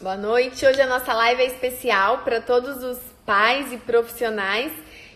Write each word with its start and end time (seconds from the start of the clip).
Boa 0.00 0.16
noite. 0.16 0.64
Hoje 0.64 0.80
a 0.80 0.86
nossa 0.86 1.12
live 1.12 1.42
é 1.42 1.46
especial 1.46 2.18
para 2.18 2.40
todos 2.40 2.84
os 2.84 3.00
pais 3.26 3.72
e 3.72 3.78
profissionais 3.78 4.70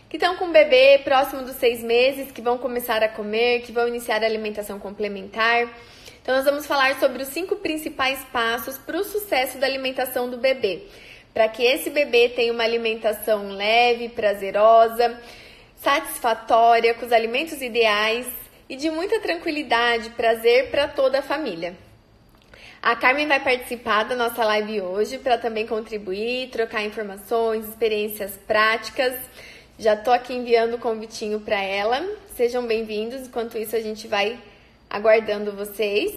que 0.09 0.17
estão 0.17 0.35
com 0.35 0.49
o 0.49 0.51
bebê 0.51 0.99
próximo 1.05 1.41
dos 1.41 1.55
seis 1.55 1.81
meses, 1.81 2.33
que 2.33 2.41
vão 2.41 2.57
começar 2.57 3.01
a 3.01 3.07
comer, 3.07 3.61
que 3.61 3.71
vão 3.71 3.87
iniciar 3.87 4.21
a 4.21 4.25
alimentação 4.25 4.77
complementar. 4.79 5.69
Então, 6.21 6.35
nós 6.35 6.43
vamos 6.43 6.65
falar 6.65 6.99
sobre 6.99 7.23
os 7.23 7.29
cinco 7.29 7.55
principais 7.55 8.19
passos 8.25 8.77
para 8.77 8.97
o 8.97 9.05
sucesso 9.05 9.57
da 9.57 9.65
alimentação 9.65 10.29
do 10.29 10.35
bebê. 10.35 10.83
Para 11.33 11.47
que 11.47 11.63
esse 11.63 11.89
bebê 11.89 12.27
tenha 12.27 12.51
uma 12.51 12.65
alimentação 12.65 13.55
leve, 13.55 14.09
prazerosa, 14.09 15.17
satisfatória, 15.77 16.93
com 16.93 17.05
os 17.05 17.13
alimentos 17.13 17.61
ideais 17.61 18.27
e 18.67 18.75
de 18.75 18.89
muita 18.89 19.21
tranquilidade, 19.21 20.09
prazer 20.09 20.69
para 20.71 20.89
toda 20.89 21.19
a 21.19 21.21
família. 21.21 21.73
A 22.83 22.97
Carmen 22.97 23.25
vai 23.29 23.41
participar 23.41 24.03
da 24.03 24.13
nossa 24.13 24.43
live 24.43 24.81
hoje 24.81 25.17
para 25.17 25.37
também 25.37 25.65
contribuir, 25.65 26.49
trocar 26.49 26.83
informações, 26.83 27.65
experiências 27.65 28.35
práticas. 28.35 29.13
Já 29.79 29.95
tô 29.95 30.11
aqui 30.11 30.33
enviando 30.33 30.73
o 30.73 30.79
convitinho 30.79 31.39
para 31.39 31.61
ela. 31.61 32.01
Sejam 32.35 32.67
bem-vindos. 32.67 33.25
Enquanto 33.25 33.57
isso, 33.57 33.73
a 33.73 33.79
gente 33.79 34.05
vai 34.05 34.37
aguardando 34.89 35.53
vocês. 35.53 36.13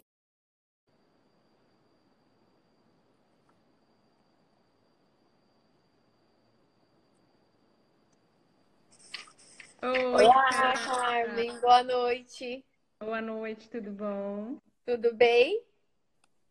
Oi, 9.82 10.24
Olá, 10.24 10.72
Carmen. 10.84 11.60
Boa 11.60 11.84
noite. 11.84 12.64
Boa 12.98 13.22
noite, 13.22 13.68
tudo 13.70 13.92
bom? 13.92 14.56
Tudo 14.84 15.14
bem? 15.14 15.62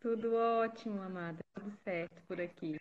Tudo 0.05 0.35
ótimo, 0.35 1.01
amada. 1.01 1.39
Tudo 1.55 1.75
certo 1.83 2.21
por 2.27 2.39
aqui. 2.39 2.79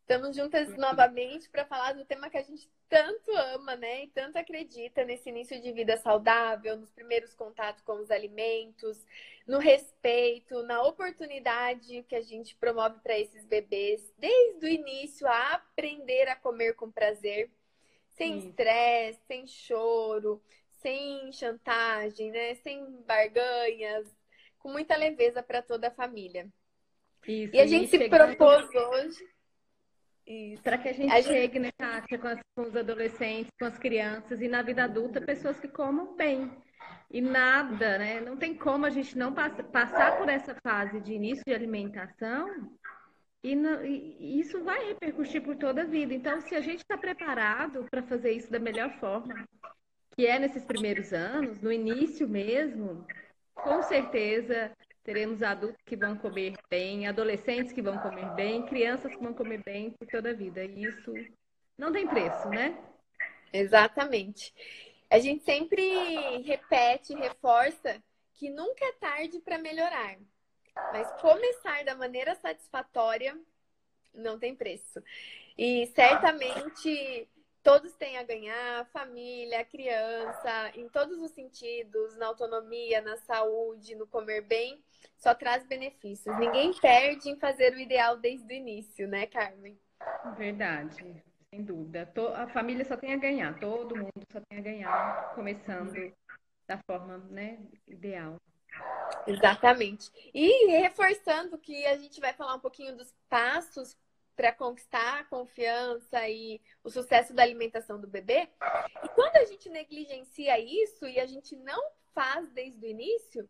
Estamos 0.00 0.34
juntas 0.34 0.76
novamente 0.76 1.48
para 1.48 1.64
falar 1.64 1.92
do 1.92 2.04
tema 2.04 2.28
que 2.28 2.36
a 2.36 2.42
gente 2.42 2.68
tanto 2.88 3.30
ama, 3.54 3.76
né? 3.76 4.02
E 4.02 4.08
tanto 4.08 4.38
acredita 4.38 5.04
nesse 5.04 5.28
início 5.28 5.62
de 5.62 5.70
vida 5.70 5.96
saudável, 5.98 6.76
nos 6.76 6.90
primeiros 6.90 7.32
contatos 7.32 7.80
com 7.82 7.92
os 7.92 8.10
alimentos, 8.10 9.06
no 9.46 9.58
respeito, 9.58 10.64
na 10.64 10.82
oportunidade 10.82 12.02
que 12.08 12.16
a 12.16 12.22
gente 12.22 12.56
promove 12.56 12.98
para 12.98 13.16
esses 13.16 13.44
bebês, 13.44 14.12
desde 14.18 14.66
o 14.66 14.68
início, 14.68 15.28
a 15.28 15.54
aprender 15.54 16.26
a 16.28 16.34
comer 16.34 16.74
com 16.74 16.90
prazer, 16.90 17.52
sem 18.16 18.38
estresse, 18.38 19.20
sem 19.28 19.46
choro, 19.46 20.42
sem 20.80 21.30
chantagem, 21.30 22.32
né? 22.32 22.56
Sem 22.56 22.84
barganhas, 23.02 24.12
com 24.62 24.70
muita 24.70 24.96
leveza 24.96 25.42
para 25.42 25.60
toda 25.60 25.88
a 25.88 25.90
família. 25.90 26.48
Isso, 27.26 27.54
e 27.54 27.60
a 27.60 27.66
gente 27.66 27.88
se 27.88 28.08
propôs 28.08 28.68
hoje 28.74 29.24
para 30.62 30.78
que 30.78 30.88
a 30.88 30.92
gente, 30.92 31.12
a 31.12 31.22
chegue, 31.22 31.54
gente... 31.54 31.58
né, 31.58 31.72
Kátia, 31.76 32.18
com, 32.18 32.28
as, 32.28 32.40
com, 32.54 32.62
os 32.62 32.76
adolescentes, 32.76 33.50
com 33.58 33.66
as 33.66 33.78
crianças 33.78 34.40
e 34.40 34.48
na 34.48 34.62
vida 34.62 34.84
adulta, 34.84 35.20
pessoas 35.20 35.58
que 35.58 35.68
comam 35.68 36.16
bem. 36.16 36.50
E 37.10 37.20
nada, 37.20 37.98
né? 37.98 38.20
Não 38.20 38.36
tem 38.36 38.54
como 38.54 38.86
a 38.86 38.90
gente 38.90 39.18
não 39.18 39.34
pass 39.34 39.54
passar 39.70 40.16
por 40.16 40.28
essa 40.28 40.54
fase 40.62 41.00
de 41.00 41.12
início 41.12 41.44
de 41.44 41.52
alimentação 41.52 42.48
e, 43.42 43.54
não, 43.54 43.84
e, 43.84 44.40
isso 44.40 44.62
vai 44.62 44.86
repercutir 44.86 45.42
por 45.42 45.56
toda 45.56 45.82
a 45.82 45.86
vida. 45.86 46.14
Então, 46.14 46.40
se 46.40 46.54
a 46.54 46.60
gente 46.60 46.78
está 46.78 46.96
preparado 46.96 47.86
para 47.90 48.02
fazer 48.02 48.32
isso 48.32 48.50
da 48.50 48.58
melhor 48.58 48.90
forma, 48.98 49.46
que 50.16 50.26
é 50.26 50.38
nesses 50.38 50.64
primeiros 50.64 51.12
anos, 51.12 51.60
no 51.60 51.72
início 51.72 52.28
mesmo, 52.28 53.04
com 53.54 53.82
certeza 53.82 54.72
Teremos 55.04 55.42
adultos 55.42 55.82
que 55.84 55.96
vão 55.96 56.16
comer 56.16 56.54
bem, 56.70 57.08
adolescentes 57.08 57.72
que 57.72 57.82
vão 57.82 57.98
comer 57.98 58.30
bem, 58.34 58.64
crianças 58.66 59.12
que 59.12 59.22
vão 59.22 59.34
comer 59.34 59.60
bem 59.64 59.90
por 59.90 60.06
toda 60.06 60.30
a 60.30 60.34
vida. 60.34 60.64
E 60.64 60.84
isso 60.84 61.12
não 61.76 61.92
tem 61.92 62.06
preço, 62.06 62.48
né? 62.48 62.78
Exatamente. 63.52 64.54
A 65.10 65.18
gente 65.18 65.42
sempre 65.42 66.40
repete, 66.42 67.14
reforça 67.14 68.00
que 68.34 68.48
nunca 68.48 68.84
é 68.84 68.92
tarde 68.92 69.40
para 69.40 69.58
melhorar. 69.58 70.18
Mas 70.92 71.10
começar 71.20 71.84
da 71.84 71.96
maneira 71.96 72.36
satisfatória 72.36 73.36
não 74.14 74.38
tem 74.38 74.54
preço. 74.54 75.02
E 75.58 75.86
certamente 75.96 77.28
todos 77.62 77.94
têm 77.94 78.18
a 78.18 78.22
ganhar, 78.22 78.86
família, 78.92 79.60
a 79.60 79.64
criança, 79.64 80.72
em 80.74 80.88
todos 80.88 81.20
os 81.20 81.30
sentidos, 81.30 82.16
na 82.16 82.26
autonomia, 82.26 83.00
na 83.00 83.16
saúde, 83.18 83.94
no 83.94 84.06
comer 84.06 84.42
bem, 84.42 84.82
só 85.16 85.34
traz 85.34 85.64
benefícios. 85.66 86.36
Ninguém 86.38 86.72
perde 86.80 87.30
em 87.30 87.38
fazer 87.38 87.72
o 87.74 87.78
ideal 87.78 88.16
desde 88.16 88.52
o 88.52 88.56
início, 88.56 89.06
né, 89.06 89.26
Carmen? 89.26 89.78
Verdade, 90.36 91.22
sem 91.50 91.62
dúvida. 91.62 92.10
A 92.34 92.48
família 92.48 92.84
só 92.84 92.96
tem 92.96 93.14
a 93.14 93.16
ganhar, 93.16 93.58
todo 93.60 93.96
mundo 93.96 94.26
só 94.30 94.40
tem 94.48 94.58
a 94.58 94.62
ganhar, 94.62 95.34
começando 95.34 96.12
da 96.66 96.78
forma 96.86 97.18
né, 97.30 97.58
ideal. 97.86 98.36
Exatamente. 99.26 100.10
E 100.34 100.66
reforçando 100.80 101.58
que 101.58 101.86
a 101.86 101.96
gente 101.96 102.20
vai 102.20 102.32
falar 102.32 102.54
um 102.54 102.60
pouquinho 102.60 102.96
dos 102.96 103.14
passos 103.28 103.96
para 104.36 104.52
conquistar 104.52 105.20
a 105.20 105.24
confiança 105.24 106.28
e 106.28 106.60
o 106.82 106.90
sucesso 106.90 107.34
da 107.34 107.42
alimentação 107.42 108.00
do 108.00 108.06
bebê. 108.06 108.48
E 109.04 109.08
quando 109.10 109.36
a 109.36 109.44
gente 109.44 109.68
negligencia 109.68 110.58
isso 110.58 111.06
e 111.06 111.20
a 111.20 111.26
gente 111.26 111.56
não 111.56 111.82
faz 112.14 112.48
desde 112.50 112.84
o 112.84 112.88
início, 112.88 113.48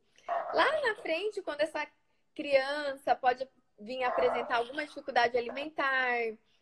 lá 0.53 0.81
na 0.83 0.95
frente, 0.97 1.43
quando 1.43 1.61
essa 1.61 1.87
criança 2.35 3.15
pode 3.15 3.49
vir 3.79 4.03
apresentar 4.05 4.57
alguma 4.57 4.87
dificuldade 4.87 5.37
alimentar, 5.37 6.19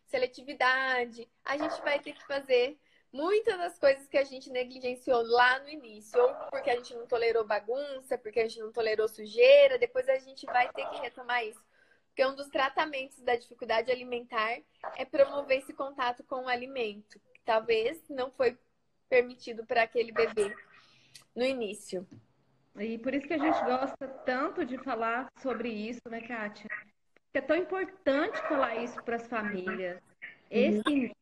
seletividade, 0.07 1.29
a 1.45 1.57
gente 1.57 1.81
vai 1.81 1.99
ter 1.99 2.13
que 2.13 2.25
fazer 2.25 2.77
muitas 3.11 3.57
das 3.57 3.77
coisas 3.77 4.07
que 4.07 4.17
a 4.17 4.23
gente 4.23 4.49
negligenciou 4.49 5.21
lá 5.23 5.59
no 5.59 5.69
início, 5.69 6.21
ou 6.21 6.33
porque 6.49 6.69
a 6.69 6.75
gente 6.75 6.93
não 6.95 7.05
tolerou 7.05 7.45
bagunça, 7.45 8.17
porque 8.17 8.39
a 8.39 8.47
gente 8.47 8.59
não 8.59 8.71
tolerou 8.71 9.07
sujeira, 9.07 9.77
depois 9.77 10.07
a 10.07 10.17
gente 10.17 10.45
vai 10.45 10.71
ter 10.71 10.87
que 10.89 10.95
retomar 10.97 11.45
isso. 11.45 11.61
Porque 12.11 12.25
um 12.25 12.35
dos 12.35 12.49
tratamentos 12.49 13.21
da 13.21 13.37
dificuldade 13.37 13.89
alimentar 13.89 14.59
é 14.97 15.05
promover 15.05 15.59
esse 15.59 15.73
contato 15.73 16.23
com 16.25 16.43
o 16.43 16.49
alimento, 16.49 17.19
que 17.33 17.41
talvez 17.45 18.03
não 18.09 18.29
foi 18.31 18.57
permitido 19.09 19.65
para 19.65 19.83
aquele 19.83 20.11
bebê 20.11 20.53
no 21.33 21.43
início. 21.43 22.05
E 22.77 22.97
por 22.97 23.13
isso 23.13 23.27
que 23.27 23.33
a 23.33 23.37
gente 23.37 23.59
gosta 23.63 24.07
tanto 24.25 24.65
de 24.65 24.77
falar 24.77 25.27
sobre 25.39 25.69
isso, 25.69 26.01
né, 26.09 26.21
Kátia? 26.21 26.67
Porque 27.25 27.37
é 27.37 27.41
tão 27.41 27.55
importante 27.55 28.37
falar 28.41 28.75
isso 28.75 29.01
para 29.03 29.15
as 29.15 29.27
famílias. 29.27 30.01
Esse 30.49 30.81
uhum. 30.85 30.91
início, 30.91 31.15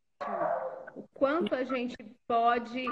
o 0.96 1.04
quanto 1.14 1.54
a 1.54 1.64
gente 1.64 1.96
pode 2.28 2.84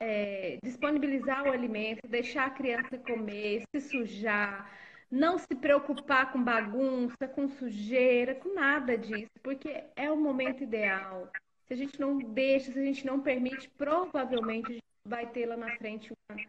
é, 0.00 0.58
disponibilizar 0.62 1.44
o 1.44 1.52
alimento, 1.52 2.00
deixar 2.08 2.46
a 2.46 2.50
criança 2.50 2.98
comer, 2.98 3.62
se 3.74 3.80
sujar, 3.80 4.70
não 5.10 5.38
se 5.38 5.54
preocupar 5.54 6.32
com 6.32 6.42
bagunça, 6.42 7.28
com 7.28 7.48
sujeira, 7.48 8.34
com 8.34 8.54
nada 8.54 8.98
disso, 8.98 9.30
porque 9.42 9.84
é 9.94 10.10
o 10.10 10.16
momento 10.16 10.62
ideal. 10.62 11.30
Se 11.66 11.74
a 11.74 11.76
gente 11.76 11.98
não 12.00 12.18
deixa, 12.18 12.72
se 12.72 12.78
a 12.78 12.84
gente 12.84 13.06
não 13.06 13.20
permite, 13.20 13.68
provavelmente 13.70 14.70
a 14.70 14.74
gente 14.74 14.84
vai 15.04 15.26
ter 15.26 15.46
lá 15.46 15.56
na 15.56 15.76
frente 15.76 16.12
uma, 16.12 16.40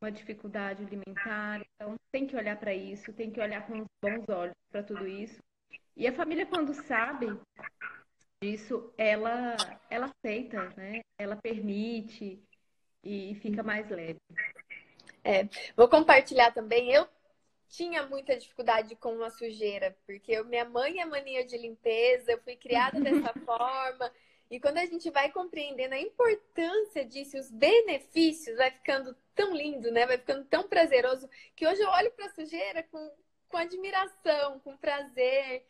uma 0.00 0.12
dificuldade 0.12 0.84
alimentar. 0.84 1.60
Então, 1.74 1.96
tem 2.10 2.26
que 2.26 2.36
olhar 2.36 2.56
para 2.56 2.74
isso, 2.74 3.12
tem 3.12 3.30
que 3.30 3.40
olhar 3.40 3.66
com 3.66 3.84
bons 4.02 4.28
olhos 4.28 4.54
para 4.70 4.82
tudo 4.82 5.06
isso. 5.06 5.40
E 5.96 6.06
a 6.06 6.12
família, 6.12 6.46
quando 6.46 6.74
sabe 6.74 7.38
disso, 8.42 8.92
ela, 8.98 9.56
ela 9.88 10.06
aceita, 10.06 10.72
né? 10.76 11.02
Ela 11.18 11.36
permite 11.36 12.42
e 13.02 13.36
fica 13.36 13.62
mais 13.62 13.88
leve. 13.88 14.18
É, 15.22 15.48
vou 15.76 15.88
compartilhar 15.88 16.52
também. 16.52 16.90
Eu 16.90 17.08
tinha 17.76 18.06
muita 18.06 18.36
dificuldade 18.36 18.94
com 18.96 19.22
a 19.22 19.30
sujeira, 19.30 19.96
porque 20.06 20.32
eu, 20.32 20.44
minha 20.44 20.64
mãe 20.64 21.00
é 21.00 21.04
mania 21.04 21.44
de 21.44 21.56
limpeza, 21.58 22.32
eu 22.32 22.40
fui 22.42 22.56
criada 22.56 22.98
dessa 23.00 23.32
forma. 23.44 24.10
E 24.50 24.60
quando 24.60 24.78
a 24.78 24.86
gente 24.86 25.10
vai 25.10 25.32
compreendendo 25.32 25.94
a 25.94 26.00
importância 26.00 27.04
disso, 27.04 27.36
os 27.36 27.50
benefícios, 27.50 28.56
vai 28.56 28.70
ficando 28.70 29.16
tão 29.34 29.54
lindo, 29.54 29.90
né? 29.90 30.06
Vai 30.06 30.18
ficando 30.18 30.44
tão 30.44 30.68
prazeroso 30.68 31.28
que 31.56 31.66
hoje 31.66 31.80
eu 31.80 31.88
olho 31.88 32.12
para 32.12 32.26
a 32.26 32.34
sujeira 32.34 32.82
com, 32.84 33.10
com 33.48 33.56
admiração, 33.56 34.60
com 34.60 34.76
prazer, 34.76 35.66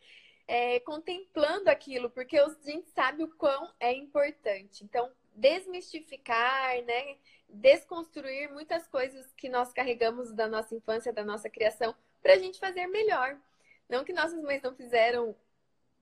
é, 0.47 0.79
contemplando 0.81 1.69
aquilo, 1.69 2.09
porque 2.09 2.37
a 2.37 2.47
gente 2.63 2.89
sabe 2.89 3.23
o 3.23 3.35
quão 3.35 3.73
é 3.79 3.91
importante. 3.93 4.83
Então, 4.83 5.11
desmistificar, 5.33 6.81
né? 6.83 7.17
Desconstruir 7.55 8.51
muitas 8.51 8.87
coisas 8.87 9.31
que 9.33 9.49
nós 9.49 9.71
carregamos 9.71 10.31
da 10.31 10.47
nossa 10.47 10.75
infância, 10.75 11.13
da 11.13 11.23
nossa 11.23 11.49
criação, 11.49 11.95
para 12.21 12.33
a 12.33 12.37
gente 12.37 12.59
fazer 12.59 12.87
melhor. 12.87 13.37
Não 13.89 14.03
que 14.03 14.13
nossas 14.13 14.41
mães 14.41 14.61
não 14.61 14.75
fizeram 14.75 15.35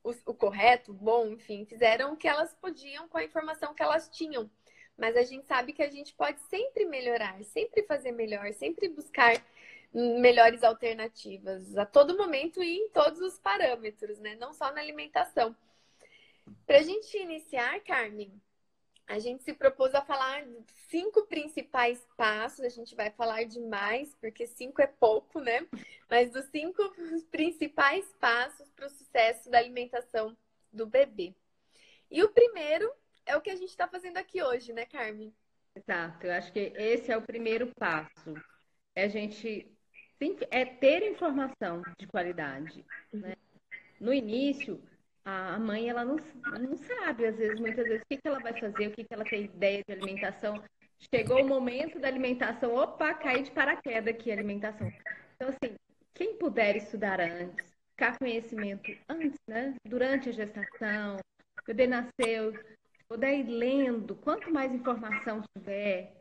o, 0.04 0.12
o, 0.26 0.34
correto, 0.34 0.94
bom, 0.94 1.28
enfim, 1.28 1.66
fizeram 1.66 2.14
o 2.14 2.18
que 2.18 2.28
elas 2.28 2.54
podiam 2.56 3.08
com 3.08 3.18
a 3.18 3.24
informação 3.24 3.74
que 3.74 3.84
elas 3.84 4.10
tinham. 4.10 4.50
Mas 4.98 5.16
a 5.16 5.24
gente 5.24 5.46
sabe 5.48 5.74
que 5.74 5.82
a 5.82 5.90
gente 5.90 6.14
pode 6.14 6.40
sempre 6.42 6.86
melhorar, 6.86 7.44
sempre 7.46 7.84
fazer 7.84 8.12
melhor, 8.12 8.54
sempre 8.54 8.90
buscar 8.90 9.42
melhores 9.94 10.64
alternativas 10.64 11.78
a 11.78 11.86
todo 11.86 12.18
momento 12.18 12.64
e 12.64 12.78
em 12.78 12.90
todos 12.90 13.20
os 13.22 13.38
parâmetros, 13.40 14.20
né? 14.20 14.36
Não 14.36 14.54
só 14.54 14.72
na 14.72 14.82
alimentação. 14.82 15.56
Para 16.66 16.78
a 16.78 16.84
gente 16.84 17.18
iniciar, 17.18 17.80
Carmen, 17.82 18.32
a 19.08 19.20
gente 19.20 19.44
se 19.44 19.54
propôs 19.54 19.94
a 19.94 20.02
falar 20.02 20.46
cinco 20.90 21.26
principais 21.28 22.06
passos. 22.16 22.62
A 22.62 22.70
gente 22.70 22.96
vai 22.96 23.12
falar 23.12 23.44
de 23.44 23.60
mais, 23.60 24.16
porque 24.16 24.48
cinco 24.48 24.82
é 24.82 24.88
pouco, 24.88 25.40
né? 25.40 25.68
Mas 26.10 26.32
dos 26.32 26.46
cinco 26.46 26.82
principais 27.32 28.06
passos 28.20 28.70
para 28.72 28.88
o 28.88 28.90
sucesso 28.90 29.50
da 29.50 29.58
alimentação 29.58 30.36
do 30.72 30.86
bebê. 30.86 31.36
E 32.10 32.24
o 32.24 32.30
primeiro 32.30 32.92
é 33.26 33.36
o 33.36 33.42
que 33.42 33.50
a 33.50 33.56
gente 33.56 33.70
está 33.70 33.88
fazendo 33.88 34.18
aqui 34.18 34.42
hoje, 34.42 34.74
né, 34.74 34.86
Carmen? 34.86 35.34
Exato. 35.76 36.28
Eu 36.28 36.34
acho 36.34 36.52
que 36.52 36.60
esse 36.76 37.12
é 37.12 37.18
o 37.18 37.22
primeiro 37.22 37.72
passo. 37.76 38.34
É 38.96 39.06
a 39.06 39.08
gente 39.08 39.70
é 40.52 40.64
ter 40.64 41.04
informação 41.12 41.82
de 42.00 42.08
qualidade. 42.08 42.86
Né? 43.12 43.36
No 44.00 44.14
início, 44.14 44.82
a 45.26 45.58
mãe 45.58 45.90
ela 45.90 46.04
não, 46.04 46.18
não 46.60 46.78
sabe, 46.78 47.26
às 47.26 47.38
vezes, 47.38 47.60
muitas 47.60 47.86
vezes, 47.86 48.02
o 48.02 48.06
que, 48.10 48.18
que 48.18 48.28
ela 48.28 48.40
vai 48.40 48.60
fazer, 48.60 48.88
o 48.88 48.92
que, 48.92 49.04
que 49.04 49.14
ela 49.14 49.24
tem 49.24 49.46
ideia 49.46 49.82
de 49.88 49.94
alimentação. 49.94 50.62
Chegou 51.14 51.42
o 51.42 51.48
momento 51.48 52.00
da 52.00 52.08
alimentação, 52.08 52.76
opa, 52.76 53.14
caí 53.14 53.44
de 53.44 53.52
paraquedas 53.52 54.14
aqui 54.14 54.32
alimentação. 54.32 54.92
Então, 55.36 55.50
assim, 55.50 55.76
quem 56.14 56.38
puder 56.38 56.76
estudar 56.76 57.20
antes, 57.20 57.74
ficar 57.92 58.18
conhecimento 58.18 58.92
antes, 59.10 59.40
né? 59.48 59.76
Durante 59.86 60.30
a 60.30 60.34
gestação, 60.34 61.18
o 61.18 61.66
bebê 61.66 61.88
nasceu, 61.88 62.54
puder 63.08 63.40
ir 63.40 63.48
lendo, 63.48 64.16
quanto 64.16 64.52
mais 64.52 64.74
informação 64.74 65.42
tiver, 65.58 66.14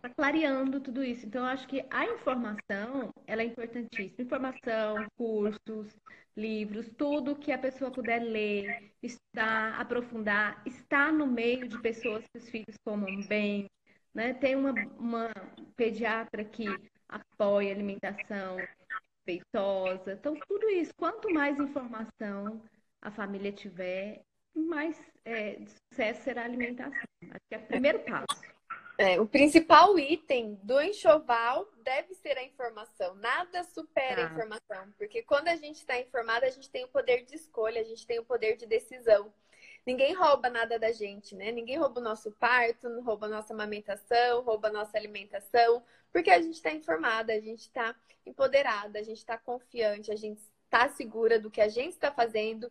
tá 0.00 0.08
clareando 0.10 0.80
tudo 0.80 1.04
isso. 1.04 1.26
Então, 1.26 1.42
eu 1.42 1.48
acho 1.48 1.66
que 1.68 1.84
a 1.90 2.04
informação, 2.06 3.10
ela 3.26 3.42
é 3.42 3.46
importantíssima. 3.46 4.22
Informação, 4.24 5.06
cursos, 5.16 5.96
livros, 6.36 6.88
tudo 6.96 7.36
que 7.36 7.52
a 7.52 7.58
pessoa 7.58 7.90
puder 7.90 8.20
ler, 8.20 8.92
estudar, 9.02 9.80
aprofundar, 9.80 10.62
estar 10.66 11.12
no 11.12 11.26
meio 11.26 11.68
de 11.68 11.78
pessoas 11.80 12.24
que 12.28 12.38
os 12.38 12.48
filhos 12.48 12.76
comam 12.84 13.20
bem, 13.26 13.66
né? 14.14 14.34
Tem 14.34 14.56
uma, 14.56 14.72
uma 14.98 15.30
pediatra 15.76 16.44
que 16.44 16.66
apoia 17.08 17.70
a 17.70 17.74
alimentação 17.74 18.56
feitosa. 19.24 20.12
Então, 20.12 20.34
tudo 20.48 20.68
isso, 20.70 20.92
quanto 20.96 21.32
mais 21.32 21.58
informação 21.58 22.62
a 23.02 23.10
família 23.10 23.52
tiver, 23.52 24.22
mais 24.54 25.00
é, 25.24 25.58
sucesso 25.90 26.22
será 26.22 26.42
a 26.42 26.44
alimentação. 26.44 26.92
Acho 27.22 27.40
que 27.48 27.54
é 27.54 27.58
o 27.58 27.66
primeiro 27.66 28.00
passo. 28.00 28.49
É, 29.00 29.18
o 29.18 29.26
principal 29.26 29.98
item 29.98 30.60
do 30.62 30.78
enxoval 30.78 31.66
deve 31.82 32.12
ser 32.12 32.36
a 32.36 32.44
informação. 32.44 33.14
Nada 33.14 33.64
supera 33.64 34.24
ah. 34.24 34.26
a 34.26 34.30
informação. 34.30 34.92
Porque 34.98 35.22
quando 35.22 35.48
a 35.48 35.56
gente 35.56 35.76
está 35.76 35.98
informada, 35.98 36.44
a 36.44 36.50
gente 36.50 36.68
tem 36.68 36.84
o 36.84 36.88
poder 36.88 37.24
de 37.24 37.34
escolha, 37.34 37.80
a 37.80 37.84
gente 37.84 38.06
tem 38.06 38.18
o 38.18 38.24
poder 38.26 38.58
de 38.58 38.66
decisão. 38.66 39.32
Ninguém 39.86 40.12
rouba 40.12 40.50
nada 40.50 40.78
da 40.78 40.92
gente, 40.92 41.34
né? 41.34 41.50
Ninguém 41.50 41.78
rouba 41.78 41.98
o 41.98 42.04
nosso 42.04 42.30
parto, 42.32 42.90
não 42.90 43.02
rouba 43.02 43.24
a 43.24 43.30
nossa 43.30 43.54
amamentação, 43.54 44.42
rouba 44.42 44.68
a 44.68 44.72
nossa 44.72 44.98
alimentação, 44.98 45.82
porque 46.12 46.28
a 46.28 46.42
gente 46.42 46.56
está 46.56 46.70
informada, 46.70 47.32
a 47.32 47.40
gente 47.40 47.60
está 47.60 47.96
empoderada, 48.26 48.98
a 48.98 49.02
gente 49.02 49.16
está 49.16 49.38
confiante, 49.38 50.12
a 50.12 50.16
gente 50.16 50.42
está 50.66 50.90
segura 50.90 51.40
do 51.40 51.50
que 51.50 51.62
a 51.62 51.68
gente 51.68 51.94
está 51.94 52.12
fazendo, 52.12 52.70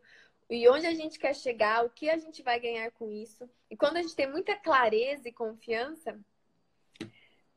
e 0.49 0.67
onde 0.67 0.87
a 0.87 0.93
gente 0.93 1.19
quer 1.19 1.35
chegar, 1.35 1.85
o 1.85 1.89
que 1.89 2.09
a 2.09 2.17
gente 2.17 2.41
vai 2.41 2.59
ganhar 2.59 2.89
com 2.91 3.11
isso. 3.11 3.47
E 3.69 3.77
quando 3.77 3.97
a 3.97 4.01
gente 4.01 4.15
tem 4.15 4.29
muita 4.29 4.55
clareza 4.55 5.29
e 5.29 5.31
confiança, 5.31 6.19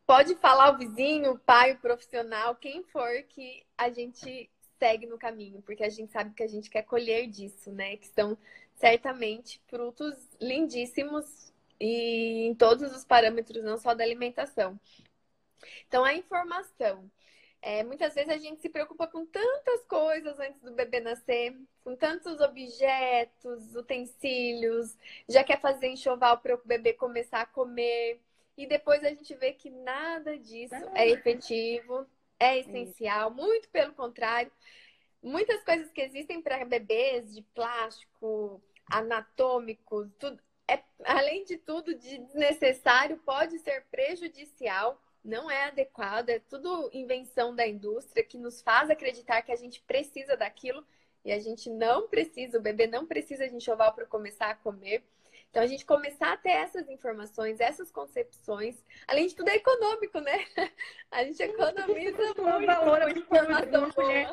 pode 0.07 0.35
falar 0.37 0.75
o 0.75 0.79
vizinho, 0.79 1.33
o 1.33 1.39
pai, 1.39 1.73
o 1.73 1.79
profissional, 1.79 2.55
quem 2.55 2.83
for 2.85 3.23
que 3.31 3.65
a 3.79 3.89
gente 3.89 4.51
segue 4.79 5.07
no 5.07 5.17
caminho, 5.17 5.63
porque 5.63 5.85
a 5.85 5.89
gente 5.89 6.13
sabe 6.13 6.35
que 6.35 6.43
a 6.43 6.49
gente 6.49 6.69
quer 6.69 6.83
colher 6.83 7.29
disso, 7.29 7.73
né? 7.73 7.97
Que 7.97 8.09
são 8.09 8.37
certamente 8.75 9.61
frutos 9.69 10.29
lindíssimos 10.41 11.53
e 11.81 12.47
em 12.49 12.55
todos 12.55 12.95
os 12.95 13.05
parâmetros, 13.05 13.65
não 13.65 13.79
só 13.79 13.95
da 13.95 14.05
alimentação. 14.05 14.79
Então, 15.87 16.05
a 16.05 16.15
informação. 16.15 17.11
É, 17.65 17.85
muitas 17.85 18.13
vezes 18.13 18.29
a 18.29 18.37
gente 18.37 18.61
se 18.61 18.69
preocupa 18.69 19.07
com 19.07 19.25
tantas 19.25 19.85
coisas 19.85 20.37
antes 20.41 20.61
do 20.61 20.73
bebê 20.73 20.99
nascer, 20.99 21.57
com 21.85 21.95
tantos 21.95 22.41
objetos, 22.41 23.77
utensílios, 23.77 24.99
já 25.29 25.45
quer 25.45 25.61
fazer 25.61 25.87
enxoval 25.87 26.39
para 26.39 26.57
o 26.57 26.61
bebê 26.65 26.93
começar 26.93 27.43
a 27.43 27.47
comer. 27.47 28.21
E 28.59 28.67
depois 28.67 29.05
a 29.05 29.11
gente 29.11 29.33
vê 29.37 29.53
que 29.53 29.71
nada 29.71 30.37
disso 30.37 30.75
é 30.93 31.09
efetivo, 31.09 32.05
é 32.39 32.59
essencial, 32.59 33.31
muito 33.31 33.69
pelo 33.69 33.93
contrário. 33.93 34.51
Muitas 35.23 35.63
coisas 35.63 35.89
que 35.93 36.01
existem 36.01 36.43
para 36.43 36.65
bebês 36.65 37.33
de 37.33 37.43
plástico, 37.55 38.61
anatômicos, 38.91 40.09
tudo, 40.19 40.43
é, 40.67 40.83
além 41.05 41.45
de 41.45 41.57
tudo, 41.59 41.95
de 41.95 42.19
desnecessário, 42.19 43.19
pode 43.19 43.61
ser 43.61 43.85
prejudicial 43.85 45.01
não 45.25 45.51
é 45.51 45.67
adequado, 45.67 46.31
é 46.31 46.39
tudo 46.39 46.91
invenção 46.93 47.55
da 47.55 47.67
indústria 47.67 48.25
que 48.25 48.37
nos 48.37 48.61
faz 48.61 48.91
acreditar 48.91 49.43
que 49.43 49.53
a 49.53 49.57
gente 49.57 49.81
precisa 49.83 50.37
daquilo 50.37 50.85
e 51.25 51.33
a 51.33 51.39
gente 51.39 51.71
não 51.71 52.09
precisa, 52.09 52.59
o 52.59 52.63
bebê 52.63 52.87
não 52.87 53.07
precisa 53.07 53.49
de 53.49 53.55
enxoval 53.55 53.95
para 53.95 54.07
começar 54.07 54.51
a 54.51 54.55
comer. 54.55 55.05
Então, 55.51 55.63
a 55.63 55.67
gente 55.67 55.85
começar 55.85 56.33
a 56.33 56.37
ter 56.37 56.51
essas 56.51 56.89
informações, 56.89 57.61
essas 57.61 57.93
concepções, 57.93 58.83
além 59.07 59.27
de 59.27 59.37
tudo 59.37 59.51
é 59.51 59.57
econômico, 59.57 60.19
né? 60.19 60.47
A 61.11 61.25
gente 61.25 61.43
economiza 61.43 62.17
muito 62.17 62.43
valor 62.43 63.17
informação 63.17 63.91
colher, 63.91 64.31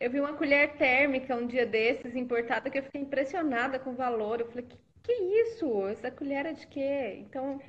Eu 0.00 0.10
vi 0.10 0.18
uma 0.18 0.32
colher 0.32 0.74
térmica 0.78 1.36
um 1.36 1.46
dia 1.46 1.66
desses, 1.66 2.16
importada, 2.16 2.70
que 2.70 2.78
eu 2.78 2.82
fiquei 2.82 3.02
impressionada 3.02 3.78
com 3.78 3.90
o 3.90 3.96
valor. 3.96 4.40
Eu 4.40 4.48
falei, 4.48 4.64
que, 4.64 4.78
que 5.02 5.12
isso? 5.12 5.86
Essa 5.88 6.10
colher 6.10 6.46
é 6.46 6.54
de 6.54 6.66
quê? 6.66 7.16
Então, 7.18 7.60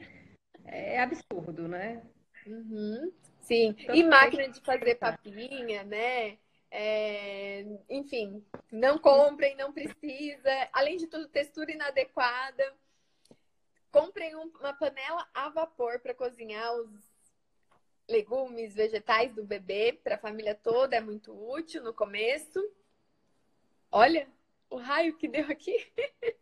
é 0.65 1.01
absurdo, 1.01 1.67
né? 1.67 2.01
Uhum. 2.47 3.11
Sim, 3.41 3.75
então, 3.79 3.95
e 3.95 4.03
máquina 4.03 4.49
de 4.49 4.59
fazer 4.61 4.95
papinha, 4.95 5.83
né? 5.83 6.37
É, 6.69 7.65
enfim, 7.89 8.43
não 8.71 8.97
comprem, 8.97 9.55
não 9.55 9.71
precisa. 9.71 10.69
Além 10.73 10.97
de 10.97 11.07
tudo, 11.07 11.27
textura 11.29 11.71
inadequada. 11.71 12.73
Comprem 13.91 14.35
uma 14.35 14.73
panela 14.73 15.27
a 15.33 15.49
vapor 15.49 15.99
para 15.99 16.13
cozinhar 16.13 16.75
os 16.75 16.89
legumes, 18.07 18.75
vegetais 18.75 19.33
do 19.33 19.43
bebê 19.43 19.93
para 20.03 20.15
a 20.15 20.19
família 20.19 20.53
toda. 20.53 20.97
É 20.97 21.01
muito 21.01 21.31
útil 21.33 21.81
no 21.83 21.93
começo. 21.93 22.59
Olha 23.89 24.27
o 24.69 24.75
raio 24.75 25.17
que 25.17 25.27
deu 25.27 25.45
aqui. 25.49 25.75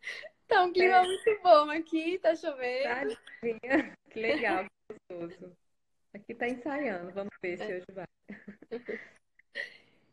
tá 0.47 0.63
um 0.63 0.73
clima 0.73 0.97
é. 0.97 1.03
muito 1.03 1.41
bom 1.43 1.69
aqui, 1.69 2.17
tá 2.19 2.35
chovendo. 2.35 3.15
Que 4.09 4.21
legal, 4.21 4.65
gostoso. 5.09 5.57
Aqui 6.15 6.31
está 6.31 6.47
ensaiando, 6.47 7.11
vamos 7.11 7.33
ver 7.41 7.57
se 7.57 7.73
hoje 7.73 7.85
vai. 7.91 8.07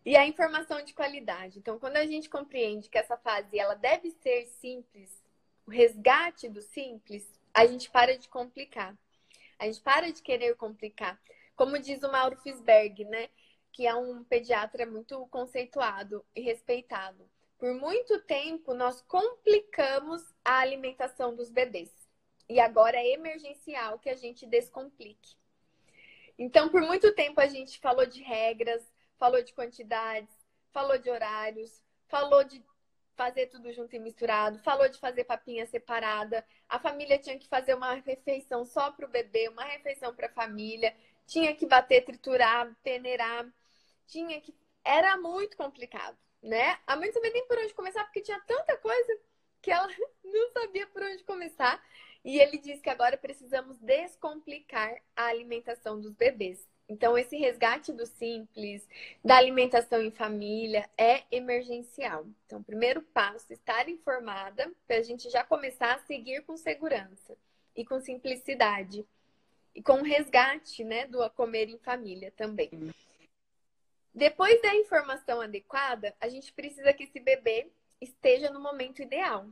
E 0.04 0.16
a 0.16 0.26
informação 0.26 0.84
de 0.84 0.92
qualidade. 0.92 1.60
Então, 1.60 1.78
quando 1.78 1.96
a 1.96 2.04
gente 2.04 2.28
compreende 2.28 2.88
que 2.88 2.98
essa 2.98 3.16
fase 3.16 3.56
ela 3.56 3.76
deve 3.76 4.10
ser 4.10 4.46
simples, 4.46 5.22
o 5.64 5.70
resgate 5.70 6.48
do 6.48 6.60
simples, 6.60 7.24
a 7.54 7.66
gente 7.66 7.88
para 7.88 8.18
de 8.18 8.28
complicar. 8.28 8.98
A 9.60 9.66
gente 9.66 9.80
para 9.80 10.12
de 10.12 10.20
querer 10.20 10.56
complicar. 10.56 11.22
Como 11.54 11.78
diz 11.78 12.02
o 12.02 12.10
Mauro 12.10 12.36
Fisberg, 12.38 13.04
né? 13.04 13.28
Que 13.70 13.86
é 13.86 13.94
um 13.94 14.24
pediatra 14.24 14.84
muito 14.84 15.24
conceituado 15.28 16.26
e 16.34 16.40
respeitado. 16.40 17.30
Por 17.56 17.72
muito 17.72 18.20
tempo, 18.22 18.74
nós 18.74 19.00
complicamos 19.02 20.20
a 20.44 20.58
alimentação 20.58 21.36
dos 21.36 21.48
bebês. 21.48 21.94
E 22.48 22.58
agora 22.58 22.96
é 22.96 23.12
emergencial 23.12 24.00
que 24.00 24.10
a 24.10 24.16
gente 24.16 24.44
descomplique. 24.46 25.40
Então, 26.38 26.68
por 26.68 26.82
muito 26.82 27.14
tempo 27.14 27.40
a 27.40 27.46
gente 27.46 27.78
falou 27.78 28.06
de 28.06 28.22
regras, 28.22 28.82
falou 29.18 29.42
de 29.42 29.52
quantidades, 29.52 30.34
falou 30.72 30.98
de 30.98 31.10
horários, 31.10 31.82
falou 32.08 32.42
de 32.44 32.62
fazer 33.14 33.46
tudo 33.46 33.72
junto 33.72 33.94
e 33.94 33.98
misturado, 33.98 34.58
falou 34.60 34.88
de 34.88 34.98
fazer 34.98 35.24
papinha 35.24 35.66
separada. 35.66 36.44
A 36.68 36.78
família 36.78 37.18
tinha 37.18 37.38
que 37.38 37.46
fazer 37.48 37.74
uma 37.74 37.94
refeição 37.94 38.64
só 38.64 38.90
para 38.90 39.06
o 39.06 39.10
bebê, 39.10 39.48
uma 39.48 39.64
refeição 39.64 40.14
para 40.14 40.26
a 40.26 40.32
família, 40.32 40.94
tinha 41.26 41.54
que 41.54 41.66
bater, 41.66 42.04
triturar, 42.04 42.74
peneirar, 42.82 43.46
tinha 44.06 44.40
que. 44.40 44.54
Era 44.84 45.16
muito 45.16 45.56
complicado, 45.56 46.18
né? 46.42 46.78
A 46.86 46.96
mãe 46.96 47.06
não 47.06 47.14
sabia 47.14 47.32
nem 47.32 47.46
por 47.46 47.58
onde 47.58 47.74
começar, 47.74 48.04
porque 48.04 48.20
tinha 48.20 48.40
tanta 48.40 48.76
coisa 48.78 49.18
que 49.60 49.70
ela 49.70 49.88
não 50.24 50.50
sabia 50.50 50.86
por 50.88 51.02
onde 51.02 51.22
começar. 51.24 51.82
E 52.24 52.38
ele 52.38 52.58
diz 52.58 52.80
que 52.80 52.90
agora 52.90 53.16
precisamos 53.16 53.76
descomplicar 53.78 54.94
a 55.16 55.26
alimentação 55.26 56.00
dos 56.00 56.14
bebês. 56.14 56.66
Então, 56.88 57.16
esse 57.16 57.36
resgate 57.36 57.92
do 57.92 58.04
simples, 58.04 58.86
da 59.24 59.36
alimentação 59.36 60.02
em 60.02 60.10
família, 60.10 60.88
é 60.96 61.22
emergencial. 61.30 62.26
Então, 62.46 62.60
o 62.60 62.64
primeiro 62.64 63.02
passo, 63.02 63.52
estar 63.52 63.88
informada, 63.88 64.70
para 64.86 64.96
a 64.96 65.02
gente 65.02 65.30
já 65.30 65.42
começar 65.42 65.94
a 65.94 65.98
seguir 66.00 66.42
com 66.42 66.56
segurança 66.56 67.36
e 67.74 67.84
com 67.84 67.98
simplicidade. 68.00 69.06
E 69.74 69.82
com 69.82 70.02
resgate, 70.02 70.84
né, 70.84 71.06
do 71.06 71.28
comer 71.30 71.68
em 71.70 71.78
família 71.78 72.30
também. 72.36 72.70
Depois 74.14 74.60
da 74.60 74.74
informação 74.74 75.40
adequada, 75.40 76.14
a 76.20 76.28
gente 76.28 76.52
precisa 76.52 76.92
que 76.92 77.04
esse 77.04 77.18
bebê 77.18 77.68
esteja 78.00 78.50
no 78.50 78.60
momento 78.60 79.00
ideal. 79.00 79.46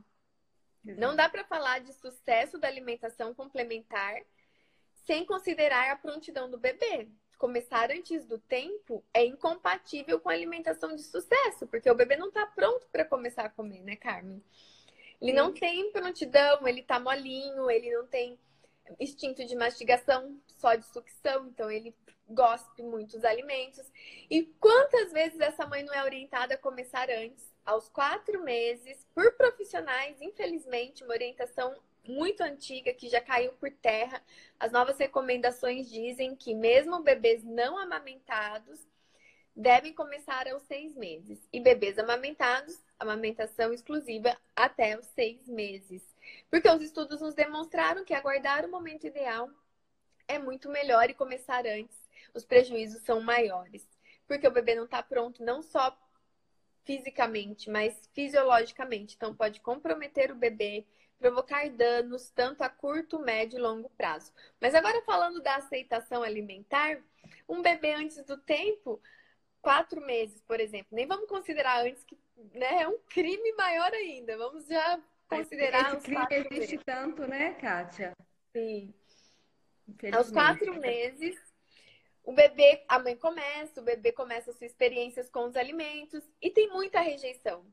Não 0.83 1.15
dá 1.15 1.29
para 1.29 1.43
falar 1.43 1.79
de 1.79 1.93
sucesso 1.93 2.57
da 2.57 2.67
alimentação 2.67 3.33
complementar 3.33 4.21
sem 5.05 5.25
considerar 5.25 5.91
a 5.91 5.95
prontidão 5.95 6.49
do 6.49 6.57
bebê. 6.57 7.07
Começar 7.37 7.91
antes 7.91 8.25
do 8.25 8.37
tempo 8.37 9.03
é 9.13 9.25
incompatível 9.25 10.19
com 10.19 10.29
a 10.29 10.33
alimentação 10.33 10.95
de 10.95 11.03
sucesso, 11.03 11.65
porque 11.67 11.89
o 11.89 11.95
bebê 11.95 12.15
não 12.15 12.27
está 12.27 12.45
pronto 12.45 12.87
para 12.91 13.05
começar 13.05 13.45
a 13.45 13.49
comer, 13.49 13.81
né, 13.81 13.95
Carmen? 13.95 14.43
Ele 15.19 15.33
não 15.33 15.53
tem 15.53 15.91
prontidão, 15.91 16.67
ele 16.67 16.83
tá 16.83 16.99
molinho, 16.99 17.69
ele 17.69 17.91
não 17.95 18.05
tem 18.07 18.39
instinto 18.99 19.45
de 19.45 19.55
mastigação, 19.55 20.39
só 20.57 20.75
de 20.75 20.85
sucção, 20.85 21.47
então 21.47 21.69
ele 21.69 21.95
gospe 22.27 22.81
muito 22.81 23.17
dos 23.17 23.25
alimentos. 23.25 23.91
E 24.29 24.43
quantas 24.59 25.11
vezes 25.11 25.39
essa 25.39 25.65
mãe 25.65 25.83
não 25.83 25.93
é 25.93 26.03
orientada 26.03 26.55
a 26.55 26.57
começar 26.57 27.09
antes, 27.09 27.50
aos 27.65 27.89
quatro 27.89 28.43
meses, 28.43 29.05
por 29.13 29.33
profissionais, 29.33 30.21
infelizmente, 30.21 31.03
uma 31.03 31.13
orientação 31.13 31.75
muito 32.07 32.41
antiga 32.41 32.93
que 32.93 33.09
já 33.09 33.21
caiu 33.21 33.53
por 33.53 33.71
terra. 33.71 34.21
As 34.59 34.71
novas 34.71 34.97
recomendações 34.97 35.89
dizem 35.89 36.35
que 36.35 36.53
mesmo 36.53 37.01
bebês 37.01 37.43
não 37.43 37.77
amamentados 37.77 38.79
devem 39.55 39.93
começar 39.93 40.47
aos 40.47 40.63
seis 40.63 40.95
meses 40.95 41.47
e 41.51 41.59
bebês 41.59 41.99
amamentados, 41.99 42.81
amamentação 42.97 43.73
exclusiva 43.73 44.35
até 44.55 44.97
os 44.97 45.05
seis 45.07 45.47
meses. 45.47 46.03
Porque 46.49 46.69
os 46.69 46.81
estudos 46.81 47.21
nos 47.21 47.33
demonstraram 47.33 48.03
que 48.03 48.13
aguardar 48.13 48.65
o 48.65 48.71
momento 48.71 49.05
ideal 49.05 49.49
é 50.27 50.39
muito 50.39 50.69
melhor 50.69 51.09
e 51.09 51.13
começar 51.13 51.65
antes. 51.65 51.97
Os 52.33 52.45
prejuízos 52.45 53.01
são 53.03 53.19
maiores. 53.21 53.85
Porque 54.25 54.47
o 54.47 54.51
bebê 54.51 54.75
não 54.75 54.85
está 54.85 55.03
pronto 55.03 55.43
não 55.43 55.61
só 55.61 55.95
fisicamente, 56.83 57.69
mas 57.69 58.09
fisiologicamente. 58.13 59.15
Então, 59.15 59.35
pode 59.35 59.59
comprometer 59.61 60.31
o 60.31 60.35
bebê, 60.35 60.85
provocar 61.19 61.69
danos 61.69 62.31
tanto 62.31 62.63
a 62.63 62.69
curto, 62.69 63.19
médio 63.19 63.57
e 63.57 63.61
longo 63.61 63.89
prazo. 63.91 64.33
Mas 64.59 64.73
agora 64.73 65.01
falando 65.03 65.41
da 65.41 65.57
aceitação 65.57 66.23
alimentar, 66.23 66.99
um 67.47 67.61
bebê 67.61 67.93
antes 67.93 68.23
do 68.25 68.37
tempo, 68.37 69.01
quatro 69.61 70.01
meses, 70.01 70.41
por 70.41 70.59
exemplo, 70.59 70.87
nem 70.91 71.05
vamos 71.07 71.27
considerar 71.27 71.85
antes 71.85 72.03
que 72.03 72.17
né, 72.53 72.81
é 72.81 72.87
um 72.87 72.97
crime 73.09 73.53
maior 73.53 73.93
ainda. 73.93 74.37
Vamos 74.37 74.65
já 74.67 74.99
considerar 75.27 75.95
Esse 75.95 76.05
crime 76.05 76.27
existe 76.31 76.75
meses. 76.75 76.83
tanto, 76.85 77.27
né, 77.27 77.53
Kátia? 77.53 78.13
Sim. 78.51 78.93
Aos 80.13 80.31
quatro 80.31 80.79
meses, 80.79 81.37
o 82.23 82.33
bebê, 82.33 82.83
a 82.87 82.99
mãe 82.99 83.15
começa, 83.15 83.81
o 83.81 83.83
bebê 83.83 84.11
começa 84.11 84.51
suas 84.51 84.71
experiências 84.71 85.29
com 85.29 85.45
os 85.45 85.55
alimentos 85.55 86.23
e 86.41 86.49
tem 86.49 86.69
muita 86.69 86.99
rejeição. 86.99 87.65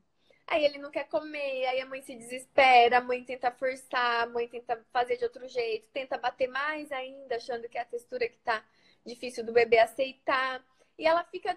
Aí 0.47 0.65
ele 0.65 0.79
não 0.79 0.89
quer 0.89 1.07
comer, 1.07 1.67
aí 1.67 1.79
a 1.79 1.85
mãe 1.85 2.01
se 2.01 2.15
desespera, 2.15 2.97
a 2.97 3.01
mãe 3.01 3.23
tenta 3.23 3.51
forçar, 3.51 4.23
a 4.23 4.25
mãe 4.25 4.47
tenta 4.47 4.83
fazer 4.91 5.17
de 5.17 5.23
outro 5.23 5.47
jeito, 5.47 5.87
tenta 5.93 6.17
bater 6.17 6.47
mais 6.47 6.91
ainda, 6.91 7.35
achando 7.35 7.69
que 7.69 7.77
é 7.77 7.81
a 7.81 7.85
textura 7.85 8.27
que 8.27 8.39
tá 8.39 8.65
difícil 9.05 9.45
do 9.45 9.53
bebê 9.53 9.77
aceitar. 9.77 10.65
E 10.97 11.05
ela 11.05 11.23
fica 11.25 11.55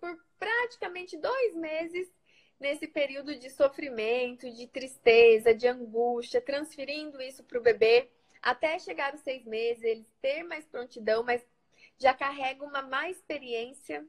por 0.00 0.18
praticamente 0.38 1.18
dois 1.18 1.54
meses 1.54 2.10
nesse 2.58 2.86
período 2.86 3.38
de 3.38 3.50
sofrimento, 3.50 4.50
de 4.50 4.66
tristeza, 4.66 5.54
de 5.54 5.68
angústia, 5.68 6.40
transferindo 6.40 7.20
isso 7.20 7.44
para 7.44 7.58
o 7.58 7.62
bebê 7.62 8.08
até 8.40 8.78
chegar 8.78 9.14
os 9.14 9.20
seis 9.20 9.44
meses, 9.44 9.84
ele 9.84 10.06
ter 10.20 10.42
mais 10.42 10.64
prontidão, 10.64 11.22
mas 11.22 11.44
já 11.98 12.14
carrega 12.14 12.64
uma 12.64 12.82
má 12.82 13.08
experiência 13.08 14.06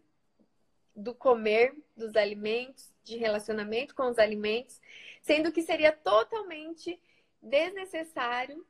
do 0.96 1.14
comer 1.14 1.76
dos 1.96 2.16
alimentos, 2.16 2.94
de 3.04 3.18
relacionamento 3.18 3.96
com 3.96 4.10
os 4.10 4.20
alimentos, 4.20 4.80
sendo 5.22 5.52
que 5.52 5.62
seria 5.62 5.92
totalmente 5.92 7.00
desnecessário. 7.42 8.66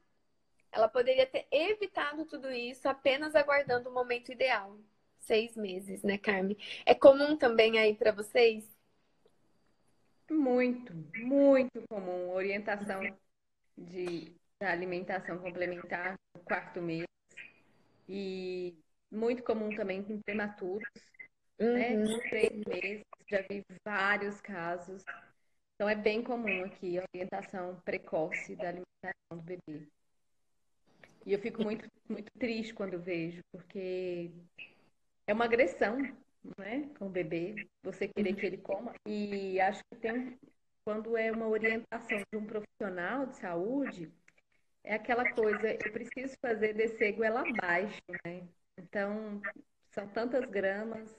Ela 0.72 0.88
poderia 0.88 1.26
ter 1.26 1.46
evitado 1.52 2.26
tudo 2.26 2.52
isso 2.52 2.88
apenas 2.90 3.36
aguardando 3.36 3.90
o 3.90 3.94
momento 3.94 4.32
ideal. 4.32 4.78
Seis 5.20 5.56
meses, 5.56 6.04
né, 6.04 6.18
Carmen? 6.18 6.58
É 6.86 6.94
comum 6.94 7.38
também 7.38 7.78
aí 7.78 7.96
para 7.96 8.12
vocês? 8.12 8.68
Muito, 10.30 10.94
muito 11.20 11.82
comum. 11.88 12.32
Orientação 12.32 13.02
de 13.78 14.34
alimentação 14.60 15.38
complementar 15.38 16.16
no 16.36 16.42
quarto 16.44 16.82
mês. 16.82 17.06
E 18.08 18.76
muito 19.14 19.44
comum 19.44 19.70
também 19.76 20.00
em 20.10 20.20
prematuros, 20.22 20.90
né? 21.60 21.96
uhum. 21.96 22.04
né? 22.04 22.30
Três 22.30 22.62
meses, 22.66 23.04
já 23.30 23.42
vi 23.42 23.64
vários 23.86 24.42
casos. 24.42 25.04
Então 25.76 25.88
é 25.88 25.96
bem 25.96 26.24
comum 26.24 26.66
aqui 26.66 26.98
a 26.98 27.04
orientação 27.14 27.80
precoce 27.86 28.56
da 28.56 28.70
alimentação 28.70 29.32
do 29.32 29.42
bebê. 29.42 29.88
E 31.26 31.32
eu 31.32 31.40
fico 31.40 31.64
muito, 31.64 31.88
muito 32.10 32.32
triste 32.38 32.74
quando 32.74 33.00
vejo, 33.00 33.42
porque 33.52 34.32
é 35.26 35.34
uma 35.34 35.46
agressão, 35.46 35.98
né, 36.58 36.90
com 37.00 37.08
o 37.08 37.10
bebê, 37.10 37.56
você 37.82 38.08
querer 38.08 38.36
que 38.36 38.46
ele 38.46 38.58
coma. 38.58 38.94
E 39.08 39.60
acho 39.62 39.82
que 39.86 40.00
tem, 40.00 40.38
quando 40.84 41.16
é 41.16 41.32
uma 41.32 41.48
orientação 41.48 42.18
de 42.18 42.38
um 42.38 42.46
profissional 42.46 43.26
de 43.26 43.38
saúde, 43.38 44.12
é 44.84 44.96
aquela 44.96 45.32
coisa, 45.32 45.72
eu 45.72 45.92
preciso 45.94 46.36
fazer 46.42 46.74
descer 46.74 47.14
goela 47.14 47.42
abaixo, 47.42 48.02
né? 48.26 48.46
Então, 48.78 49.42
são 49.92 50.08
tantas 50.08 50.46
gramas 50.50 51.16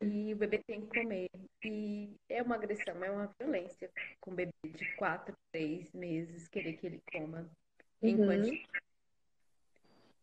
e 0.00 0.32
o 0.32 0.36
bebê 0.36 0.58
tem 0.66 0.80
que 0.80 1.00
comer. 1.00 1.28
E 1.64 2.16
é 2.28 2.42
uma 2.42 2.56
agressão, 2.56 3.02
é 3.04 3.10
uma 3.10 3.30
violência 3.38 3.90
com 4.20 4.32
o 4.32 4.34
bebê 4.34 4.52
de 4.64 4.96
quatro, 4.96 5.34
três 5.52 5.92
meses, 5.92 6.48
querer 6.48 6.74
que 6.74 6.86
ele 6.86 7.02
coma 7.12 7.48
em 8.02 8.16
uhum. 8.16 8.26
quantidade. 8.26 8.68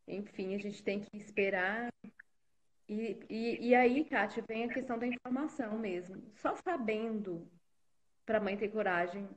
Enfim, 0.07 0.55
a 0.55 0.57
gente 0.57 0.81
tem 0.81 1.01
que 1.01 1.17
esperar. 1.17 1.91
E, 2.87 3.19
e, 3.29 3.67
e 3.67 3.75
aí, 3.75 4.05
Kátia, 4.05 4.43
vem 4.47 4.63
a 4.63 4.73
questão 4.73 4.97
da 4.97 5.05
informação 5.05 5.77
mesmo. 5.77 6.23
Só 6.35 6.55
sabendo 6.55 7.47
para 8.25 8.37
a 8.37 8.41
mãe 8.41 8.57
ter 8.57 8.69
coragem 8.69 9.29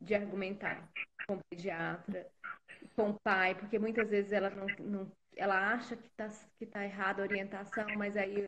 de 0.00 0.14
argumentar 0.14 0.88
com 1.26 1.34
o 1.34 1.40
pediatra, 1.50 2.26
com 2.96 3.10
o 3.10 3.20
pai, 3.20 3.54
porque 3.54 3.78
muitas 3.78 4.10
vezes 4.10 4.32
ela 4.32 4.50
não, 4.50 4.66
não 4.80 5.12
ela 5.36 5.72
acha 5.72 5.96
que 5.96 6.06
está 6.06 6.28
que 6.58 6.66
tá 6.66 6.84
errada 6.84 7.22
a 7.22 7.26
orientação, 7.26 7.86
mas 7.96 8.16
aí 8.16 8.46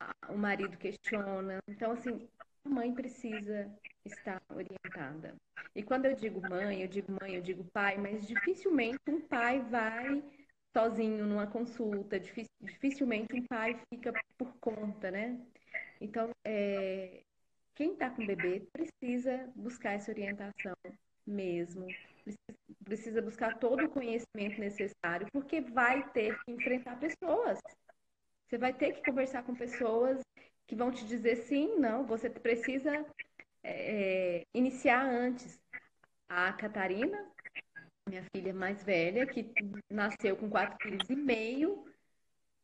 a, 0.00 0.32
o 0.32 0.38
marido 0.38 0.76
questiona. 0.76 1.58
Então, 1.68 1.92
assim, 1.92 2.28
a 2.64 2.68
mãe 2.68 2.92
precisa 2.94 3.70
estar 4.04 4.40
orientada. 4.50 5.34
E 5.74 5.82
quando 5.82 6.06
eu 6.06 6.14
digo 6.14 6.40
mãe, 6.48 6.82
eu 6.82 6.88
digo 6.88 7.16
mãe, 7.20 7.34
eu 7.34 7.42
digo 7.42 7.64
pai, 7.72 7.96
mas 7.96 8.26
dificilmente 8.26 8.98
um 9.08 9.20
pai 9.20 9.60
vai 9.60 10.22
sozinho 10.72 11.26
numa 11.26 11.46
consulta, 11.46 12.18
dificilmente 12.18 13.34
um 13.34 13.46
pai 13.46 13.78
fica 13.92 14.12
por 14.38 14.54
conta, 14.58 15.10
né? 15.10 15.38
Então, 16.00 16.30
é, 16.44 17.22
quem 17.74 17.92
está 17.92 18.10
com 18.10 18.26
bebê 18.26 18.66
precisa 18.72 19.50
buscar 19.54 19.92
essa 19.92 20.10
orientação 20.10 20.74
mesmo, 21.26 21.86
precisa 22.22 22.58
buscar 23.22 23.58
todo 23.58 23.84
o 23.84 23.88
conhecimento 23.88 24.60
necessário, 24.60 25.26
porque 25.32 25.60
vai 25.60 26.08
ter 26.10 26.38
que 26.44 26.52
enfrentar 26.52 26.98
pessoas. 26.98 27.58
Você 28.48 28.58
vai 28.58 28.72
ter 28.72 28.92
que 28.92 29.04
conversar 29.04 29.42
com 29.44 29.54
pessoas 29.54 30.20
que 30.66 30.76
vão 30.76 30.90
te 30.90 31.04
dizer 31.06 31.36
sim, 31.36 31.76
não, 31.78 32.04
você 32.04 32.28
precisa 32.28 33.04
é, 33.62 34.42
iniciar 34.54 35.04
antes. 35.04 35.60
A 36.28 36.52
Catarina, 36.54 37.30
minha 38.08 38.24
filha 38.34 38.54
mais 38.54 38.82
velha, 38.82 39.26
que 39.26 39.52
nasceu 39.90 40.34
com 40.36 40.48
4,5 40.48 40.78
quilos 40.78 41.10
e 41.10 41.16
meio, 41.16 41.92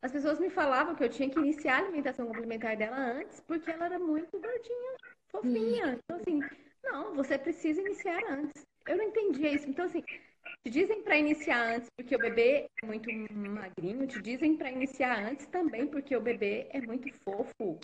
as 0.00 0.12
pessoas 0.12 0.38
me 0.38 0.48
falavam 0.48 0.94
que 0.94 1.02
eu 1.02 1.08
tinha 1.08 1.28
que 1.28 1.38
iniciar 1.38 1.76
a 1.76 1.78
alimentação 1.78 2.26
complementar 2.26 2.76
dela 2.76 2.96
antes, 2.96 3.40
porque 3.40 3.70
ela 3.70 3.86
era 3.86 3.98
muito 3.98 4.30
gordinha, 4.38 4.96
fofinha. 5.28 5.98
Então, 5.98 6.16
assim, 6.16 6.40
não, 6.84 7.14
você 7.14 7.36
precisa 7.36 7.80
iniciar 7.80 8.22
antes. 8.30 8.67
Eu 8.88 8.96
não 8.96 9.04
entendia 9.04 9.50
isso. 9.50 9.68
Então, 9.68 9.84
assim, 9.84 10.02
te 10.02 10.70
dizem 10.70 11.02
para 11.02 11.16
iniciar 11.16 11.76
antes 11.76 11.88
porque 11.94 12.16
o 12.16 12.18
bebê 12.18 12.70
é 12.82 12.86
muito 12.86 13.08
magrinho, 13.32 14.06
te 14.06 14.20
dizem 14.20 14.56
para 14.56 14.70
iniciar 14.70 15.18
antes 15.24 15.46
também 15.46 15.86
porque 15.86 16.16
o 16.16 16.20
bebê 16.20 16.68
é 16.70 16.80
muito 16.80 17.12
fofo. 17.22 17.78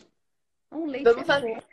Um 0.72 0.86
leite 0.86 1.04
Vamos 1.04 1.22
é 1.22 1.24
fazer... 1.26 1.54
Fofo. 1.54 1.68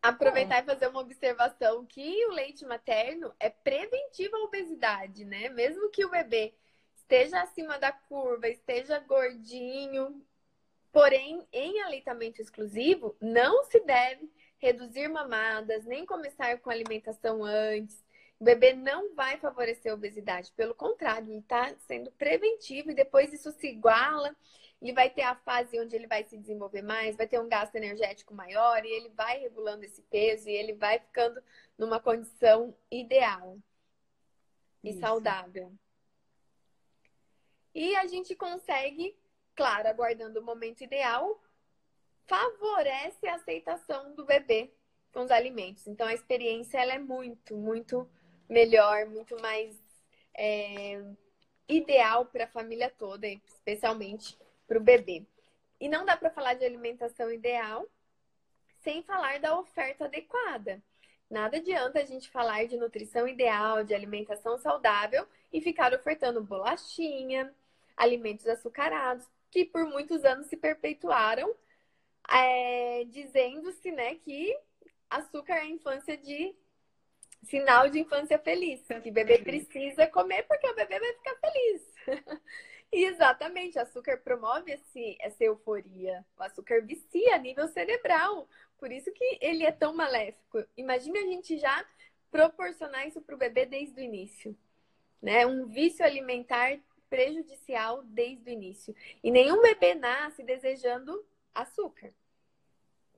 Aproveitar 0.00 0.62
e 0.62 0.66
fazer 0.66 0.86
uma 0.88 1.00
observação 1.00 1.84
que 1.84 2.26
o 2.26 2.30
leite 2.30 2.64
materno 2.64 3.34
é 3.38 3.50
preventivo 3.50 4.36
à 4.36 4.44
obesidade, 4.44 5.24
né? 5.24 5.48
Mesmo 5.48 5.90
que 5.90 6.04
o 6.04 6.10
bebê 6.10 6.54
esteja 6.94 7.42
acima 7.42 7.78
da 7.78 7.90
curva, 7.90 8.48
esteja 8.48 9.00
gordinho, 9.00 10.24
porém, 10.92 11.44
em 11.52 11.80
aleitamento 11.80 12.40
exclusivo, 12.40 13.16
não 13.20 13.64
se 13.64 13.80
deve 13.80 14.30
reduzir 14.58 15.08
mamadas, 15.08 15.84
nem 15.84 16.06
começar 16.06 16.58
com 16.58 16.70
alimentação 16.70 17.44
antes. 17.44 18.04
O 18.40 18.44
bebê 18.44 18.72
não 18.72 19.14
vai 19.14 19.36
favorecer 19.38 19.90
a 19.90 19.94
obesidade, 19.94 20.52
pelo 20.52 20.74
contrário, 20.74 21.28
ele 21.28 21.40
está 21.40 21.74
sendo 21.86 22.10
preventivo 22.12 22.90
e 22.90 22.94
depois 22.94 23.32
isso 23.32 23.50
se 23.52 23.66
iguala 23.66 24.34
ele 24.80 24.92
vai 24.92 25.10
ter 25.10 25.22
a 25.22 25.34
fase 25.34 25.78
onde 25.80 25.96
ele 25.96 26.06
vai 26.06 26.22
se 26.24 26.36
desenvolver 26.38 26.82
mais, 26.82 27.16
vai 27.16 27.26
ter 27.26 27.40
um 27.40 27.48
gasto 27.48 27.74
energético 27.74 28.32
maior 28.32 28.84
e 28.84 28.88
ele 28.88 29.08
vai 29.10 29.38
regulando 29.40 29.84
esse 29.84 30.02
peso 30.02 30.48
e 30.48 30.52
ele 30.52 30.72
vai 30.72 31.00
ficando 31.00 31.42
numa 31.76 32.00
condição 32.00 32.74
ideal 32.90 33.58
e 34.82 34.90
Isso. 34.90 35.00
saudável. 35.00 35.72
E 37.74 37.94
a 37.96 38.06
gente 38.06 38.34
consegue, 38.36 39.16
claro, 39.54 39.88
aguardando 39.88 40.38
o 40.40 40.44
momento 40.44 40.82
ideal, 40.82 41.42
favorece 42.26 43.26
a 43.26 43.34
aceitação 43.34 44.14
do 44.14 44.24
bebê 44.24 44.72
com 45.12 45.24
os 45.24 45.30
alimentos. 45.30 45.86
Então 45.88 46.06
a 46.06 46.14
experiência 46.14 46.78
ela 46.78 46.94
é 46.94 46.98
muito, 46.98 47.56
muito 47.56 48.08
melhor, 48.48 49.06
muito 49.06 49.40
mais 49.40 49.76
é, 50.34 51.02
ideal 51.68 52.26
para 52.26 52.44
a 52.44 52.48
família 52.48 52.90
toda, 52.90 53.26
especialmente 53.28 54.38
para 54.66 54.78
o 54.78 54.82
bebê. 54.82 55.24
E 55.80 55.88
não 55.88 56.04
dá 56.04 56.16
para 56.16 56.30
falar 56.30 56.54
de 56.54 56.64
alimentação 56.64 57.30
ideal 57.30 57.86
sem 58.82 59.02
falar 59.02 59.38
da 59.40 59.58
oferta 59.58 60.06
adequada. 60.06 60.82
Nada 61.30 61.58
adianta 61.58 62.00
a 62.00 62.04
gente 62.04 62.30
falar 62.30 62.66
de 62.66 62.76
nutrição 62.76 63.28
ideal, 63.28 63.84
de 63.84 63.94
alimentação 63.94 64.56
saudável 64.58 65.26
e 65.52 65.60
ficar 65.60 65.92
ofertando 65.92 66.42
bolachinha, 66.42 67.54
alimentos 67.96 68.46
açucarados, 68.46 69.26
que 69.50 69.64
por 69.64 69.84
muitos 69.84 70.24
anos 70.24 70.46
se 70.46 70.56
perpetuaram, 70.56 71.54
é, 72.30 73.04
dizendo-se 73.04 73.90
né, 73.90 74.14
que 74.16 74.56
açúcar 75.10 75.54
é 75.54 75.60
a 75.60 75.66
infância 75.66 76.16
de 76.16 76.54
sinal 77.42 77.88
de 77.88 78.00
infância 78.00 78.38
feliz, 78.38 78.82
que 79.02 79.10
o 79.10 79.12
bebê 79.12 79.38
precisa 79.38 80.06
comer 80.06 80.42
porque 80.44 80.68
o 80.68 80.74
bebê 80.74 80.98
vai 80.98 81.12
ficar 81.14 81.36
feliz. 81.36 81.94
exatamente, 82.92 83.78
o 83.78 83.82
açúcar 83.82 84.18
promove 84.18 84.72
esse, 84.72 85.16
essa 85.20 85.44
euforia. 85.44 86.24
O 86.38 86.42
açúcar 86.42 86.82
vicia 86.82 87.34
a 87.34 87.38
nível 87.38 87.68
cerebral. 87.68 88.48
Por 88.78 88.92
isso 88.92 89.10
que 89.12 89.38
ele 89.40 89.64
é 89.64 89.72
tão 89.72 89.94
maléfico. 89.94 90.64
Imagine 90.76 91.18
a 91.18 91.26
gente 91.26 91.58
já 91.58 91.84
proporcionar 92.30 93.06
isso 93.06 93.20
para 93.20 93.34
o 93.34 93.38
bebê 93.38 93.66
desde 93.66 94.00
o 94.00 94.04
início. 94.04 94.56
Né? 95.20 95.46
Um 95.46 95.66
vício 95.66 96.04
alimentar 96.04 96.78
prejudicial 97.08 98.02
desde 98.04 98.50
o 98.50 98.52
início. 98.52 98.94
E 99.22 99.30
nenhum 99.30 99.60
bebê 99.60 99.94
nasce 99.94 100.42
desejando 100.42 101.24
açúcar. 101.54 102.12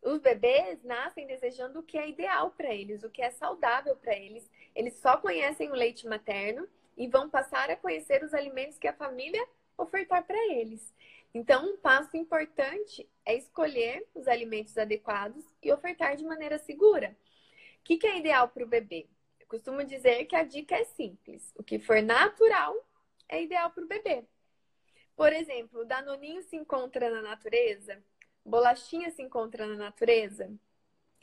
Os 0.03 0.19
bebês 0.19 0.83
nascem 0.83 1.27
desejando 1.27 1.81
o 1.81 1.83
que 1.83 1.99
é 1.99 2.09
ideal 2.09 2.51
para 2.53 2.75
eles, 2.75 3.03
o 3.03 3.11
que 3.11 3.21
é 3.21 3.31
saudável 3.31 3.95
para 3.97 4.17
eles. 4.17 4.51
Eles 4.75 4.95
só 4.95 5.17
conhecem 5.19 5.71
o 5.71 5.75
leite 5.75 6.07
materno 6.07 6.67
e 6.97 7.07
vão 7.07 7.29
passar 7.29 7.71
a 7.71 7.77
conhecer 7.77 8.23
os 8.25 8.33
alimentos 8.33 8.79
que 8.79 8.89
a 8.89 8.95
família 8.95 9.47
ofertar 9.77 10.25
para 10.27 10.39
eles. 10.55 10.95
Então, 11.33 11.65
um 11.65 11.77
passo 11.77 12.17
importante 12.17 13.09
é 13.25 13.37
escolher 13.37 14.07
os 14.15 14.27
alimentos 14.27 14.77
adequados 14.77 15.45
e 15.63 15.73
ofertar 15.73 16.17
de 16.17 16.25
maneira 16.25 16.59
segura. 16.59 17.17
O 17.81 17.85
que, 17.85 17.97
que 17.97 18.07
é 18.07 18.19
ideal 18.19 18.49
para 18.49 18.65
o 18.65 18.69
bebê? 18.69 19.07
Eu 19.39 19.47
costumo 19.47 19.85
dizer 19.85 20.25
que 20.25 20.35
a 20.35 20.43
dica 20.43 20.75
é 20.75 20.85
simples: 20.85 21.53
o 21.57 21.63
que 21.63 21.79
for 21.79 22.03
natural 22.03 22.75
é 23.29 23.43
ideal 23.43 23.71
para 23.71 23.85
o 23.85 23.89
bebê. 23.89 24.25
Por 25.15 25.33
exemplo, 25.33 25.83
o 25.83 25.85
danoninho 25.85 26.43
se 26.43 26.57
encontra 26.57 27.11
na 27.11 27.23
natureza, 27.23 28.03
bolachinha 28.45 29.11
se 29.11 29.23
encontra 29.23 29.67
na 29.67 29.77
natureza. 29.77 30.51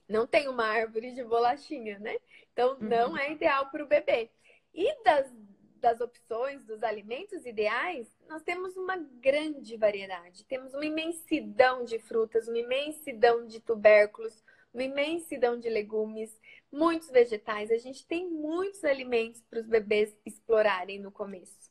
Não 0.07 0.25
tem 0.25 0.47
uma 0.47 0.65
árvore 0.65 1.11
de 1.11 1.23
bolachinha, 1.23 1.99
né? 1.99 2.17
Então, 2.53 2.73
uhum. 2.73 2.87
não 2.87 3.17
é 3.17 3.31
ideal 3.31 3.69
para 3.69 3.83
o 3.83 3.87
bebê. 3.87 4.29
E 4.73 5.03
das 5.03 5.31
das 5.77 6.01
opções 6.01 6.63
dos 6.65 6.83
alimentos 6.83 7.45
ideais, 7.45 8.07
nós 8.27 8.41
temos 8.41 8.75
uma 8.75 8.97
grande 8.97 9.77
variedade. 9.77 10.43
Temos 10.45 10.73
uma 10.73 10.85
imensidão 10.85 11.83
de 11.83 11.99
frutas, 11.99 12.47
uma 12.47 12.57
imensidão 12.57 13.45
de 13.45 13.59
tubérculos, 13.59 14.43
uma 14.73 14.83
imensidão 14.83 15.57
de 15.57 15.69
legumes, 15.69 16.39
muitos 16.71 17.09
vegetais. 17.09 17.71
A 17.71 17.77
gente 17.77 18.05
tem 18.05 18.27
muitos 18.27 18.83
alimentos 18.83 19.41
para 19.49 19.59
os 19.59 19.67
bebês 19.67 20.15
explorarem 20.25 20.99
no 20.99 21.11
começo. 21.11 21.66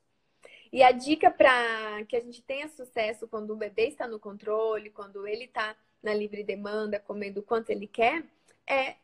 E 0.77 0.83
a 0.83 0.93
dica 0.93 1.31
para 1.31 2.05
que 2.05 2.15
a 2.15 2.21
gente 2.21 2.43
tenha 2.43 2.69
sucesso 2.69 3.27
quando 3.27 3.51
o 3.55 3.57
bebê 3.57 3.89
está 3.89 4.07
no 4.07 4.21
controle, 4.21 4.91
quando 4.91 5.27
ele 5.27 5.45
está 5.45 5.75
na 6.03 6.13
livre 6.13 6.45
demanda, 6.45 7.01
comendo 7.01 7.41
o 7.41 7.43
quanto 7.43 7.71
ele 7.71 7.87
quer, 7.87 8.23
é 8.67 8.97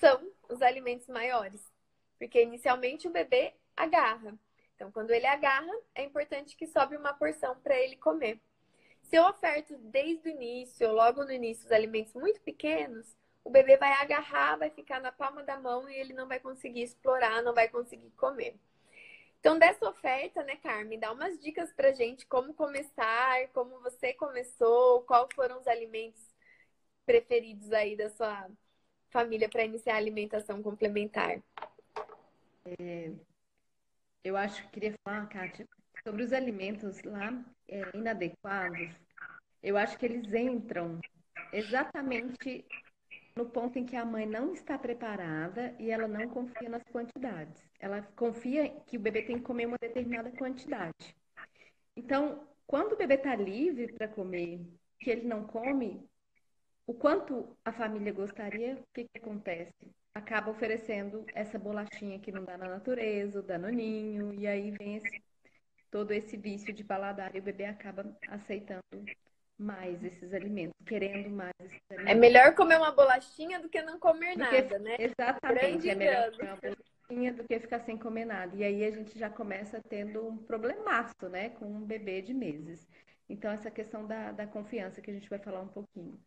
são 0.00 0.28
os 0.48 0.60
alimentos 0.60 1.06
maiores. 1.06 1.72
Porque 2.18 2.42
inicialmente 2.42 3.06
o 3.06 3.12
bebê 3.12 3.54
agarra. 3.76 4.36
Então, 4.74 4.90
quando 4.90 5.12
ele 5.12 5.24
agarra, 5.24 5.72
é 5.94 6.02
importante 6.02 6.56
que 6.56 6.66
sobe 6.66 6.96
uma 6.96 7.14
porção 7.14 7.54
para 7.60 7.78
ele 7.78 7.94
comer. 7.94 8.40
Se 9.02 9.14
eu 9.14 9.24
oferto 9.28 9.78
desde 9.78 10.28
o 10.28 10.32
início, 10.32 10.90
logo 10.90 11.24
no 11.24 11.30
início, 11.30 11.64
os 11.64 11.70
alimentos 11.70 12.12
muito 12.14 12.40
pequenos, 12.40 13.16
o 13.44 13.50
bebê 13.50 13.76
vai 13.76 13.92
agarrar, 13.92 14.56
vai 14.56 14.70
ficar 14.70 15.00
na 15.00 15.12
palma 15.12 15.44
da 15.44 15.60
mão 15.60 15.88
e 15.88 15.94
ele 15.94 16.12
não 16.12 16.26
vai 16.26 16.40
conseguir 16.40 16.82
explorar, 16.82 17.40
não 17.40 17.54
vai 17.54 17.68
conseguir 17.68 18.10
comer. 18.16 18.58
Então, 19.44 19.58
dessa 19.58 19.86
oferta, 19.86 20.42
né, 20.42 20.56
Carmen, 20.56 20.98
dá 20.98 21.12
umas 21.12 21.38
dicas 21.38 21.70
pra 21.70 21.92
gente 21.92 22.24
como 22.24 22.54
começar, 22.54 23.46
como 23.52 23.78
você 23.80 24.14
começou, 24.14 25.02
quais 25.02 25.28
foram 25.34 25.60
os 25.60 25.66
alimentos 25.66 26.34
preferidos 27.04 27.70
aí 27.70 27.94
da 27.94 28.08
sua 28.08 28.48
família 29.10 29.46
para 29.46 29.66
iniciar 29.66 29.96
a 29.96 29.98
alimentação 29.98 30.62
complementar. 30.62 31.42
É, 32.64 33.12
eu 34.24 34.34
acho 34.34 34.62
que 34.62 34.70
queria 34.70 34.94
falar, 35.04 35.28
Kátia, 35.28 35.68
sobre 36.02 36.22
os 36.22 36.32
alimentos 36.32 37.02
lá 37.02 37.44
é, 37.68 37.82
inadequados. 37.94 38.94
Eu 39.62 39.76
acho 39.76 39.98
que 39.98 40.06
eles 40.06 40.32
entram 40.32 40.98
exatamente 41.52 42.64
no 43.36 43.46
ponto 43.46 43.78
em 43.78 43.84
que 43.84 43.96
a 43.96 44.04
mãe 44.04 44.26
não 44.26 44.52
está 44.52 44.78
preparada 44.78 45.74
e 45.78 45.90
ela 45.90 46.06
não 46.06 46.28
confia 46.28 46.68
nas 46.68 46.82
quantidades. 46.84 47.62
Ela 47.80 48.02
confia 48.16 48.70
que 48.86 48.96
o 48.96 49.00
bebê 49.00 49.22
tem 49.22 49.38
que 49.38 49.44
comer 49.44 49.66
uma 49.66 49.78
determinada 49.78 50.30
quantidade. 50.30 51.16
Então, 51.96 52.46
quando 52.66 52.92
o 52.92 52.96
bebê 52.96 53.14
está 53.14 53.34
livre 53.34 53.92
para 53.92 54.08
comer, 54.08 54.60
que 55.00 55.10
ele 55.10 55.26
não 55.26 55.46
come, 55.46 56.08
o 56.86 56.94
quanto 56.94 57.56
a 57.64 57.72
família 57.72 58.12
gostaria, 58.12 58.74
o 58.76 58.86
que, 58.92 59.04
que 59.04 59.18
acontece? 59.18 59.72
acaba 60.14 60.50
oferecendo 60.50 61.26
essa 61.34 61.58
bolachinha 61.58 62.20
que 62.20 62.30
não 62.30 62.44
dá 62.44 62.56
na 62.56 62.68
natureza, 62.68 63.40
o 63.40 63.42
danoninho, 63.42 64.32
e 64.32 64.46
aí 64.46 64.70
vem 64.70 64.96
esse, 64.96 65.22
todo 65.90 66.12
esse 66.12 66.36
vício 66.36 66.72
de 66.72 66.84
paladar 66.84 67.34
e 67.34 67.40
o 67.40 67.42
bebê 67.42 67.64
acaba 67.64 68.16
aceitando 68.28 68.82
mais 69.64 70.04
esses 70.04 70.32
alimentos, 70.34 70.74
querendo 70.86 71.30
mais 71.30 71.52
esses 71.60 71.80
é 71.90 71.94
alimentos. 71.94 72.16
É 72.16 72.20
melhor 72.20 72.54
comer 72.54 72.76
uma 72.76 72.92
bolachinha 72.92 73.58
do 73.58 73.68
que 73.68 73.80
não 73.82 73.98
comer 73.98 74.36
nada, 74.36 74.62
que, 74.62 74.78
né? 74.78 74.96
Exatamente, 74.98 75.88
é 75.88 75.94
melhor 75.94 76.30
comer 76.32 76.50
uma 76.50 76.56
bolachinha 76.56 77.32
do 77.32 77.44
que 77.44 77.58
ficar 77.58 77.80
sem 77.80 77.96
comer 77.96 78.26
nada. 78.26 78.54
E 78.54 78.62
aí 78.62 78.84
a 78.84 78.90
gente 78.90 79.18
já 79.18 79.30
começa 79.30 79.80
tendo 79.88 80.26
um 80.26 80.36
problemaço, 80.36 81.28
né, 81.28 81.48
com 81.50 81.64
um 81.64 81.80
bebê 81.80 82.20
de 82.20 82.34
meses. 82.34 82.86
Então, 83.28 83.50
essa 83.50 83.70
questão 83.70 84.06
da, 84.06 84.32
da 84.32 84.46
confiança 84.46 85.00
que 85.00 85.10
a 85.10 85.14
gente 85.14 85.30
vai 85.30 85.38
falar 85.38 85.62
um 85.62 85.68
pouquinho. 85.68 86.20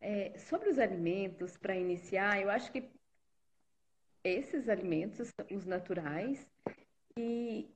É, 0.00 0.32
sobre 0.38 0.70
os 0.70 0.78
alimentos, 0.78 1.56
para 1.56 1.76
iniciar, 1.76 2.40
eu 2.40 2.48
acho 2.48 2.72
que 2.72 2.88
esses 4.24 4.68
alimentos, 4.68 5.30
os 5.50 5.66
naturais, 5.66 6.46
e 7.16 7.68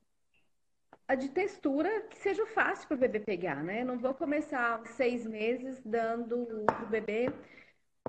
a 1.07 1.15
de 1.15 1.29
textura 1.29 2.01
que 2.09 2.17
seja 2.17 2.45
fácil 2.47 2.87
para 2.87 2.95
o 2.95 2.99
bebê 2.99 3.19
pegar, 3.19 3.63
né? 3.63 3.83
Não 3.83 3.97
vou 3.97 4.13
começar 4.13 4.85
seis 4.87 5.25
meses 5.25 5.81
dando 5.83 6.65
para 6.65 6.83
o 6.85 6.87
bebê 6.87 7.27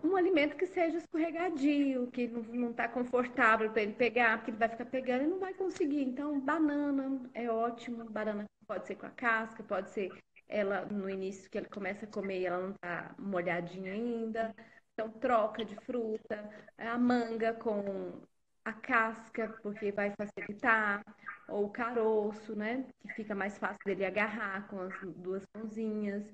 um 0.02 0.16
alimento 0.16 0.56
que 0.56 0.66
seja 0.66 0.98
escorregadio, 0.98 2.10
que 2.10 2.26
não 2.28 2.70
está 2.70 2.88
confortável 2.88 3.70
para 3.70 3.82
ele 3.82 3.94
pegar, 3.94 4.38
porque 4.38 4.50
ele 4.50 4.58
vai 4.58 4.68
ficar 4.68 4.86
pegando 4.86 5.24
e 5.24 5.26
não 5.26 5.38
vai 5.38 5.54
conseguir. 5.54 6.02
Então, 6.02 6.40
banana 6.40 7.30
é 7.32 7.48
ótimo, 7.50 8.04
banana 8.10 8.44
pode 8.66 8.86
ser 8.86 8.96
com 8.96 9.06
a 9.06 9.10
casca, 9.10 9.62
pode 9.62 9.90
ser 9.90 10.10
ela 10.48 10.84
no 10.86 11.08
início 11.08 11.50
que 11.50 11.58
ele 11.58 11.68
começa 11.68 12.04
a 12.04 12.08
comer 12.08 12.40
e 12.40 12.46
ela 12.46 12.60
não 12.60 12.74
está 12.74 13.14
molhadinha 13.18 13.92
ainda. 13.92 14.54
Então, 14.92 15.10
troca 15.10 15.64
de 15.64 15.74
fruta, 15.86 16.50
a 16.76 16.98
manga 16.98 17.54
com 17.54 18.20
a 18.64 18.72
casca, 18.72 19.48
porque 19.62 19.90
vai 19.92 20.12
facilitar, 20.16 21.02
ou 21.48 21.66
o 21.66 21.70
caroço, 21.70 22.54
né? 22.54 22.86
Que 23.00 23.14
fica 23.14 23.34
mais 23.34 23.58
fácil 23.58 23.78
dele 23.84 24.04
agarrar 24.04 24.68
com 24.68 24.80
as 24.80 24.94
duas 25.16 25.42
mãozinhas. 25.54 26.24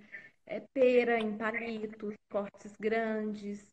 É, 0.46 0.60
pera 0.74 1.18
em 1.18 1.36
palitos, 1.36 2.14
cortes 2.30 2.74
grandes. 2.78 3.66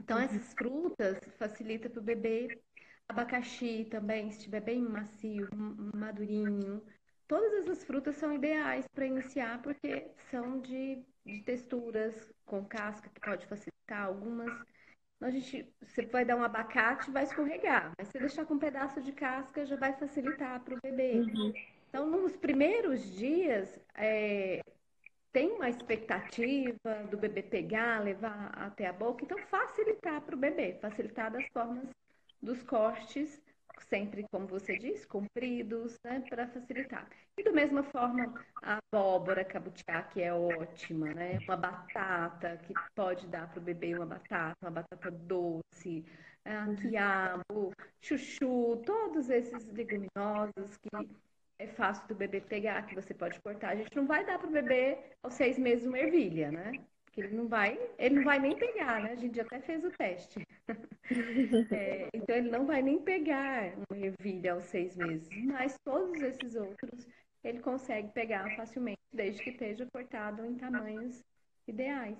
Então, 0.00 0.18
uhum. 0.18 0.24
essas 0.24 0.52
frutas 0.54 1.18
facilita 1.38 1.88
para 1.88 2.00
o 2.00 2.04
bebê. 2.04 2.60
Abacaxi 3.08 3.86
também, 3.90 4.30
se 4.30 4.38
estiver 4.38 4.60
bem 4.60 4.82
macio, 4.82 5.48
madurinho. 5.94 6.82
Todas 7.28 7.52
essas 7.62 7.84
frutas 7.84 8.16
são 8.16 8.32
ideais 8.32 8.86
para 8.94 9.06
iniciar, 9.06 9.60
porque 9.62 10.10
são 10.30 10.60
de, 10.60 11.04
de 11.24 11.40
texturas 11.42 12.32
com 12.44 12.64
casca, 12.64 13.08
que 13.08 13.20
pode 13.20 13.46
facilitar. 13.46 14.06
Algumas 14.06 14.50
a 15.24 15.30
gente, 15.30 15.66
você 15.80 16.02
vai 16.06 16.24
dar 16.24 16.36
um 16.36 16.42
abacate, 16.42 17.10
vai 17.10 17.24
escorregar. 17.24 17.92
Mas 17.98 18.08
se 18.08 18.18
deixar 18.18 18.44
com 18.44 18.54
um 18.54 18.58
pedaço 18.58 19.00
de 19.00 19.12
casca, 19.12 19.64
já 19.64 19.76
vai 19.76 19.92
facilitar 19.92 20.60
para 20.60 20.74
o 20.74 20.80
bebê. 20.82 21.20
Uhum. 21.20 21.52
Então, 21.88 22.06
nos 22.08 22.36
primeiros 22.36 23.14
dias, 23.14 23.78
é, 23.94 24.62
tem 25.32 25.50
uma 25.52 25.68
expectativa 25.68 27.04
do 27.10 27.16
bebê 27.16 27.42
pegar, 27.42 28.02
levar 28.02 28.50
até 28.54 28.86
a 28.86 28.92
boca, 28.92 29.24
então 29.24 29.38
facilitar 29.38 30.20
para 30.20 30.34
o 30.34 30.38
bebê, 30.38 30.74
facilitar 30.80 31.30
das 31.30 31.46
formas 31.48 31.88
dos 32.40 32.62
cortes, 32.62 33.40
sempre, 33.80 34.26
como 34.30 34.46
você 34.46 34.76
disse, 34.76 35.06
compridos, 35.06 35.98
né, 36.04 36.20
para 36.28 36.48
facilitar. 36.48 37.08
E 37.36 37.42
da 37.42 37.52
mesma 37.52 37.82
forma, 37.82 38.32
a 38.62 38.78
abóbora 38.92 39.44
cabutiá, 39.44 40.02
que 40.02 40.22
é 40.22 40.32
ótima, 40.32 41.12
né? 41.14 41.38
Uma 41.44 41.56
batata, 41.56 42.56
que 42.58 42.74
pode 42.94 43.26
dar 43.28 43.48
para 43.50 43.58
o 43.58 43.62
bebê 43.62 43.94
uma 43.94 44.06
batata, 44.06 44.56
uma 44.62 44.70
batata 44.70 45.10
doce, 45.10 46.04
uh, 46.46 46.76
quiabo, 46.88 47.72
chuchu, 48.00 48.82
todos 48.84 49.30
esses 49.30 49.66
leguminosos 49.72 50.76
que 50.82 51.08
é 51.58 51.66
fácil 51.68 52.06
do 52.08 52.14
bebê 52.14 52.40
pegar, 52.40 52.86
que 52.86 52.94
você 52.94 53.14
pode 53.14 53.40
cortar. 53.40 53.70
A 53.70 53.76
gente 53.76 53.94
não 53.94 54.06
vai 54.06 54.24
dar 54.26 54.38
para 54.38 54.48
o 54.48 54.52
bebê 54.52 54.98
aos 55.22 55.34
seis 55.34 55.58
meses 55.58 55.86
uma 55.86 55.98
ervilha, 55.98 56.50
né? 56.50 56.72
Porque 57.12 57.28
ele 57.28 57.36
não 57.36 57.46
vai, 57.46 57.78
ele 57.98 58.14
não 58.14 58.24
vai 58.24 58.38
nem 58.38 58.56
pegar, 58.56 59.02
né? 59.02 59.12
A 59.12 59.16
gente 59.16 59.38
até 59.38 59.60
fez 59.60 59.84
o 59.84 59.90
teste. 59.90 60.48
é, 61.70 62.08
então 62.14 62.34
ele 62.34 62.48
não 62.50 62.64
vai 62.64 62.80
nem 62.80 63.02
pegar 63.02 63.74
uma 63.90 63.98
ervilha 63.98 64.54
aos 64.54 64.64
seis 64.64 64.96
meses, 64.96 65.28
mas 65.44 65.76
todos 65.84 66.22
esses 66.22 66.54
outros 66.54 67.06
ele 67.44 67.60
consegue 67.60 68.10
pegar 68.12 68.56
facilmente, 68.56 68.98
desde 69.12 69.42
que 69.42 69.50
esteja 69.50 69.86
cortado 69.92 70.42
em 70.46 70.54
tamanhos 70.54 71.22
ideais. 71.68 72.16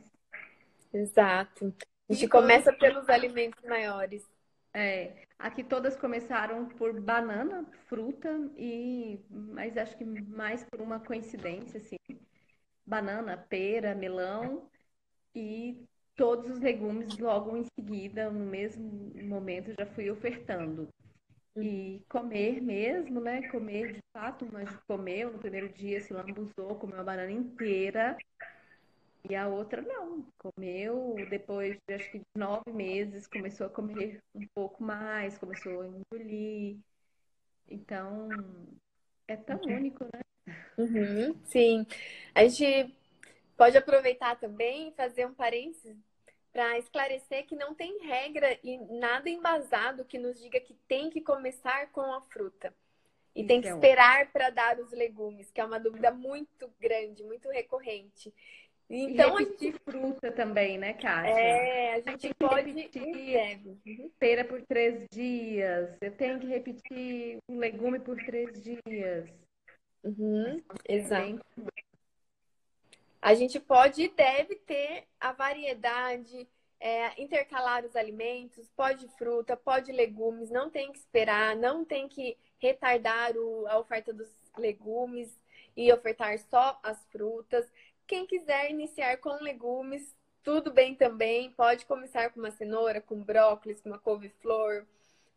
Exato. 0.93 1.75
A 2.11 2.13
gente 2.13 2.29
começa 2.29 2.71
pelos 2.71 3.09
alimentos 3.09 3.65
maiores. 3.65 4.29
É, 4.75 5.25
aqui 5.39 5.65
todas 5.65 5.97
começaram 5.97 6.69
por 6.69 7.01
banana, 7.01 7.65
fruta 7.89 8.29
e, 8.59 9.25
mas 9.31 9.75
acho 9.79 9.97
que 9.97 10.05
mais 10.05 10.65
por 10.65 10.83
uma 10.83 11.01
coincidência, 11.01 11.79
assim, 11.79 11.97
banana, 12.85 13.39
pera, 13.49 13.95
melão 13.95 14.71
e 15.35 15.85
todos 16.15 16.51
os 16.51 16.61
legumes 16.61 17.17
logo 17.19 17.57
em 17.57 17.65
seguida, 17.79 18.31
no 18.31 18.47
mesmo 18.47 19.13
momento, 19.25 19.73
já 19.79 19.87
fui 19.87 20.11
ofertando. 20.11 20.89
E 21.57 22.03
comer 22.09 22.63
mesmo, 22.63 23.21
né? 23.21 23.49
Comer 23.49 23.93
de 23.93 24.01
fato, 24.17 24.49
mas 24.51 24.75
comer 24.89 25.27
no 25.27 25.39
primeiro 25.39 25.69
dia 25.69 26.01
se 26.01 26.13
lambuzou, 26.13 26.77
comeu 26.77 27.01
a 27.01 27.05
banana 27.05 27.31
inteira 27.31 28.17
e 29.29 29.37
a 29.37 29.47
outra 29.47 29.81
não, 29.81 30.27
comeu 30.37 31.15
depois 31.31 31.77
de 31.89 31.95
acho 31.95 32.11
que 32.11 32.19
de 32.19 32.25
nove 32.37 32.73
meses, 32.73 33.27
começou 33.27 33.67
a 33.67 33.71
comer 33.71 34.19
um 34.35 34.47
pouco 34.55 34.83
mais, 34.83 35.39
começou 35.39 35.83
a 35.83 35.87
engolir. 35.87 36.79
Então, 37.69 38.29
é 39.29 39.37
tão 39.37 39.61
uhum. 39.61 39.77
único, 39.77 40.05
né? 40.05 40.55
Uhum, 40.77 41.41
sim. 41.45 41.87
A 42.35 42.47
gente 42.47 42.93
pode 43.63 43.79
aproveitar 43.79 44.35
também 44.41 44.89
e 44.89 44.93
fazer 44.93 45.25
um 45.25 45.33
parênteses 45.33 45.97
para 46.53 46.77
esclarecer 46.79 47.47
que 47.47 47.55
não 47.55 47.73
tem 47.73 47.97
regra 48.05 48.59
e 48.61 48.77
nada 48.99 49.31
embasado 49.31 50.05
que 50.05 50.19
nos 50.19 50.41
diga 50.41 50.59
que 50.59 50.75
tem 50.89 51.09
que 51.09 51.21
começar 51.21 51.87
com 51.93 52.01
a 52.13 52.21
fruta. 52.23 52.75
E 53.37 53.41
Isso 53.41 53.49
tem 53.49 53.61
que 53.61 53.69
é 53.69 53.71
esperar 53.71 54.33
para 54.33 54.51
dar 54.51 54.81
os 54.81 54.91
legumes, 54.91 55.49
que 55.53 55.61
é 55.61 55.65
uma 55.65 55.79
dúvida 55.79 56.11
muito 56.11 56.69
grande, 56.81 57.23
muito 57.23 57.49
recorrente. 57.51 58.35
Então, 58.91 59.39
e 59.39 59.45
repetir 59.45 59.73
gente... 59.73 59.83
fruta 59.85 60.33
também, 60.33 60.77
né, 60.77 60.95
Kátia? 60.95 61.31
É, 61.31 61.95
a 61.95 62.01
gente 62.01 62.27
a 62.27 62.35
pode 62.35 62.73
repetir 62.73 63.65
uhum. 63.65 64.11
pera 64.19 64.45
por 64.45 64.61
três 64.63 65.07
dias. 65.09 65.97
Eu 66.01 66.11
tenho 66.17 66.41
que 66.41 66.47
repetir 66.49 67.39
um 67.49 67.59
legume 67.59 68.01
por 68.01 68.17
três 68.25 68.61
dias. 68.61 69.31
Uhum, 70.03 70.61
exato. 70.89 71.41
A 73.23 73.35
gente 73.35 73.61
pode 73.61 74.03
e 74.03 74.09
deve 74.09 74.57
ter 74.57 75.07
a 75.21 75.31
variedade, 75.31 76.49
é, 76.81 77.23
intercalar 77.23 77.85
os 77.85 77.95
alimentos, 77.95 78.69
pode 78.71 79.07
fruta, 79.17 79.57
pode 79.57 79.93
legumes, 79.93 80.51
não 80.51 80.69
tem 80.69 80.91
que 80.91 80.99
esperar, 80.99 81.55
não 81.55 81.85
tem 81.85 82.09
que 82.09 82.37
retardar 82.59 83.37
o, 83.37 83.65
a 83.69 83.79
oferta 83.79 84.13
dos 84.13 84.29
legumes 84.59 85.41
e 85.77 85.93
ofertar 85.93 86.37
só 86.51 86.81
as 86.83 87.07
frutas. 87.13 87.65
Quem 88.09 88.27
quiser 88.27 88.69
iniciar 88.71 89.17
com 89.19 89.41
legumes, 89.41 90.17
tudo 90.43 90.73
bem 90.73 90.97
também. 90.97 91.53
Pode 91.53 91.87
começar 91.87 92.31
com 92.31 92.41
uma 92.41 92.51
cenoura, 92.51 93.01
com 93.01 93.23
brócolis, 93.23 93.81
com 93.81 93.89
uma 93.91 94.01
couve-flor. 94.01 94.85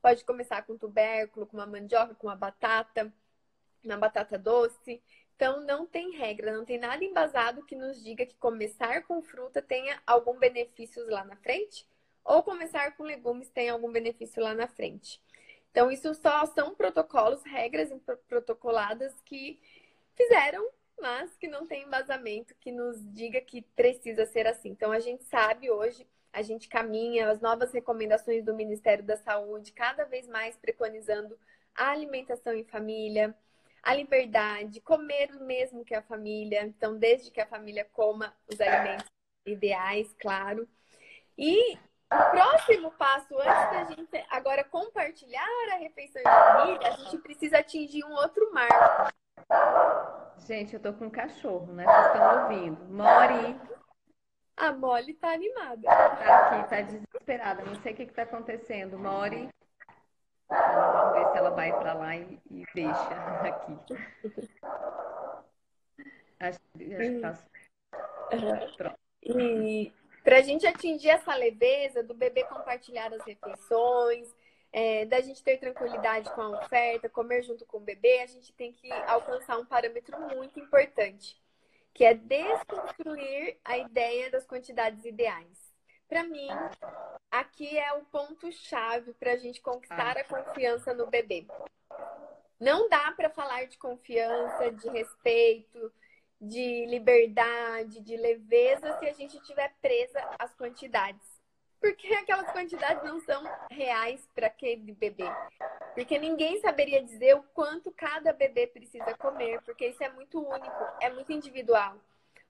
Pode 0.01 0.25
começar 0.25 0.63
com 0.63 0.75
tubérculo, 0.75 1.45
com 1.45 1.57
uma 1.57 1.67
mandioca, 1.67 2.15
com 2.15 2.25
uma 2.25 2.35
batata, 2.35 3.13
uma 3.83 3.97
batata 3.97 4.39
doce. 4.39 4.99
Então, 5.35 5.61
não 5.61 5.85
tem 5.85 6.11
regra, 6.11 6.55
não 6.55 6.65
tem 6.65 6.77
nada 6.77 7.03
embasado 7.03 7.65
que 7.65 7.75
nos 7.75 8.01
diga 8.03 8.25
que 8.25 8.35
começar 8.37 9.03
com 9.03 9.21
fruta 9.21 9.61
tenha 9.61 10.01
algum 10.07 10.37
benefício 10.37 11.05
lá 11.09 11.23
na 11.25 11.35
frente 11.35 11.87
ou 12.23 12.41
começar 12.41 12.95
com 12.95 13.03
legumes 13.03 13.49
tenha 13.49 13.73
algum 13.73 13.91
benefício 13.91 14.41
lá 14.41 14.53
na 14.53 14.67
frente. 14.67 15.21
Então, 15.71 15.91
isso 15.91 16.13
só 16.15 16.45
são 16.45 16.73
protocolos, 16.73 17.43
regras 17.43 17.89
protocoladas 18.27 19.13
que 19.21 19.59
fizeram 20.15 20.69
mas 20.99 21.35
que 21.37 21.47
não 21.47 21.65
tem 21.67 21.83
embasamento 21.83 22.55
que 22.59 22.71
nos 22.71 22.97
diga 23.13 23.41
que 23.41 23.61
precisa 23.61 24.25
ser 24.25 24.47
assim. 24.47 24.69
Então, 24.69 24.91
a 24.91 24.99
gente 24.99 25.23
sabe 25.25 25.69
hoje, 25.69 26.07
a 26.31 26.41
gente 26.41 26.67
caminha, 26.67 27.29
as 27.29 27.41
novas 27.41 27.71
recomendações 27.73 28.43
do 28.43 28.53
Ministério 28.53 29.03
da 29.03 29.17
Saúde, 29.17 29.71
cada 29.71 30.05
vez 30.05 30.27
mais 30.27 30.57
preconizando 30.57 31.37
a 31.75 31.91
alimentação 31.91 32.53
em 32.53 32.63
família, 32.63 33.35
a 33.85 33.93
liberdade, 33.93 34.81
comer 34.81 35.29
o 35.35 35.43
mesmo 35.45 35.85
que 35.85 35.93
a 35.93 36.01
família. 36.01 36.63
Então, 36.65 36.97
desde 36.97 37.29
que 37.29 37.39
a 37.39 37.45
família 37.45 37.87
coma 37.93 38.35
os 38.51 38.59
alimentos 38.59 39.05
ideais, 39.45 40.11
claro. 40.19 40.67
E 41.37 41.77
o 42.11 42.31
próximo 42.31 42.91
passo, 42.91 43.37
antes 43.37 43.71
da 43.71 43.83
gente 43.83 44.25
agora 44.31 44.63
compartilhar 44.63 45.45
a 45.71 45.75
refeição 45.75 46.19
em 46.19 46.25
família, 46.25 46.87
a 46.87 46.91
gente 46.91 47.17
precisa 47.19 47.59
atingir 47.59 48.03
um 48.03 48.13
outro 48.13 48.51
marco. 48.51 49.13
Gente, 50.47 50.73
eu 50.73 50.79
tô 50.79 50.91
com 50.93 51.05
um 51.05 51.09
cachorro, 51.09 51.71
né? 51.71 51.85
Vocês 51.85 52.05
estão 52.07 52.43
ouvindo. 52.43 52.85
Mori. 52.85 53.61
A 54.57 54.71
Molly 54.71 55.13
tá 55.13 55.31
animada. 55.33 55.81
Tá 55.83 56.57
aqui, 56.57 56.69
tá 56.69 56.81
desesperada. 56.81 57.63
Não 57.63 57.75
sei 57.81 57.93
o 57.93 57.95
que, 57.95 58.05
que 58.07 58.13
tá 58.13 58.23
acontecendo. 58.23 58.97
Mori. 58.97 59.49
Ela 61.35 61.49
vai 61.49 61.71
para 61.71 61.93
lá 61.93 62.15
e, 62.15 62.39
e, 62.49 62.65
deixa 62.73 63.09
aqui. 63.41 63.77
Acho, 66.39 66.59
acho 66.75 67.11
que 67.11 67.19
tá... 67.21 67.39
Pronto. 68.77 68.99
E 69.21 69.93
para 70.23 70.37
a 70.37 70.41
gente 70.41 70.65
atingir 70.65 71.09
essa 71.09 71.35
leveza 71.35 72.01
do 72.01 72.13
bebê 72.13 72.43
compartilhar 72.45 73.13
as 73.13 73.23
refeições, 73.25 74.33
é, 74.71 75.05
da 75.05 75.21
gente 75.21 75.43
ter 75.43 75.57
tranquilidade 75.57 76.29
com 76.31 76.41
a 76.41 76.49
oferta, 76.59 77.07
comer 77.07 77.43
junto 77.43 77.65
com 77.65 77.77
o 77.77 77.81
bebê, 77.81 78.19
a 78.19 78.25
gente 78.25 78.51
tem 78.53 78.73
que 78.73 78.91
alcançar 78.91 79.57
um 79.57 79.65
parâmetro 79.65 80.19
muito 80.35 80.59
importante, 80.59 81.41
que 81.93 82.03
é 82.03 82.13
desconstruir 82.13 83.57
a 83.63 83.77
ideia 83.77 84.29
das 84.29 84.45
quantidades 84.45 85.05
ideais. 85.05 85.64
Para 86.07 86.23
mim, 86.23 86.47
aqui 87.31 87.77
é 87.77 87.93
o 87.93 88.05
ponto-chave 88.05 89.13
para 89.13 89.33
a 89.33 89.37
gente 89.37 89.61
conquistar 89.61 90.17
a 90.17 90.23
confiança 90.23 90.93
no 90.93 91.07
bebê. 91.07 91.45
Não 92.59 92.87
dá 92.89 93.11
para 93.11 93.29
falar 93.29 93.65
de 93.65 93.77
confiança, 93.77 94.71
de 94.71 94.89
respeito, 94.89 95.91
de 96.39 96.85
liberdade, 96.85 98.01
de 98.01 98.15
leveza 98.15 98.97
se 98.99 99.05
a 99.07 99.13
gente 99.13 99.37
estiver 99.37 99.73
presa 99.81 100.19
às 100.39 100.53
quantidades 100.55 101.35
porque 101.85 102.07
aquelas 102.15 102.51
quantidades 102.51 103.03
não 103.03 103.19
são 103.21 103.43
reais 103.69 104.27
para 104.33 104.47
aquele 104.47 104.91
bebê. 104.93 105.25
Porque 105.93 106.17
ninguém 106.17 106.59
saberia 106.59 107.03
dizer 107.03 107.35
o 107.35 107.43
quanto 107.53 107.91
cada 107.91 108.33
bebê 108.33 108.65
precisa 108.65 109.13
comer, 109.15 109.61
porque 109.61 109.87
isso 109.87 110.03
é 110.03 110.09
muito 110.09 110.39
único, 110.39 110.83
é 110.99 111.11
muito 111.11 111.31
individual. 111.31 111.95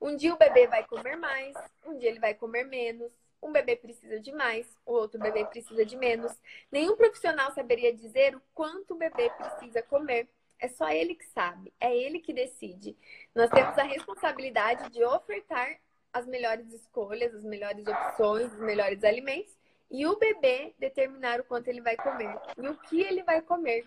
Um 0.02 0.16
dia 0.16 0.34
o 0.34 0.38
bebê 0.38 0.68
vai 0.68 0.86
comer 0.86 1.18
mais, 1.18 1.54
um 1.86 1.98
dia 1.98 2.10
ele 2.10 2.20
vai 2.20 2.34
comer 2.34 2.64
menos. 2.64 3.12
Um 3.42 3.52
bebê 3.52 3.76
precisa 3.76 4.20
de 4.20 4.32
mais, 4.32 4.68
o 4.86 4.94
outro 4.94 5.20
bebê 5.20 5.46
precisa 5.46 5.86
de 5.86 5.96
menos. 5.96 6.32
Nenhum 6.72 6.96
profissional 6.96 7.52
saberia 7.52 7.94
dizer 7.94 8.36
o 8.36 8.42
quanto 8.54 8.94
o 8.94 8.98
bebê 8.98 9.30
precisa 9.30 9.82
comer. 9.84 10.28
É 10.60 10.68
só 10.68 10.90
ele 10.90 11.16
que 11.16 11.26
sabe, 11.26 11.74
é 11.80 11.96
ele 11.96 12.20
que 12.20 12.34
decide. 12.34 12.98
Nós 13.36 13.50
temos 13.50 13.78
a 13.78 13.84
responsabilidade 13.84 14.90
de 14.90 15.04
ofertar 15.04 15.80
as 16.14 16.26
melhores 16.26 16.72
escolhas, 16.72 17.36
as 17.36 17.44
melhores 17.44 17.86
opções, 17.86 18.54
os 18.54 18.60
melhores 18.60 19.04
alimentos 19.04 19.54
e 19.92 20.06
o 20.06 20.18
bebê 20.18 20.74
determinar 20.80 21.40
o 21.40 21.44
quanto 21.44 21.68
ele 21.68 21.82
vai 21.82 21.96
comer 21.98 22.40
e 22.58 22.68
o 22.68 22.78
que 22.78 23.02
ele 23.02 23.22
vai 23.24 23.42
comer. 23.42 23.86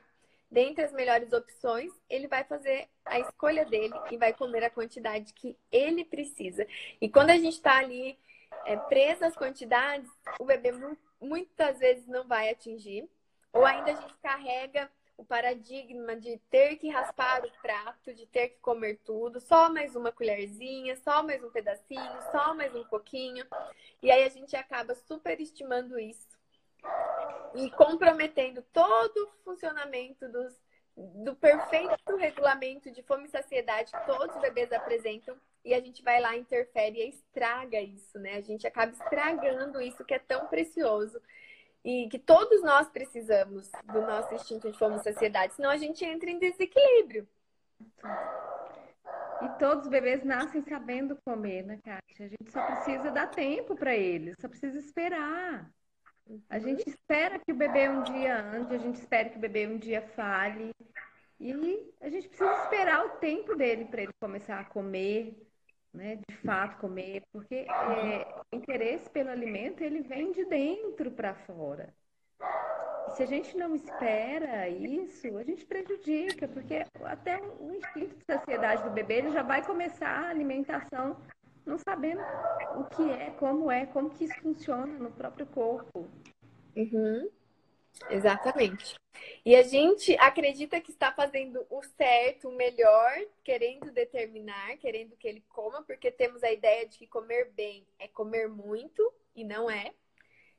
Dentre 0.51 0.85
as 0.85 0.93
melhores 0.93 1.33
opções, 1.33 1.93
ele 2.09 2.27
vai 2.27 2.43
fazer 2.45 2.89
a 3.05 3.19
escolha 3.19 3.67
dele 3.67 3.95
e 4.11 4.17
vai 4.17 4.33
comer 4.33 4.65
a 4.65 4.71
quantidade 4.71 5.33
que 5.35 5.57
ele 5.71 6.05
precisa. 6.05 6.67
E 7.01 7.09
quando 7.09 7.31
a 7.31 7.37
gente 7.37 7.55
está 7.55 7.79
ali 7.79 8.19
é, 8.69 8.77
preso 8.77 9.25
às 9.25 9.35
quantidades, 9.35 10.11
o 10.39 10.45
bebê 10.45 10.73
muitas 11.19 11.79
vezes 11.79 12.07
não 12.07 12.29
vai 12.29 12.51
atingir, 12.51 13.09
ou 13.51 13.65
ainda 13.65 13.93
a 13.93 13.95
gente 13.95 14.15
carrega 14.19 14.91
o 15.17 15.25
paradigma 15.25 16.15
de 16.15 16.37
ter 16.51 16.77
que 16.77 16.91
raspar 16.91 17.43
o 17.45 17.63
prato, 17.63 18.13
de 18.13 18.27
ter 18.27 18.51
que 18.51 18.59
comer 18.61 19.01
tudo, 19.07 19.41
só 19.41 19.73
mais 19.73 19.97
uma 19.97 20.13
colherzinha, 20.13 20.95
só 20.97 21.23
mais 21.23 21.43
um 21.43 21.51
pedacinho, 21.51 22.23
só 22.31 22.55
mais 22.55 22.75
um 22.77 22.85
pouquinho. 22.85 23.45
E 24.03 24.11
aí 24.11 24.23
a 24.23 24.29
gente 24.29 24.55
acaba 24.55 24.95
superestimando 24.95 25.99
isso 25.99 26.29
e 27.55 27.71
comprometendo 27.71 28.63
todo 28.71 29.17
o 29.17 29.45
funcionamento 29.45 30.29
dos, 30.29 30.55
do 30.95 31.35
perfeito 31.35 32.17
regulamento 32.17 32.91
de 32.91 33.03
fome 33.03 33.25
e 33.25 33.31
saciedade 33.31 33.91
que 33.91 34.07
todos 34.07 34.37
os 34.37 34.43
bebês 34.43 34.71
apresentam 34.73 35.37
e 35.65 35.75
a 35.75 35.81
gente 35.81 36.03
vai 36.03 36.21
lá, 36.21 36.37
interfere 36.37 36.99
e 36.99 37.09
estraga 37.09 37.81
isso, 37.81 38.19
né? 38.19 38.35
A 38.35 38.41
gente 38.41 38.67
acaba 38.67 38.93
estragando 38.93 39.81
isso 39.81 40.05
que 40.05 40.15
é 40.15 40.19
tão 40.19 40.47
precioso 40.47 41.21
e 41.85 42.09
que 42.09 42.19
todos 42.19 42.63
nós 42.63 42.89
precisamos 42.89 43.71
do 43.85 44.01
nosso 44.03 44.35
instinto 44.35 44.71
de 44.71 44.79
fome 44.79 44.97
e 44.97 45.03
saciedade, 45.03 45.55
senão 45.55 45.71
a 45.71 45.77
gente 45.77 46.05
entra 46.05 46.31
em 46.31 46.39
desequilíbrio. 46.39 47.27
E 49.41 49.49
todos 49.59 49.85
os 49.85 49.91
bebês 49.91 50.25
nascem 50.25 50.63
sabendo 50.63 51.17
comer, 51.25 51.65
né, 51.65 51.79
Kátia? 51.85 52.27
A 52.27 52.29
gente 52.29 52.51
só 52.51 52.65
precisa 52.65 53.11
dar 53.11 53.29
tempo 53.29 53.77
para 53.77 53.95
eles, 53.95 54.35
só 54.41 54.49
precisa 54.49 54.79
esperar. 54.79 55.71
A 56.51 56.57
uhum. 56.57 56.61
gente 56.61 56.89
espera 56.89 57.39
que 57.39 57.53
o 57.53 57.57
bebê 57.57 57.89
um 57.89 58.03
dia 58.03 58.37
ande, 58.39 58.75
a 58.75 58.79
gente 58.79 58.97
espera 58.97 59.29
que 59.29 59.37
o 59.37 59.41
bebê 59.41 59.67
um 59.67 59.79
dia 59.79 60.03
fale. 60.03 60.73
E 61.41 61.53
a 62.01 62.11
gente 62.11 62.29
precisa 62.29 62.53
esperar 62.65 63.07
o 63.07 63.11
tempo 63.19 63.55
dele 63.55 63.85
para 63.85 64.03
ele 64.03 64.13
começar 64.21 64.59
a 64.59 64.65
comer, 64.65 65.48
né? 65.93 66.19
De 66.29 66.37
fato 66.39 66.79
comer, 66.79 67.23
porque 67.33 67.55
é, 67.55 68.43
o 68.53 68.57
interesse 68.57 69.09
pelo 69.11 69.31
alimento 69.31 69.83
ele 69.83 70.03
vem 70.03 70.33
de 70.33 70.45
dentro 70.45 71.11
para 71.11 71.35
fora. 71.35 71.95
Se 73.15 73.23
a 73.23 73.27
gente 73.27 73.57
não 73.57 73.75
espera 73.75 74.69
isso, 74.69 75.37
a 75.37 75.43
gente 75.43 75.65
prejudica, 75.65 76.47
porque 76.47 76.85
até 77.05 77.41
o 77.41 77.75
instinto 77.75 78.17
de 78.17 78.25
saciedade 78.25 78.85
do 78.85 78.91
bebê 78.91 79.15
ele 79.15 79.31
já 79.31 79.43
vai 79.43 79.65
começar 79.65 80.09
a 80.09 80.29
alimentação 80.29 81.17
não 81.69 81.79
sabendo 81.79 82.23
o 82.77 82.85
que 82.85 83.11
é, 83.11 83.31
como 83.33 83.71
é, 83.71 83.87
como 83.87 84.11
que 84.11 84.25
isso 84.25 84.41
funciona 84.41 84.87
no 84.87 85.11
próprio 85.11 85.47
corpo. 85.47 86.09
Uhum. 86.75 87.29
Exatamente. 88.11 88.97
E 89.45 89.57
a 89.57 89.63
gente 89.63 90.17
acredita 90.19 90.81
que 90.81 90.91
está 90.91 91.13
fazendo 91.13 91.67
o 91.71 91.83
certo, 91.83 92.49
o 92.49 92.53
melhor, 92.53 93.13
querendo 93.43 93.91
determinar, 93.91 94.77
querendo 94.79 95.17
que 95.17 95.27
ele 95.27 95.43
coma, 95.49 95.83
porque 95.83 96.11
temos 96.11 96.43
a 96.43 96.53
ideia 96.53 96.87
de 96.87 96.99
que 96.99 97.07
comer 97.07 97.51
bem 97.53 97.87
é 97.99 98.07
comer 98.09 98.49
muito, 98.49 99.13
e 99.35 99.45
não 99.45 99.71
é. 99.71 99.93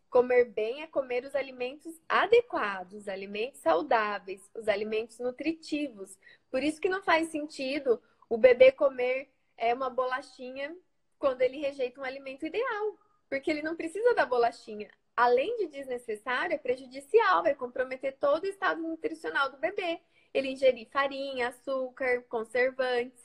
Comer 0.10 0.46
bem 0.46 0.82
é 0.82 0.88
comer 0.88 1.24
os 1.24 1.36
alimentos 1.36 2.02
adequados, 2.08 3.02
os 3.02 3.08
alimentos 3.08 3.60
saudáveis, 3.60 4.42
os 4.56 4.68
alimentos 4.68 5.20
nutritivos. 5.20 6.18
Por 6.50 6.64
isso 6.64 6.82
que 6.82 6.90
não 6.90 7.04
faz 7.04 7.30
sentido 7.30 8.02
o 8.28 8.38
bebê 8.38 8.72
comer 8.72 9.30
é, 9.56 9.74
uma 9.74 9.90
bolachinha 9.90 10.76
quando 11.20 11.42
ele 11.42 11.58
rejeita 11.58 12.02
um 12.02 12.04
alimento 12.04 12.46
ideal, 12.46 12.98
porque 13.30 13.52
ele 13.52 13.62
não 13.62 13.76
precisa 13.76 14.16
da 14.16 14.26
bolachinha 14.26 14.90
além 15.20 15.58
de 15.58 15.68
desnecessário, 15.68 16.56
é 16.56 16.58
prejudicial, 16.58 17.44
vai 17.44 17.54
comprometer 17.54 18.16
todo 18.18 18.46
o 18.46 18.48
estado 18.48 18.82
nutricional 18.82 19.50
do 19.50 19.58
bebê. 19.58 20.00
Ele 20.34 20.54
ingerir 20.54 20.88
farinha, 20.90 21.50
açúcar, 21.50 22.24
conservantes. 22.30 23.22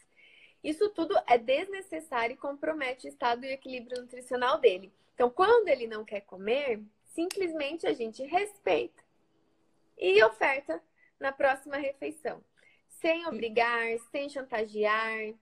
Isso 0.63 0.89
tudo 0.89 1.17
é 1.25 1.39
desnecessário 1.39 2.35
e 2.35 2.37
compromete 2.37 3.07
o 3.07 3.09
estado 3.09 3.45
e 3.45 3.53
equilíbrio 3.53 4.03
nutricional 4.03 4.59
dele. 4.59 4.93
Então, 5.15 5.31
quando 5.31 5.69
ele 5.69 5.87
não 5.87 6.05
quer 6.05 6.23
comer, 6.23 6.83
simplesmente 7.05 7.87
a 7.87 7.93
gente 7.93 8.25
respeita 8.25 9.01
e 9.97 10.21
oferta 10.25 10.83
na 11.21 11.31
próxima 11.31 11.77
refeição. 11.77 12.43
Sem 12.89 13.25
obrigar, 13.29 13.87
sem 14.11 14.29
chantagear, 14.29 15.33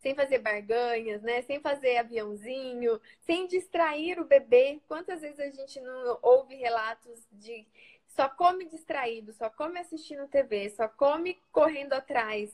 sem 0.00 0.14
fazer 0.14 0.38
barganhas, 0.38 1.22
né? 1.22 1.42
Sem 1.42 1.60
fazer 1.60 1.98
aviãozinho, 1.98 3.00
sem 3.20 3.46
distrair 3.46 4.18
o 4.18 4.24
bebê. 4.24 4.80
Quantas 4.88 5.20
vezes 5.20 5.38
a 5.38 5.50
gente 5.50 5.80
não 5.80 6.18
ouve 6.22 6.54
relatos 6.56 7.26
de 7.30 7.66
só 8.08 8.28
come 8.28 8.66
distraído, 8.66 9.32
só 9.32 9.48
come 9.48 9.78
assistindo 9.78 10.28
TV, 10.28 10.70
só 10.70 10.88
come 10.88 11.40
correndo 11.52 11.92
atrás? 11.92 12.50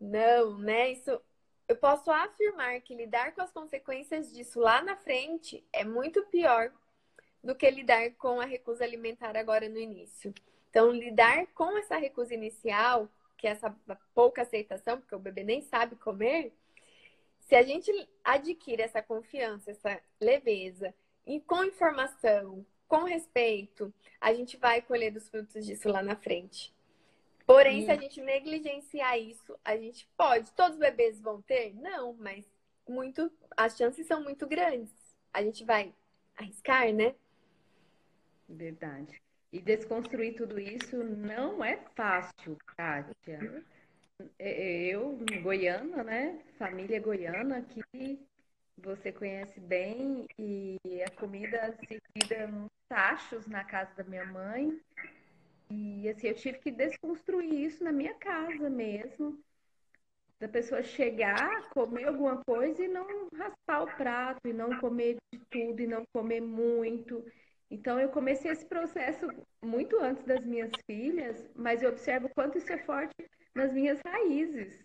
Não, 0.00 0.58
né? 0.58 0.90
Isso 0.90 1.20
eu 1.68 1.76
posso 1.76 2.10
afirmar 2.10 2.80
que 2.80 2.94
lidar 2.94 3.34
com 3.34 3.42
as 3.42 3.52
consequências 3.52 4.32
disso 4.32 4.60
lá 4.60 4.82
na 4.82 4.96
frente 4.96 5.64
é 5.72 5.84
muito 5.84 6.24
pior 6.26 6.72
do 7.42 7.54
que 7.54 7.68
lidar 7.70 8.10
com 8.12 8.40
a 8.40 8.44
recusa 8.44 8.84
alimentar 8.84 9.36
agora 9.36 9.68
no 9.68 9.78
início. 9.78 10.32
Então, 10.70 10.90
lidar 10.90 11.46
com 11.48 11.76
essa 11.76 11.96
recusa 11.96 12.34
inicial 12.34 13.08
que 13.42 13.48
é 13.48 13.50
essa 13.50 13.76
pouca 14.14 14.42
aceitação, 14.42 15.00
porque 15.00 15.16
o 15.16 15.18
bebê 15.18 15.42
nem 15.42 15.60
sabe 15.62 15.96
comer, 15.96 16.54
se 17.40 17.56
a 17.56 17.62
gente 17.64 17.90
adquire 18.22 18.82
essa 18.82 19.02
confiança, 19.02 19.72
essa 19.72 20.00
leveza, 20.20 20.94
e 21.26 21.40
com 21.40 21.64
informação, 21.64 22.64
com 22.86 23.02
respeito, 23.02 23.92
a 24.20 24.32
gente 24.32 24.56
vai 24.56 24.80
colher 24.80 25.10
dos 25.10 25.28
frutos 25.28 25.66
disso 25.66 25.88
lá 25.88 26.04
na 26.04 26.14
frente. 26.14 26.72
Porém, 27.44 27.84
se 27.84 27.90
a 27.90 27.96
gente 27.96 28.20
negligenciar 28.22 29.18
isso, 29.18 29.58
a 29.64 29.76
gente 29.76 30.08
pode. 30.16 30.52
Todos 30.52 30.74
os 30.74 30.78
bebês 30.78 31.20
vão 31.20 31.42
ter? 31.42 31.74
Não, 31.74 32.12
mas 32.12 32.44
muito, 32.88 33.28
as 33.56 33.76
chances 33.76 34.06
são 34.06 34.22
muito 34.22 34.46
grandes. 34.46 34.94
A 35.32 35.42
gente 35.42 35.64
vai 35.64 35.92
arriscar, 36.36 36.92
né? 36.92 37.16
Verdade. 38.48 39.20
E 39.52 39.60
desconstruir 39.60 40.34
tudo 40.34 40.58
isso 40.58 40.96
não 41.04 41.62
é 41.62 41.76
fácil, 41.94 42.56
Kátia. 42.74 43.62
É, 44.38 44.50
é, 44.50 44.86
eu, 44.86 45.18
goiana, 45.42 46.02
né? 46.02 46.40
Família 46.58 46.98
goiana, 46.98 47.62
que 47.62 48.18
você 48.78 49.12
conhece 49.12 49.60
bem, 49.60 50.26
e 50.38 50.78
a 51.06 51.10
comida 51.10 51.76
servida 51.86 52.46
nos 52.46 52.70
tachos 52.88 53.46
na 53.46 53.62
casa 53.62 53.90
da 53.94 54.04
minha 54.04 54.24
mãe. 54.24 54.80
E 55.70 56.08
assim, 56.08 56.28
eu 56.28 56.34
tive 56.34 56.58
que 56.58 56.70
desconstruir 56.70 57.52
isso 57.52 57.84
na 57.84 57.92
minha 57.92 58.14
casa 58.14 58.70
mesmo. 58.70 59.38
Da 60.40 60.48
pessoa 60.48 60.82
chegar, 60.82 61.68
comer 61.70 62.04
alguma 62.08 62.42
coisa 62.44 62.82
e 62.82 62.88
não 62.88 63.28
raspar 63.36 63.82
o 63.82 63.96
prato, 63.96 64.48
e 64.48 64.52
não 64.52 64.78
comer 64.80 65.16
de 65.32 65.40
tudo, 65.50 65.80
e 65.80 65.86
não 65.86 66.04
comer 66.12 66.40
muito. 66.40 67.24
Então, 67.72 67.98
eu 67.98 68.10
comecei 68.10 68.50
esse 68.50 68.66
processo 68.66 69.26
muito 69.64 69.98
antes 69.98 70.22
das 70.24 70.44
minhas 70.44 70.70
filhas, 70.84 71.48
mas 71.54 71.82
eu 71.82 71.88
observo 71.88 72.28
quanto 72.34 72.58
isso 72.58 72.70
é 72.70 72.76
forte 72.76 73.14
nas 73.54 73.72
minhas 73.72 73.98
raízes. 74.06 74.84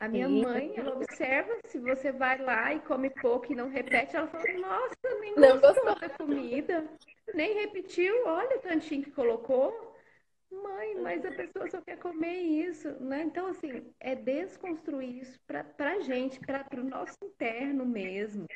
A 0.00 0.08
minha 0.08 0.26
Sim. 0.26 0.40
mãe, 0.40 0.72
ela 0.78 0.96
observa 0.96 1.58
se 1.66 1.78
você 1.78 2.10
vai 2.10 2.38
lá 2.38 2.72
e 2.72 2.80
come 2.80 3.10
pouco 3.10 3.52
e 3.52 3.54
não 3.54 3.68
repete, 3.68 4.16
ela 4.16 4.26
fala, 4.28 4.44
nossa, 4.58 5.20
nem 5.20 5.36
não 5.36 5.60
gostou 5.60 5.94
da 6.00 6.08
comida, 6.08 6.88
nem 7.34 7.52
repetiu, 7.52 8.26
olha 8.26 8.56
o 8.56 8.60
tantinho 8.60 9.02
que 9.02 9.10
colocou. 9.10 9.94
Mãe, 10.50 10.94
mas 11.02 11.22
a 11.26 11.30
pessoa 11.30 11.70
só 11.70 11.82
quer 11.82 11.98
comer 11.98 12.38
isso, 12.38 12.88
né? 12.98 13.24
Então, 13.24 13.46
assim, 13.48 13.92
é 14.00 14.14
desconstruir 14.14 15.20
isso 15.20 15.38
para 15.46 15.64
a 15.78 16.00
gente, 16.00 16.40
para 16.40 16.64
o 16.80 16.82
nosso 16.82 17.18
interno 17.22 17.84
mesmo. 17.84 18.46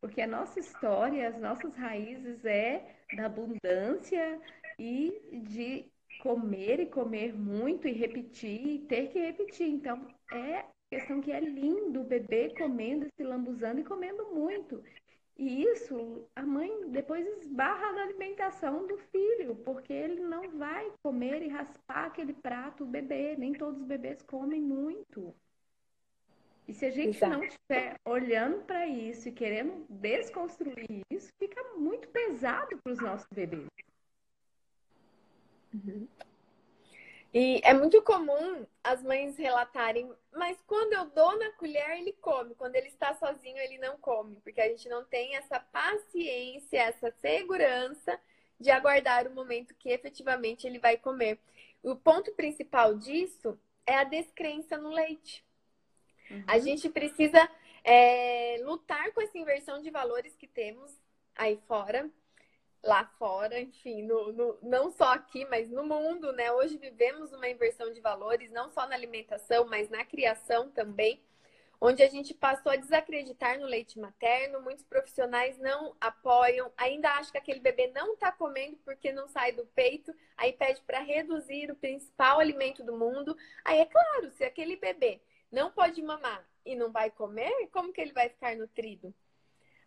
Porque 0.00 0.20
a 0.20 0.26
nossa 0.26 0.60
história, 0.60 1.28
as 1.28 1.38
nossas 1.40 1.74
raízes 1.74 2.44
é 2.44 2.96
da 3.16 3.26
abundância 3.26 4.40
e 4.78 5.20
de 5.44 5.90
comer 6.22 6.80
e 6.80 6.86
comer 6.86 7.36
muito 7.36 7.88
e 7.88 7.92
repetir 7.92 8.66
e 8.66 8.78
ter 8.80 9.08
que 9.08 9.18
repetir. 9.18 9.68
Então, 9.68 10.06
é 10.32 10.64
questão 10.90 11.20
que 11.20 11.32
é 11.32 11.40
lindo 11.40 12.00
o 12.00 12.04
bebê 12.04 12.50
comendo, 12.56 13.06
se 13.16 13.24
lambuzando 13.24 13.80
e 13.80 13.84
comendo 13.84 14.26
muito. 14.34 14.82
E 15.36 15.62
isso 15.62 16.28
a 16.34 16.42
mãe 16.42 16.90
depois 16.90 17.24
esbarra 17.38 17.92
na 17.92 18.02
alimentação 18.02 18.86
do 18.86 18.98
filho, 18.98 19.54
porque 19.64 19.92
ele 19.92 20.20
não 20.20 20.50
vai 20.58 20.92
comer 21.02 21.42
e 21.42 21.48
raspar 21.48 22.06
aquele 22.06 22.32
prato 22.32 22.84
o 22.84 22.86
bebê. 22.86 23.36
Nem 23.36 23.52
todos 23.52 23.80
os 23.80 23.86
bebês 23.86 24.20
comem 24.22 24.60
muito. 24.60 25.34
E 26.68 26.74
se 26.74 26.84
a 26.84 26.90
gente 26.90 27.16
Exato. 27.16 27.32
não 27.32 27.42
estiver 27.42 27.98
olhando 28.04 28.62
para 28.64 28.86
isso 28.86 29.30
e 29.30 29.32
querendo 29.32 29.86
desconstruir 29.88 31.00
isso, 31.10 31.32
fica 31.38 31.62
muito 31.74 32.06
pesado 32.08 32.76
para 32.76 32.92
os 32.92 33.00
nossos 33.00 33.26
bebês. 33.32 33.66
Uhum. 35.72 36.06
E 37.32 37.60
é 37.64 37.72
muito 37.72 38.02
comum 38.02 38.66
as 38.84 39.02
mães 39.02 39.38
relatarem, 39.38 40.12
mas 40.30 40.58
quando 40.66 40.92
eu 40.92 41.06
dou 41.06 41.38
na 41.38 41.52
colher, 41.52 41.98
ele 41.98 42.12
come. 42.20 42.54
Quando 42.54 42.76
ele 42.76 42.88
está 42.88 43.14
sozinho, 43.14 43.56
ele 43.56 43.78
não 43.78 43.96
come. 43.98 44.36
Porque 44.42 44.60
a 44.60 44.68
gente 44.68 44.90
não 44.90 45.04
tem 45.04 45.36
essa 45.36 45.58
paciência, 45.58 46.78
essa 46.78 47.10
segurança 47.12 48.20
de 48.60 48.70
aguardar 48.70 49.26
o 49.26 49.34
momento 49.34 49.74
que 49.74 49.88
efetivamente 49.88 50.66
ele 50.66 50.78
vai 50.78 50.98
comer. 50.98 51.38
O 51.82 51.96
ponto 51.96 52.30
principal 52.32 52.94
disso 52.94 53.58
é 53.86 53.94
a 53.94 54.04
descrença 54.04 54.76
no 54.76 54.90
leite. 54.90 55.47
Uhum. 56.30 56.44
A 56.46 56.58
gente 56.58 56.88
precisa 56.88 57.48
é, 57.84 58.60
lutar 58.64 59.12
com 59.12 59.20
essa 59.20 59.38
inversão 59.38 59.80
de 59.80 59.90
valores 59.90 60.36
que 60.36 60.46
temos 60.46 60.92
aí 61.34 61.58
fora, 61.66 62.10
lá 62.82 63.04
fora, 63.18 63.60
enfim, 63.60 64.02
no, 64.02 64.32
no, 64.32 64.58
não 64.62 64.90
só 64.90 65.12
aqui, 65.12 65.44
mas 65.46 65.70
no 65.70 65.84
mundo, 65.84 66.32
né? 66.32 66.52
Hoje 66.52 66.76
vivemos 66.76 67.32
uma 67.32 67.48
inversão 67.48 67.92
de 67.92 68.00
valores, 68.00 68.50
não 68.50 68.70
só 68.70 68.86
na 68.86 68.94
alimentação, 68.94 69.66
mas 69.66 69.88
na 69.88 70.04
criação 70.04 70.70
também, 70.70 71.22
onde 71.80 72.02
a 72.02 72.08
gente 72.08 72.34
passou 72.34 72.72
a 72.72 72.76
desacreditar 72.76 73.58
no 73.58 73.66
leite 73.66 73.98
materno, 73.98 74.60
muitos 74.60 74.84
profissionais 74.84 75.58
não 75.58 75.94
apoiam, 76.00 76.72
ainda 76.76 77.08
acham 77.10 77.32
que 77.32 77.38
aquele 77.38 77.60
bebê 77.60 77.88
não 77.88 78.14
está 78.14 78.32
comendo 78.32 78.76
porque 78.84 79.12
não 79.12 79.28
sai 79.28 79.52
do 79.52 79.64
peito, 79.66 80.12
aí 80.36 80.52
pede 80.52 80.80
para 80.82 81.00
reduzir 81.00 81.70
o 81.70 81.76
principal 81.76 82.40
alimento 82.40 82.82
do 82.84 82.96
mundo. 82.96 83.36
Aí 83.64 83.78
é 83.78 83.86
claro, 83.86 84.30
se 84.32 84.44
aquele 84.44 84.76
bebê 84.76 85.20
não 85.50 85.70
pode 85.70 86.02
mamar 86.02 86.46
e 86.64 86.76
não 86.76 86.90
vai 86.90 87.10
comer, 87.10 87.68
como 87.72 87.92
que 87.92 88.00
ele 88.00 88.12
vai 88.12 88.28
ficar 88.28 88.56
nutrido? 88.56 89.14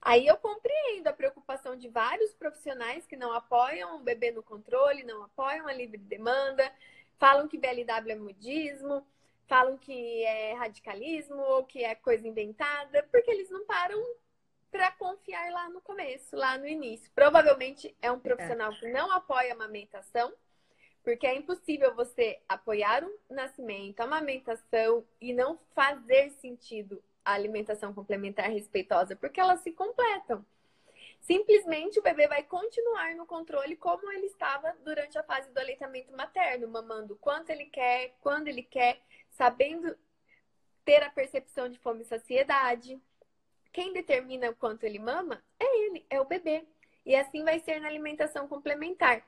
Aí 0.02 0.26
eu 0.26 0.36
compreendo 0.38 1.08
a 1.08 1.13
preocupação 1.13 1.76
de 1.76 1.88
vários 1.88 2.34
profissionais 2.34 3.06
que 3.06 3.15
não 3.15 3.32
apoiam 3.32 3.97
o 3.97 4.04
bebê 4.04 4.32
no 4.32 4.41
controle, 4.41 5.04
não 5.04 5.24
apoiam 5.24 5.67
a 5.67 5.74
livre 5.74 6.00
demanda, 6.00 6.71
falam 7.19 7.47
que 7.47 7.58
BLW 7.58 8.12
é 8.12 8.15
modismo, 8.15 9.06
falam 9.45 9.78
que 9.78 10.24
é 10.24 10.54
radicalismo 10.54 11.39
ou 11.39 11.63
que 11.65 11.84
é 11.84 11.93
coisa 11.93 12.28
inventada, 12.28 13.08
porque 13.12 13.30
eles 13.30 13.50
não 13.52 13.63
param 13.65 14.02
para 14.71 14.91
confiar 14.93 15.52
lá 15.52 15.69
no 15.69 15.82
começo, 15.82 16.36
lá 16.36 16.58
no 16.58 16.65
início. 16.65 17.12
Provavelmente 17.13 17.95
é 18.02 18.12
um 18.12 18.19
profissional 18.19 18.71
que 18.71 18.88
não 18.91 19.12
apoia 19.12 19.52
a 19.52 19.56
amamentação, 19.56 20.34
porque 21.04 21.26
é 21.26 21.36
impossível 21.36 21.96
você 21.96 22.40
apoiar 22.48 23.04
o 23.04 23.34
nascimento, 23.34 24.00
a 24.00 24.04
amamentação 24.04 25.04
e 25.20 25.34
não 25.34 25.60
fazer 25.74 26.30
sentido 26.32 27.04
a 27.24 27.34
alimentação 27.34 27.94
complementar 27.94 28.50
respeitosa, 28.50 29.16
porque 29.16 29.40
elas 29.40 29.62
se 29.62 29.72
completam. 29.72 30.46
Simplesmente 31.22 32.00
o 32.00 32.04
bebê 32.04 32.28
vai 32.28 32.44
continuar 32.44 33.16
no 33.16 33.26
controle 33.26 33.76
como 33.76 34.12
ele 34.12 34.26
estava 34.26 34.76
durante 34.84 35.18
a 35.18 35.24
fase 35.24 35.52
do 35.52 35.60
aleitamento 35.60 36.12
materno, 36.16 36.68
mamando 36.68 37.16
quanto 37.16 37.52
ele 37.52 37.66
quer, 37.66 38.16
quando 38.22 38.48
ele 38.48 38.64
quer, 38.64 39.00
sabendo 39.30 39.96
ter 40.84 41.04
a 41.04 41.12
percepção 41.12 41.70
de 41.70 41.78
fome 41.78 42.02
e 42.02 42.06
saciedade. 42.06 43.00
Quem 43.72 43.94
determina 43.94 44.50
o 44.50 44.56
quanto 44.56 44.84
ele 44.84 45.00
mama 45.00 45.42
é 45.60 45.86
ele, 45.86 46.06
é 46.10 46.20
o 46.20 46.26
bebê. 46.26 46.66
E 47.06 47.16
assim 47.16 47.44
vai 47.44 47.60
ser 47.60 47.80
na 47.80 47.88
alimentação 47.88 48.48
complementar. 48.48 49.24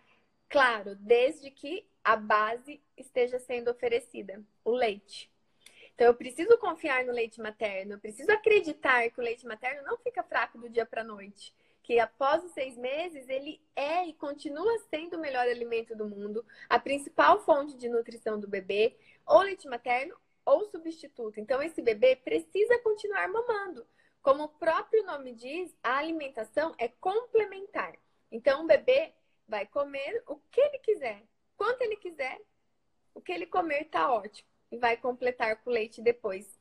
Claro, 0.53 0.95
desde 0.97 1.49
que 1.49 1.83
a 2.03 2.15
base 2.15 2.79
esteja 2.95 3.39
sendo 3.39 3.71
oferecida, 3.71 4.39
o 4.63 4.69
leite. 4.69 5.27
Então, 5.95 6.05
eu 6.05 6.13
preciso 6.13 6.59
confiar 6.59 7.03
no 7.05 7.11
leite 7.11 7.41
materno, 7.41 7.93
eu 7.93 7.99
preciso 7.99 8.31
acreditar 8.31 9.09
que 9.09 9.19
o 9.19 9.23
leite 9.23 9.47
materno 9.47 9.81
não 9.81 9.97
fica 9.97 10.21
fraco 10.21 10.59
do 10.59 10.69
dia 10.69 10.85
para 10.85 11.01
a 11.01 11.03
noite. 11.03 11.51
Que 11.81 11.97
após 11.97 12.43
os 12.43 12.51
seis 12.51 12.77
meses, 12.77 13.27
ele 13.29 13.59
é 13.75 14.05
e 14.05 14.13
continua 14.13 14.77
sendo 14.91 15.17
o 15.17 15.19
melhor 15.19 15.47
alimento 15.47 15.95
do 15.95 16.07
mundo, 16.07 16.45
a 16.69 16.77
principal 16.77 17.43
fonte 17.43 17.75
de 17.75 17.89
nutrição 17.89 18.39
do 18.39 18.47
bebê, 18.47 18.95
ou 19.25 19.41
leite 19.41 19.67
materno 19.67 20.15
ou 20.45 20.65
substituto. 20.65 21.39
Então, 21.39 21.63
esse 21.63 21.81
bebê 21.81 22.15
precisa 22.15 22.77
continuar 22.83 23.27
mamando. 23.27 23.87
Como 24.21 24.43
o 24.43 24.49
próprio 24.49 25.03
nome 25.03 25.33
diz, 25.33 25.75
a 25.81 25.97
alimentação 25.97 26.75
é 26.77 26.89
complementar. 26.89 27.95
Então, 28.31 28.63
o 28.63 28.67
bebê 28.67 29.15
vai 29.47 29.65
comer 29.65 30.23
o 30.27 30.37
que 30.51 30.61
ele 30.61 30.79
quiser, 30.79 31.23
quanto 31.55 31.81
ele 31.81 31.95
quiser, 31.97 32.39
o 33.13 33.21
que 33.21 33.31
ele 33.31 33.45
comer 33.45 33.83
está 33.83 34.11
ótimo 34.11 34.47
e 34.71 34.77
vai 34.77 34.97
completar 34.97 35.57
com 35.57 35.69
leite 35.69 36.01
depois. 36.01 36.59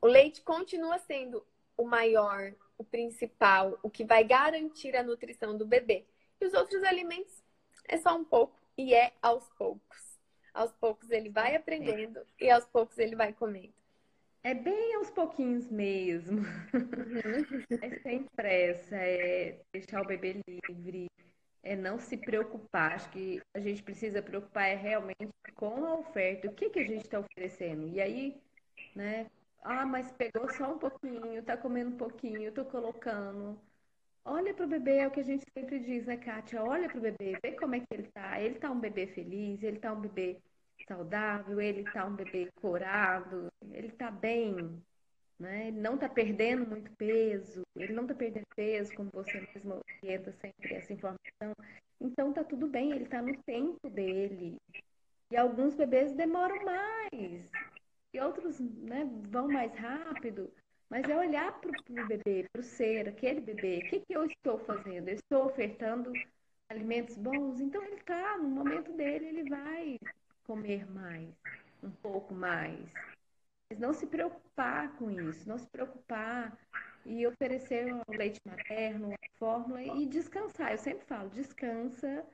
O 0.00 0.06
leite 0.06 0.42
continua 0.42 0.98
sendo 0.98 1.44
o 1.76 1.84
maior, 1.84 2.54
o 2.78 2.84
principal, 2.84 3.78
o 3.82 3.90
que 3.90 4.04
vai 4.04 4.24
garantir 4.24 4.96
a 4.96 5.02
nutrição 5.02 5.56
do 5.56 5.66
bebê. 5.66 6.06
E 6.40 6.46
os 6.46 6.54
outros 6.54 6.82
alimentos 6.82 7.42
é 7.88 7.96
só 7.96 8.16
um 8.16 8.24
pouco 8.24 8.58
e 8.76 8.94
é 8.94 9.12
aos 9.22 9.48
poucos. 9.50 10.18
Aos 10.52 10.72
poucos 10.72 11.10
ele 11.10 11.30
vai 11.30 11.56
aprendendo 11.56 12.24
e 12.40 12.50
aos 12.50 12.64
poucos 12.66 12.98
ele 12.98 13.16
vai 13.16 13.32
comendo. 13.32 13.74
É 14.42 14.52
bem 14.52 14.94
aos 14.94 15.10
pouquinhos 15.10 15.70
mesmo. 15.70 16.38
Uhum. 16.40 17.64
É 17.82 17.98
sem 18.00 18.24
pressa, 18.36 18.96
é 18.96 19.58
deixar 19.72 20.02
o 20.02 20.06
bebê 20.06 20.40
livre, 20.46 21.06
é 21.64 21.74
não 21.74 21.98
se 21.98 22.16
preocupar. 22.16 22.92
Acho 22.92 23.10
que 23.10 23.40
a 23.54 23.60
gente 23.60 23.82
precisa 23.82 24.22
preocupar 24.22 24.68
é 24.68 24.74
realmente 24.76 25.28
com 25.54 25.84
a 25.84 25.94
oferta. 25.94 26.48
O 26.48 26.54
que, 26.54 26.70
que 26.70 26.80
a 26.80 26.86
gente 26.86 27.04
está 27.04 27.18
oferecendo? 27.20 27.88
E 27.88 28.00
aí, 28.00 28.40
né? 28.94 29.26
Ah, 29.62 29.86
mas 29.86 30.12
pegou 30.12 30.48
só 30.52 30.74
um 30.74 30.78
pouquinho, 30.78 31.42
tá 31.42 31.56
comendo 31.56 31.90
um 31.90 31.96
pouquinho, 31.96 32.52
tô 32.52 32.64
colocando. 32.66 33.58
Olha 34.24 34.54
pro 34.54 34.66
bebê, 34.66 34.98
é 34.98 35.06
o 35.08 35.10
que 35.10 35.20
a 35.20 35.24
gente 35.24 35.44
sempre 35.52 35.78
diz, 35.80 36.06
né, 36.06 36.16
Kátia? 36.16 36.62
Olha 36.62 36.88
pro 36.88 37.00
bebê, 37.00 37.38
vê 37.42 37.52
como 37.52 37.74
é 37.74 37.80
que 37.80 37.86
ele 37.90 38.04
tá. 38.12 38.40
Ele 38.40 38.56
tá 38.56 38.70
um 38.70 38.80
bebê 38.80 39.06
feliz, 39.08 39.62
ele 39.62 39.78
tá 39.78 39.92
um 39.92 40.00
bebê 40.00 40.38
saudável, 40.88 41.60
ele 41.60 41.84
tá 41.84 42.06
um 42.06 42.14
bebê 42.14 42.50
corado, 42.60 43.48
ele 43.70 43.90
tá 43.92 44.10
bem, 44.10 44.82
né? 45.38 45.68
Ele 45.68 45.80
não 45.80 45.94
está 45.94 46.08
perdendo 46.08 46.66
muito 46.66 46.90
peso, 46.96 47.62
ele 47.76 47.92
não 47.92 48.02
está 48.02 48.14
perdendo 48.14 48.46
peso, 48.54 48.94
como 48.94 49.10
você 49.12 49.40
mesmo 49.54 49.80
orienta 50.02 50.32
sempre 50.32 50.74
essa 50.74 50.92
informação. 50.92 51.54
Então 52.00 52.32
tá 52.32 52.44
tudo 52.44 52.66
bem, 52.66 52.92
ele 52.92 53.04
está 53.04 53.20
no 53.20 53.36
tempo 53.42 53.88
dele. 53.90 54.56
E 55.30 55.36
alguns 55.36 55.74
bebês 55.74 56.12
demoram 56.12 56.64
mais, 56.64 57.50
e 58.12 58.20
outros 58.20 58.60
né, 58.60 59.08
vão 59.28 59.48
mais 59.48 59.74
rápido. 59.74 60.50
Mas 60.90 61.08
é 61.08 61.16
olhar 61.16 61.60
para 61.60 61.70
o 61.70 62.06
bebê, 62.06 62.46
para 62.52 62.60
o 62.60 62.62
ser, 62.62 63.08
aquele 63.08 63.40
bebê. 63.40 63.78
O 63.78 63.88
que, 63.88 64.00
que 64.00 64.12
eu 64.16 64.24
estou 64.26 64.58
fazendo? 64.60 65.08
Eu 65.08 65.14
estou 65.14 65.46
ofertando 65.46 66.12
alimentos 66.68 67.16
bons? 67.16 67.58
Então 67.60 67.82
ele 67.82 67.96
está, 67.96 68.36
no 68.38 68.48
momento 68.48 68.92
dele, 68.92 69.26
ele 69.26 69.48
vai 69.48 69.98
comer 70.46 70.88
mais, 70.92 71.34
um 71.82 71.90
pouco 71.90 72.34
mais 72.34 72.78
não 73.78 73.92
se 73.92 74.06
preocupar 74.06 74.94
com 74.96 75.10
isso, 75.10 75.48
não 75.48 75.58
se 75.58 75.66
preocupar 75.66 76.56
e 77.04 77.26
oferecer 77.26 77.92
o 77.92 78.02
leite 78.12 78.40
materno, 78.44 79.12
a 79.12 79.38
fórmula 79.38 79.82
e 79.82 80.06
descansar. 80.06 80.72
Eu 80.72 80.78
sempre 80.78 81.04
falo, 81.06 81.28
descansa, 81.30 82.24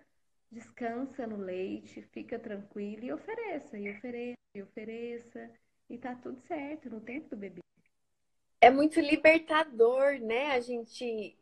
descansa 0.50 1.26
no 1.26 1.36
leite, 1.36 2.02
fica 2.12 2.38
tranquilo 2.38 3.04
e 3.04 3.12
ofereça, 3.12 3.78
e 3.78 3.90
ofereça, 3.90 4.38
e 4.54 4.62
ofereça, 4.62 5.50
e 5.88 5.98
tá 5.98 6.14
tudo 6.14 6.40
certo 6.40 6.90
no 6.90 7.00
tempo 7.00 7.30
do 7.30 7.36
bebê. 7.36 7.60
É 8.60 8.70
muito 8.70 9.00
libertador, 9.00 10.18
né, 10.20 10.52
a 10.52 10.60
gente 10.60 11.36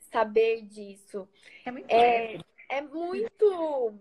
saber 0.00 0.62
disso. 0.62 1.28
É 1.64 1.70
muito, 1.70 1.90
é, 1.90 2.38
é 2.68 2.80
muito 2.80 3.98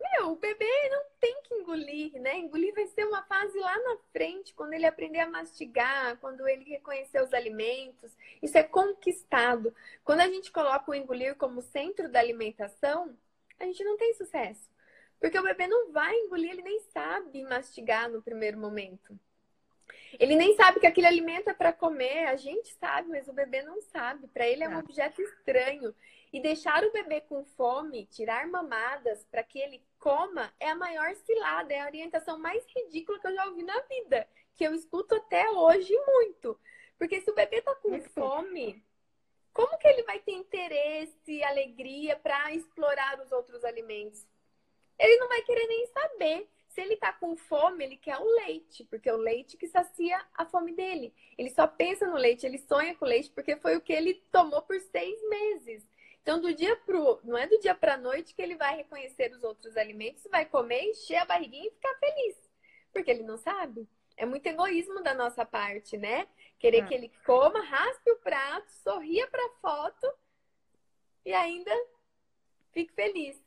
meu, 0.00 0.32
o 0.32 0.36
bebê 0.36 0.88
não 0.90 1.04
tem 1.20 1.42
que 1.42 1.54
engolir, 1.54 2.20
né? 2.20 2.36
Engolir 2.36 2.74
vai 2.74 2.86
ser 2.86 3.04
uma 3.04 3.22
fase 3.24 3.58
lá 3.58 3.76
na 3.78 3.96
frente, 4.12 4.54
quando 4.54 4.72
ele 4.72 4.86
aprender 4.86 5.20
a 5.20 5.28
mastigar, 5.28 6.16
quando 6.18 6.46
ele 6.46 6.64
reconhecer 6.64 7.22
os 7.22 7.32
alimentos. 7.32 8.16
Isso 8.40 8.56
é 8.56 8.62
conquistado. 8.62 9.74
Quando 10.04 10.20
a 10.20 10.28
gente 10.28 10.52
coloca 10.52 10.90
o 10.90 10.94
engolir 10.94 11.34
como 11.36 11.62
centro 11.62 12.08
da 12.08 12.20
alimentação, 12.20 13.16
a 13.58 13.64
gente 13.64 13.82
não 13.82 13.96
tem 13.96 14.14
sucesso. 14.14 14.70
Porque 15.20 15.38
o 15.38 15.42
bebê 15.42 15.66
não 15.66 15.90
vai 15.90 16.14
engolir, 16.14 16.50
ele 16.50 16.62
nem 16.62 16.80
sabe 16.80 17.42
mastigar 17.42 18.08
no 18.08 18.22
primeiro 18.22 18.58
momento. 18.58 19.18
Ele 20.18 20.36
nem 20.36 20.54
sabe 20.56 20.80
que 20.80 20.86
aquele 20.86 21.06
alimento 21.06 21.50
é 21.50 21.54
para 21.54 21.72
comer, 21.72 22.26
a 22.26 22.36
gente 22.36 22.72
sabe, 22.74 23.08
mas 23.08 23.28
o 23.28 23.32
bebê 23.32 23.62
não 23.62 23.80
sabe. 23.82 24.28
Para 24.28 24.46
ele 24.46 24.62
é 24.62 24.68
um 24.68 24.78
objeto 24.78 25.20
estranho. 25.20 25.94
E 26.32 26.40
deixar 26.40 26.84
o 26.84 26.92
bebê 26.92 27.20
com 27.22 27.44
fome, 27.44 28.06
tirar 28.06 28.46
mamadas 28.46 29.24
para 29.30 29.42
que 29.42 29.58
ele 29.58 29.82
coma, 29.98 30.52
é 30.58 30.70
a 30.70 30.74
maior 30.74 31.14
cilada, 31.14 31.72
é 31.72 31.80
a 31.80 31.86
orientação 31.86 32.38
mais 32.38 32.64
ridícula 32.74 33.18
que 33.18 33.26
eu 33.26 33.34
já 33.34 33.46
ouvi 33.46 33.62
na 33.62 33.80
vida, 33.82 34.28
que 34.56 34.64
eu 34.64 34.74
escuto 34.74 35.14
até 35.14 35.50
hoje 35.50 35.94
muito. 36.06 36.58
Porque 36.98 37.20
se 37.20 37.30
o 37.30 37.34
bebê 37.34 37.62
tá 37.62 37.74
com 37.76 38.00
fome, 38.00 38.82
como 39.52 39.78
que 39.78 39.88
ele 39.88 40.02
vai 40.02 40.18
ter 40.20 40.32
interesse, 40.32 41.42
alegria 41.42 42.16
para 42.16 42.52
explorar 42.54 43.20
os 43.20 43.32
outros 43.32 43.64
alimentos? 43.64 44.26
Ele 44.98 45.16
não 45.18 45.28
vai 45.28 45.42
querer 45.42 45.66
nem 45.66 45.86
saber. 45.86 46.48
Se 46.68 46.80
ele 46.80 46.96
tá 46.96 47.12
com 47.12 47.36
fome, 47.36 47.84
ele 47.84 47.96
quer 47.96 48.18
o 48.18 48.24
leite, 48.24 48.84
porque 48.84 49.08
é 49.08 49.14
o 49.14 49.16
leite 49.16 49.56
que 49.56 49.66
sacia 49.66 50.24
a 50.34 50.44
fome 50.44 50.72
dele. 50.74 51.12
Ele 51.36 51.50
só 51.50 51.66
pensa 51.66 52.06
no 52.06 52.16
leite, 52.16 52.46
ele 52.46 52.58
sonha 52.58 52.94
com 52.94 53.04
leite, 53.04 53.30
porque 53.30 53.56
foi 53.56 53.76
o 53.76 53.80
que 53.80 53.92
ele 53.92 54.14
tomou 54.30 54.62
por 54.62 54.78
seis 54.80 55.20
meses. 55.28 55.88
Então, 56.22 56.40
do 56.40 56.54
dia 56.54 56.76
pro, 56.76 57.20
não 57.24 57.36
é 57.36 57.46
do 57.46 57.58
dia 57.58 57.74
para 57.74 57.94
a 57.94 57.98
noite 57.98 58.34
que 58.34 58.42
ele 58.42 58.56
vai 58.56 58.76
reconhecer 58.76 59.32
os 59.32 59.42
outros 59.42 59.76
alimentos, 59.76 60.26
vai 60.30 60.44
comer, 60.44 60.82
encher 60.90 61.16
a 61.16 61.24
barriguinha 61.24 61.66
e 61.66 61.70
ficar 61.70 61.94
feliz, 61.94 62.36
porque 62.92 63.10
ele 63.10 63.22
não 63.22 63.36
sabe. 63.36 63.88
É 64.16 64.26
muito 64.26 64.46
egoísmo 64.46 65.02
da 65.02 65.14
nossa 65.14 65.44
parte, 65.46 65.96
né? 65.96 66.26
Querer 66.58 66.82
é. 66.82 66.86
que 66.86 66.94
ele 66.94 67.12
coma, 67.24 67.60
raspe 67.62 68.10
o 68.10 68.18
prato, 68.18 68.70
sorria 68.82 69.26
para 69.28 69.46
a 69.46 69.50
foto 69.60 70.12
e 71.24 71.32
ainda 71.32 71.72
fique 72.72 72.92
feliz. 72.92 73.40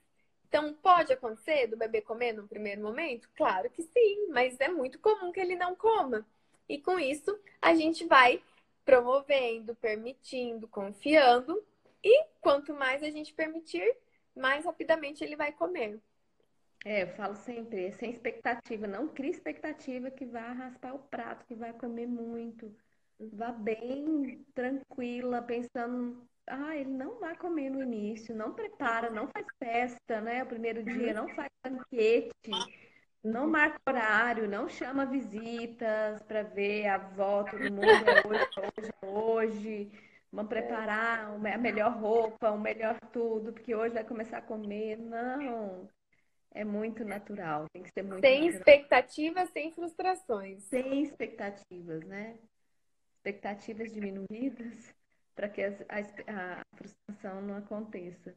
Então, 0.47 0.73
pode 0.73 1.13
acontecer 1.13 1.67
do 1.67 1.77
bebê 1.77 2.01
comer 2.01 2.33
no 2.33 2.47
primeiro 2.47 2.81
momento? 2.81 3.29
Claro 3.35 3.69
que 3.69 3.83
sim, 3.83 4.27
mas 4.29 4.59
é 4.59 4.67
muito 4.67 4.99
comum 4.99 5.31
que 5.31 5.39
ele 5.39 5.55
não 5.55 5.75
coma. 5.75 6.25
E 6.67 6.77
com 6.77 6.99
isso, 6.99 7.37
a 7.61 7.73
gente 7.73 8.05
vai 8.05 8.41
promovendo, 8.83 9.75
permitindo, 9.75 10.67
confiando 10.67 11.63
E 12.03 12.25
quanto 12.39 12.73
mais 12.73 13.03
a 13.03 13.09
gente 13.09 13.33
permitir, 13.33 13.95
mais 14.35 14.65
rapidamente 14.65 15.23
ele 15.23 15.35
vai 15.35 15.51
comer. 15.51 16.01
É, 16.83 17.03
eu 17.03 17.07
falo 17.09 17.35
sempre, 17.35 17.85
é 17.85 17.91
sem 17.91 18.09
expectativa, 18.09 18.87
não 18.87 19.07
crie 19.07 19.29
expectativa 19.29 20.09
que 20.09 20.25
vá 20.25 20.51
raspar 20.51 20.95
o 20.95 20.99
prato, 20.99 21.45
que 21.45 21.53
vai 21.53 21.73
comer 21.73 22.07
muito. 22.07 22.75
Vá 23.19 23.51
bem 23.51 24.43
tranquila, 24.55 25.43
pensando, 25.43 26.27
ah, 26.47 26.75
ele 26.75 26.89
não 26.89 27.19
vai 27.19 27.35
comer 27.35 27.69
no 27.69 27.83
início, 27.83 28.35
não 28.35 28.53
prepara, 28.53 29.11
não 29.11 29.27
faz 29.27 29.45
festa, 29.59 30.21
né? 30.21 30.41
O 30.41 30.47
primeiro 30.47 30.83
dia, 30.83 31.09
uhum. 31.09 31.13
não 31.13 31.29
faz 31.35 31.49
banquete, 31.63 32.51
não 33.23 33.47
marca 33.47 33.79
horário, 33.87 34.49
não 34.49 34.67
chama 34.67 35.05
visitas 35.05 36.23
para 36.23 36.41
ver 36.41 36.87
a 36.87 36.95
avó, 36.95 37.43
todo 37.43 37.61
mundo 37.61 37.83
é 37.83 38.27
hoje, 38.27 38.49
hoje, 38.57 38.91
hoje. 39.03 40.10
Vamos 40.31 40.49
preparar 40.49 41.25
a 41.25 41.57
melhor 41.57 41.91
roupa, 41.97 42.51
o 42.51 42.59
melhor 42.59 42.97
tudo, 43.11 43.51
porque 43.51 43.75
hoje 43.75 43.93
vai 43.93 44.03
começar 44.03 44.37
a 44.37 44.41
comer. 44.41 44.97
Não. 44.97 45.89
É 46.53 46.63
muito 46.65 47.05
natural, 47.05 47.65
tem 47.71 47.81
que 47.81 47.91
ser 47.91 48.03
muito 48.03 48.21
Sem 48.21 48.41
natural. 48.41 48.57
expectativas, 48.59 49.49
sem 49.51 49.71
frustrações. 49.71 50.63
Sem 50.63 51.01
expectativas, 51.01 52.03
né? 52.03 52.37
Expectativas 53.15 53.91
diminuídas 53.91 54.93
para 55.35 55.47
que 55.47 55.61
a, 55.63 55.69
a, 56.27 56.61
frustração 56.75 57.41
não 57.41 57.57
aconteça. 57.57 58.35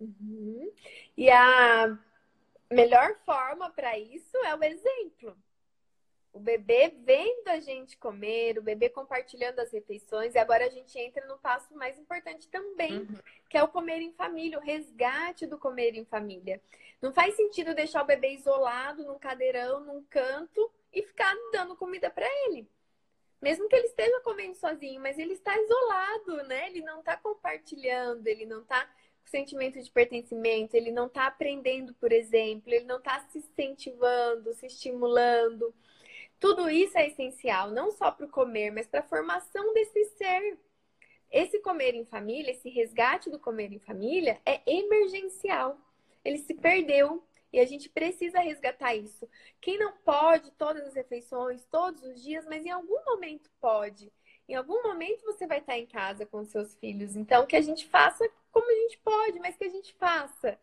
Uhum. 0.00 0.72
E 1.16 1.30
a 1.30 1.96
melhor 2.70 3.16
forma 3.24 3.70
para 3.70 3.96
isso 3.96 4.36
é 4.44 4.54
o 4.54 4.64
exemplo. 4.64 5.36
O 6.36 6.38
bebê 6.38 6.92
vendo 7.02 7.48
a 7.48 7.58
gente 7.60 7.96
comer, 7.96 8.58
o 8.58 8.62
bebê 8.62 8.90
compartilhando 8.90 9.58
as 9.58 9.72
refeições, 9.72 10.34
e 10.34 10.38
agora 10.38 10.66
a 10.66 10.68
gente 10.68 10.98
entra 10.98 11.26
no 11.26 11.38
passo 11.38 11.74
mais 11.74 11.98
importante 11.98 12.46
também, 12.50 12.98
uhum. 12.98 13.18
que 13.48 13.56
é 13.56 13.62
o 13.62 13.68
comer 13.68 14.02
em 14.02 14.12
família, 14.12 14.58
o 14.58 14.60
resgate 14.60 15.46
do 15.46 15.56
comer 15.56 15.94
em 15.94 16.04
família. 16.04 16.60
Não 17.00 17.10
faz 17.10 17.34
sentido 17.36 17.74
deixar 17.74 18.02
o 18.02 18.06
bebê 18.06 18.34
isolado 18.34 19.02
num 19.02 19.18
cadeirão, 19.18 19.80
num 19.80 20.04
canto 20.10 20.70
e 20.92 21.00
ficar 21.02 21.34
dando 21.52 21.74
comida 21.74 22.10
para 22.10 22.26
ele. 22.44 22.68
Mesmo 23.40 23.66
que 23.66 23.74
ele 23.74 23.86
esteja 23.86 24.20
comendo 24.20 24.56
sozinho, 24.56 25.00
mas 25.00 25.18
ele 25.18 25.32
está 25.32 25.58
isolado, 25.58 26.36
né? 26.48 26.68
Ele 26.68 26.82
não 26.82 27.00
está 27.00 27.16
compartilhando, 27.16 28.26
ele 28.26 28.44
não 28.44 28.60
está 28.60 28.84
com 28.84 29.30
sentimento 29.30 29.82
de 29.82 29.90
pertencimento, 29.90 30.76
ele 30.76 30.90
não 30.90 31.06
está 31.06 31.28
aprendendo, 31.28 31.94
por 31.94 32.12
exemplo, 32.12 32.70
ele 32.74 32.84
não 32.84 32.98
está 32.98 33.20
se 33.20 33.38
incentivando, 33.38 34.52
se 34.52 34.66
estimulando. 34.66 35.74
Tudo 36.38 36.68
isso 36.68 36.96
é 36.98 37.08
essencial, 37.08 37.70
não 37.70 37.90
só 37.90 38.10
para 38.10 38.26
o 38.26 38.30
comer, 38.30 38.70
mas 38.70 38.86
para 38.86 39.00
a 39.00 39.08
formação 39.08 39.72
desse 39.72 40.04
ser. 40.16 40.58
Esse 41.30 41.58
comer 41.60 41.94
em 41.94 42.04
família, 42.04 42.50
esse 42.50 42.68
resgate 42.68 43.30
do 43.30 43.38
comer 43.38 43.72
em 43.72 43.78
família 43.78 44.40
é 44.44 44.60
emergencial. 44.66 45.78
Ele 46.24 46.38
se 46.38 46.54
perdeu 46.54 47.22
e 47.52 47.58
a 47.58 47.64
gente 47.64 47.88
precisa 47.88 48.40
resgatar 48.40 48.94
isso. 48.94 49.28
Quem 49.60 49.78
não 49.78 49.92
pode 49.92 50.50
todas 50.52 50.86
as 50.86 50.94
refeições, 50.94 51.64
todos 51.70 52.02
os 52.02 52.22
dias, 52.22 52.44
mas 52.46 52.64
em 52.66 52.70
algum 52.70 53.04
momento 53.04 53.50
pode. 53.60 54.12
Em 54.48 54.54
algum 54.54 54.82
momento 54.82 55.24
você 55.24 55.46
vai 55.46 55.58
estar 55.58 55.76
em 55.76 55.86
casa 55.86 56.24
com 56.26 56.44
seus 56.44 56.74
filhos. 56.76 57.16
Então, 57.16 57.46
que 57.46 57.56
a 57.56 57.60
gente 57.60 57.86
faça 57.88 58.28
como 58.52 58.70
a 58.70 58.74
gente 58.74 58.98
pode, 58.98 59.38
mas 59.40 59.56
que 59.56 59.64
a 59.64 59.70
gente 59.70 59.94
faça. 59.94 60.58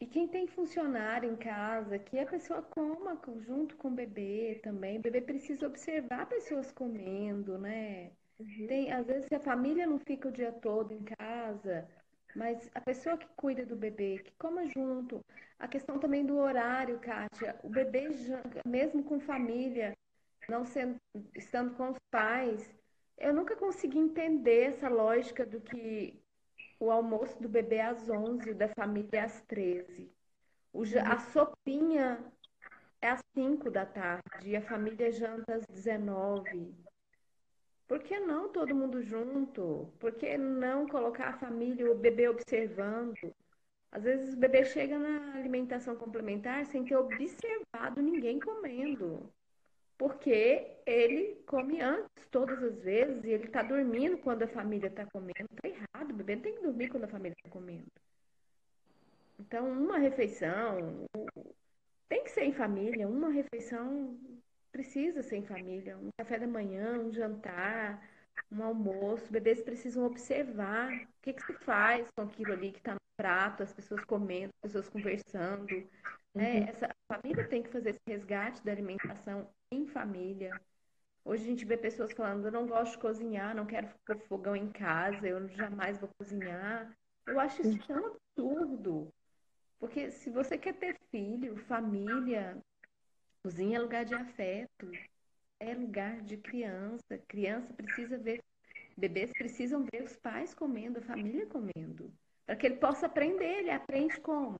E 0.00 0.06
quem 0.06 0.26
tem 0.26 0.46
funcionário 0.46 1.30
em 1.30 1.36
casa, 1.36 1.98
que 1.98 2.18
a 2.18 2.26
pessoa 2.26 2.62
coma 2.62 3.20
junto 3.46 3.76
com 3.76 3.88
o 3.88 3.94
bebê 3.94 4.58
também. 4.62 4.98
O 4.98 5.02
bebê 5.02 5.20
precisa 5.20 5.66
observar 5.66 6.26
pessoas 6.26 6.72
comendo, 6.72 7.58
né? 7.58 8.10
Uhum. 8.38 8.66
Tem, 8.66 8.92
às 8.92 9.06
vezes, 9.06 9.26
se 9.26 9.34
a 9.34 9.40
família 9.40 9.86
não 9.86 9.98
fica 9.98 10.28
o 10.28 10.32
dia 10.32 10.50
todo 10.52 10.92
em 10.94 11.04
casa, 11.18 11.86
mas 12.34 12.70
a 12.74 12.80
pessoa 12.80 13.18
que 13.18 13.26
cuida 13.36 13.66
do 13.66 13.76
bebê, 13.76 14.18
que 14.24 14.32
coma 14.38 14.66
junto. 14.66 15.20
A 15.58 15.68
questão 15.68 15.98
também 15.98 16.24
do 16.24 16.38
horário, 16.38 16.98
Kátia. 17.00 17.60
O 17.62 17.68
bebê, 17.68 18.08
mesmo 18.66 19.04
com 19.04 19.20
família, 19.20 19.92
não 20.48 20.64
sendo, 20.64 20.96
estando 21.34 21.74
com 21.76 21.90
os 21.90 21.98
pais, 22.10 22.74
eu 23.18 23.34
nunca 23.34 23.54
consegui 23.54 23.98
entender 23.98 24.62
essa 24.68 24.88
lógica 24.88 25.44
do 25.44 25.60
que 25.60 26.19
o 26.80 26.90
almoço 26.90 27.40
do 27.40 27.48
bebê 27.48 27.80
às 27.80 28.08
11, 28.08 28.50
o 28.50 28.54
da 28.54 28.68
família 28.68 29.24
às 29.24 29.42
13. 29.42 30.10
O, 30.72 30.82
a 31.04 31.18
sopinha 31.18 32.18
é 33.02 33.10
às 33.10 33.20
5 33.34 33.70
da 33.70 33.84
tarde 33.84 34.48
e 34.50 34.56
a 34.56 34.62
família 34.62 35.12
janta 35.12 35.54
às 35.54 35.66
19. 35.66 36.74
Por 37.86 37.98
que 38.00 38.18
não 38.18 38.48
todo 38.50 38.74
mundo 38.74 39.02
junto? 39.02 39.92
Por 39.98 40.12
que 40.12 40.38
não 40.38 40.88
colocar 40.88 41.28
a 41.28 41.38
família, 41.38 41.90
o 41.90 41.98
bebê 41.98 42.28
observando? 42.28 43.34
Às 43.92 44.04
vezes 44.04 44.34
o 44.34 44.38
bebê 44.38 44.64
chega 44.64 44.98
na 44.98 45.34
alimentação 45.34 45.96
complementar 45.96 46.64
sem 46.66 46.84
ter 46.84 46.96
observado 46.96 48.00
ninguém 48.00 48.40
comendo 48.40 49.30
porque 50.00 50.78
ele 50.86 51.42
come 51.46 51.82
antes, 51.82 52.26
todas 52.30 52.62
as 52.62 52.82
vezes, 52.82 53.22
e 53.22 53.32
ele 53.32 53.44
está 53.44 53.62
dormindo 53.62 54.16
quando 54.16 54.44
a 54.44 54.48
família 54.48 54.86
está 54.86 55.04
comendo. 55.04 55.46
Está 55.52 55.68
errado, 55.68 56.10
o 56.10 56.14
bebê 56.14 56.38
tem 56.38 56.54
que 56.54 56.62
dormir 56.62 56.88
quando 56.88 57.04
a 57.04 57.08
família 57.08 57.34
está 57.36 57.50
comendo. 57.50 57.84
Então, 59.38 59.70
uma 59.70 59.98
refeição 59.98 61.04
tem 62.08 62.24
que 62.24 62.30
ser 62.30 62.44
em 62.44 62.52
família, 62.54 63.06
uma 63.06 63.28
refeição 63.28 64.18
precisa 64.72 65.22
ser 65.22 65.36
em 65.36 65.44
família. 65.44 65.98
Um 65.98 66.08
café 66.16 66.38
da 66.38 66.46
manhã, 66.46 66.98
um 66.98 67.12
jantar, 67.12 68.02
um 68.50 68.62
almoço. 68.62 69.30
Bebês 69.30 69.60
precisam 69.60 70.06
observar 70.06 70.90
o 70.94 71.08
que, 71.20 71.34
que 71.34 71.44
se 71.44 71.52
faz 71.52 72.08
com 72.16 72.22
aquilo 72.22 72.54
ali 72.54 72.72
que 72.72 72.78
está 72.78 72.94
no 72.94 73.00
prato, 73.18 73.62
as 73.62 73.74
pessoas 73.74 74.02
comendo, 74.04 74.48
as 74.64 74.72
pessoas 74.72 74.88
conversando. 74.88 75.66
Né? 76.34 76.60
Uhum. 76.60 76.68
Essa 76.68 76.88
família 77.06 77.46
tem 77.48 77.62
que 77.62 77.68
fazer 77.68 77.90
esse 77.90 78.00
resgate 78.06 78.64
da 78.64 78.72
alimentação 78.72 79.46
em 79.72 79.86
família. 79.86 80.60
Hoje 81.24 81.44
a 81.44 81.46
gente 81.46 81.64
vê 81.64 81.76
pessoas 81.76 82.12
falando, 82.12 82.46
eu 82.46 82.52
não 82.52 82.66
gosto 82.66 82.92
de 82.92 82.98
cozinhar, 82.98 83.54
não 83.54 83.66
quero 83.66 83.88
pôr 84.04 84.18
fogão 84.26 84.56
em 84.56 84.70
casa, 84.70 85.26
eu 85.26 85.48
jamais 85.48 85.98
vou 85.98 86.10
cozinhar. 86.18 86.90
Eu 87.26 87.38
acho 87.38 87.62
isso 87.62 87.78
tão 87.86 88.16
absurdo. 88.16 89.12
Porque 89.78 90.10
se 90.10 90.28
você 90.30 90.58
quer 90.58 90.74
ter 90.74 90.98
filho, 91.10 91.56
família, 91.56 92.58
cozinha 93.42 93.78
é 93.78 93.80
lugar 93.80 94.04
de 94.04 94.14
afeto, 94.14 94.90
é 95.60 95.72
lugar 95.72 96.20
de 96.22 96.36
criança. 96.36 97.18
Criança 97.28 97.72
precisa 97.72 98.18
ver, 98.18 98.42
bebês 98.96 99.30
precisam 99.32 99.84
ver 99.92 100.02
os 100.02 100.16
pais 100.16 100.52
comendo, 100.52 100.98
a 100.98 101.02
família 101.02 101.46
comendo. 101.46 102.12
Para 102.44 102.56
que 102.56 102.66
ele 102.66 102.76
possa 102.76 103.06
aprender, 103.06 103.60
ele 103.60 103.70
aprende 103.70 104.20
como? 104.20 104.56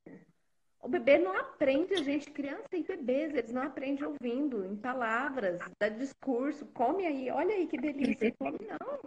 O 0.83 0.89
bebê 0.89 1.19
não 1.19 1.37
aprende, 1.37 1.93
a 1.95 2.03
gente, 2.03 2.31
criança 2.31 2.69
e 2.73 2.83
bebês, 2.83 3.35
eles 3.35 3.53
não 3.53 3.63
aprendem 3.63 4.05
ouvindo, 4.05 4.65
em 4.65 4.77
palavras, 4.77 5.61
dá 5.79 5.89
discurso, 5.89 6.65
come 6.73 7.07
aí, 7.07 7.31
olha 7.31 7.55
aí 7.55 7.67
que 7.67 7.77
delícia, 7.77 8.35
come 8.39 8.59
não. 8.67 8.99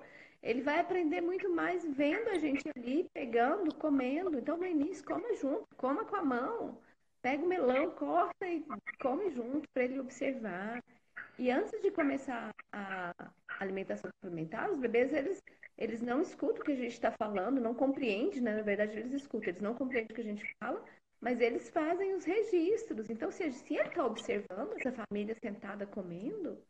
Ele 0.44 0.62
vai 0.62 0.80
aprender 0.80 1.22
muito 1.22 1.50
mais 1.50 1.84
vendo 1.86 2.30
a 2.30 2.38
gente 2.38 2.70
ali, 2.76 3.10
pegando, 3.14 3.74
comendo. 3.76 4.38
Então, 4.38 4.58
no 4.58 4.66
início, 4.66 5.06
coma 5.06 5.34
junto, 5.36 5.66
coma 5.78 6.04
com 6.04 6.18
a 6.18 6.24
mão. 6.24 6.78
Pega 7.22 7.42
o 7.42 7.48
melão, 7.48 7.92
corta 7.92 8.46
e 8.46 8.64
come 9.02 9.32
junto 9.32 9.68
para 9.74 9.86
ele 9.86 10.02
observar. 10.02 10.84
E 11.40 11.50
antes 11.50 11.82
de 11.82 11.90
começar 11.90 12.52
a 12.74 13.14
alimentação 13.58 14.12
suplementar, 14.18 14.70
os 14.70 14.78
bebês, 14.78 15.14
eles, 15.14 15.42
eles 15.78 16.02
não 16.02 16.22
escutam 16.22 16.62
o 16.62 16.66
que 16.66 16.74
a 16.74 16.76
gente 16.76 16.92
está 16.92 17.12
falando, 17.12 17.62
não 17.62 17.74
compreendem, 17.74 18.42
né? 18.42 18.54
Na 18.54 18.62
verdade, 18.62 19.00
eles 19.00 19.14
escutam, 19.14 19.50
eles 19.50 19.62
não 19.62 19.74
compreendem 19.74 20.12
o 20.12 20.16
que 20.16 20.22
a 20.22 20.26
gente 20.26 20.56
fala, 20.60 20.84
mas 21.24 21.40
eles 21.40 21.70
fazem 21.70 22.14
os 22.16 22.26
registros. 22.26 23.10
Então, 23.10 23.32
se, 23.32 23.50
se 23.50 23.76
ele 23.76 23.88
está 23.88 24.06
observando 24.06 24.74
essa 24.78 24.92
família 24.92 25.34
sentada 25.42 25.88
comendo, 25.88 26.62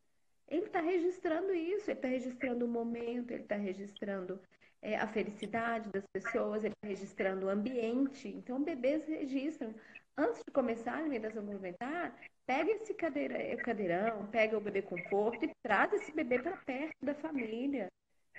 ele 0.47 0.67
está 0.67 0.79
registrando 0.79 1.51
isso, 1.55 1.89
ele 1.89 1.97
está 1.97 2.07
registrando 2.07 2.63
o 2.63 2.67
momento, 2.67 3.31
ele 3.31 3.41
está 3.41 3.55
registrando 3.55 4.39
é, 4.79 4.95
a 4.95 5.07
felicidade 5.07 5.89
das 5.89 6.03
pessoas, 6.13 6.63
ele 6.63 6.75
está 6.75 6.87
registrando 6.87 7.47
o 7.47 7.49
ambiente. 7.49 8.27
Então, 8.27 8.63
bebês 8.63 9.07
registram. 9.07 9.73
Antes 10.15 10.43
de 10.45 10.53
começar 10.53 10.93
a 10.93 10.97
alimentação 10.99 11.43
complementar, 11.43 12.15
pega 12.45 12.69
esse 12.73 12.93
cadeira, 12.93 13.57
cadeirão, 13.57 14.27
pega 14.27 14.55
o 14.55 14.61
bebê 14.61 14.83
conforto 14.83 15.45
e 15.45 15.51
traz 15.63 15.91
esse 15.93 16.11
bebê 16.11 16.37
para 16.37 16.55
perto 16.57 16.93
da 17.01 17.15
família, 17.15 17.87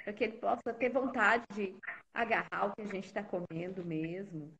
para 0.04 0.12
que 0.12 0.22
ele 0.22 0.34
possa 0.34 0.72
ter 0.78 0.90
vontade 0.90 1.42
de 1.52 1.74
agarrar 2.14 2.66
o 2.66 2.72
que 2.76 2.82
a 2.82 2.86
gente 2.86 3.06
está 3.06 3.24
comendo 3.24 3.84
mesmo. 3.84 4.54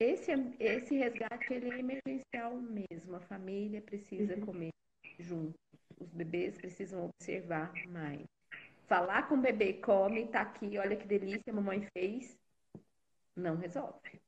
Esse, 0.00 0.32
esse 0.58 0.96
resgate 0.96 1.52
ele 1.52 1.70
é 1.70 1.78
emergencial 1.78 2.56
mesmo. 2.56 3.16
A 3.16 3.20
família 3.20 3.82
precisa 3.82 4.34
uhum. 4.34 4.46
comer 4.46 4.70
juntos. 5.18 5.60
Os 5.98 6.08
bebês 6.08 6.56
precisam 6.56 7.10
observar 7.10 7.70
mais. 7.88 8.24
Falar 8.88 9.28
com 9.28 9.34
o 9.34 9.40
bebê, 9.40 9.74
come, 9.74 10.26
tá 10.28 10.40
aqui, 10.40 10.78
olha 10.78 10.96
que 10.96 11.06
delícia, 11.06 11.52
a 11.52 11.52
mamãe 11.52 11.86
fez, 11.92 12.36
não 13.36 13.56
resolve. 13.56 14.20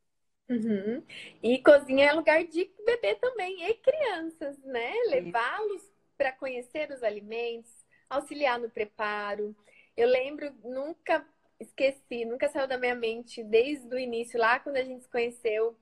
Uhum. 0.49 1.03
E 1.43 1.59
cozinha 1.63 2.11
é 2.11 2.13
lugar 2.13 2.45
de 2.45 2.71
bebê 2.85 3.15
também, 3.15 3.65
e 3.65 3.75
crianças, 3.75 4.59
né? 4.59 4.93
Levá-los 5.09 5.91
para 6.17 6.33
conhecer 6.33 6.91
os 6.91 7.03
alimentos, 7.03 7.73
auxiliar 8.09 8.59
no 8.59 8.71
preparo. 8.71 9.57
Eu 9.97 10.09
lembro, 10.09 10.53
nunca 10.63 11.27
esqueci, 11.63 12.25
nunca 12.25 12.49
saiu 12.49 12.67
da 12.67 12.79
minha 12.79 12.95
mente 12.95 13.43
desde 13.43 13.95
o 13.95 13.99
início, 13.99 14.39
lá 14.39 14.59
quando 14.59 14.77
a 14.77 14.85
gente 14.85 15.03
se 15.03 15.09
conheceu, 15.09 15.77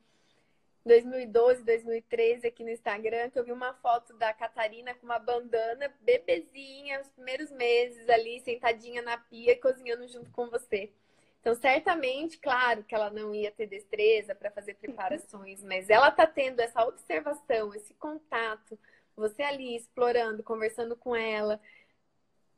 2012, 0.85 1.63
2013, 1.63 2.47
aqui 2.47 2.65
no 2.65 2.71
Instagram, 2.71 3.31
que 3.31 3.39
eu 3.39 3.45
vi 3.45 3.53
uma 3.53 3.75
foto 3.75 4.15
da 4.15 4.33
Catarina 4.33 4.95
com 4.95 5.05
uma 5.05 5.19
bandana, 5.19 5.93
bebezinha, 6.01 7.01
os 7.01 7.09
primeiros 7.09 7.51
meses 7.51 8.09
ali, 8.09 8.41
sentadinha 8.41 9.03
na 9.03 9.19
pia, 9.19 9.61
cozinhando 9.61 10.09
junto 10.09 10.31
com 10.31 10.49
você. 10.49 10.91
Então, 11.41 11.55
certamente, 11.55 12.39
claro 12.39 12.85
que 12.85 12.95
ela 12.95 13.11
não 13.11 13.35
ia 13.35 13.51
ter 13.51 13.67
destreza 13.67 14.35
para 14.35 14.51
fazer 14.51 14.75
preparações, 14.75 15.63
mas 15.63 15.89
ela 15.89 16.11
tá 16.11 16.27
tendo 16.27 16.61
essa 16.61 16.85
observação, 16.85 17.75
esse 17.75 17.95
contato, 17.95 18.79
você 19.17 19.43
ali 19.43 19.77
explorando, 19.77 20.43
conversando 20.43 20.97
com 20.97 21.15
ela, 21.15 21.61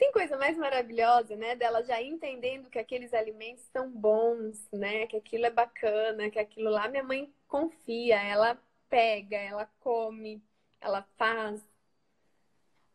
tem 0.03 0.11
coisa 0.11 0.37
mais 0.37 0.59
maravilhosa, 0.59 1.37
né? 1.37 1.55
Dela 1.55 1.81
já 1.85 2.03
entendendo 2.03 2.69
que 2.69 2.79
aqueles 2.81 3.15
alimentos 3.15 3.63
são 3.73 3.89
bons, 3.89 4.69
né? 4.73 5.07
Que 5.07 5.17
aquilo 5.17 5.47
é 5.47 5.51
bacana, 5.51 6.29
que 6.29 6.41
aquilo 6.41 6.71
lá 6.71 6.89
minha 6.89 7.05
mãe 7.05 7.33
confia, 7.47 8.21
ela 8.21 8.61
pega, 8.91 9.37
ela 9.37 9.65
come, 9.79 10.43
ela 10.81 11.07
faz. 11.17 11.65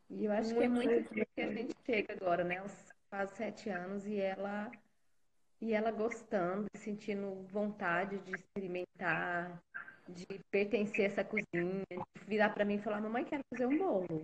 E 0.10 0.26
eu 0.26 0.34
acho 0.34 0.54
muito 0.54 0.60
que 0.60 0.66
é 0.66 0.68
muito 0.68 1.10
que 1.34 1.42
a 1.42 1.54
gente 1.54 1.74
chega 1.86 2.12
agora, 2.12 2.44
né? 2.44 2.58
Aos 2.58 2.94
quase 3.10 3.38
sete 3.38 3.70
anos 3.70 4.06
e 4.06 4.20
ela 4.20 4.70
e 5.62 5.74
ela 5.74 5.92
gostando, 5.92 6.68
sentindo 6.76 7.42
vontade 7.44 8.18
de 8.18 8.36
experimentar, 8.36 9.58
de 10.10 10.28
pertencer 10.52 11.06
a 11.06 11.08
essa 11.08 11.24
cozinha, 11.24 11.86
de 11.90 12.26
virar 12.28 12.50
para 12.50 12.66
mim 12.66 12.76
e 12.76 12.82
falar, 12.82 13.00
mamãe, 13.00 13.24
quero 13.24 13.44
fazer 13.50 13.66
um 13.66 13.78
bolo. 13.78 14.24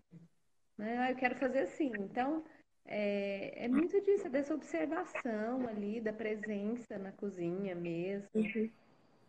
Né? 0.78 0.98
Ah, 0.98 1.12
eu 1.12 1.16
quero 1.16 1.36
fazer 1.36 1.60
assim. 1.60 1.92
Então, 1.98 2.44
é, 2.86 3.66
é 3.66 3.68
muito 3.68 4.00
disso, 4.02 4.30
dessa 4.30 4.54
observação 4.54 5.68
ali, 5.68 6.02
da 6.02 6.12
presença 6.12 6.98
na 6.98 7.12
cozinha 7.12 7.76
mesmo. 7.76 8.30
Uhum. 8.36 8.70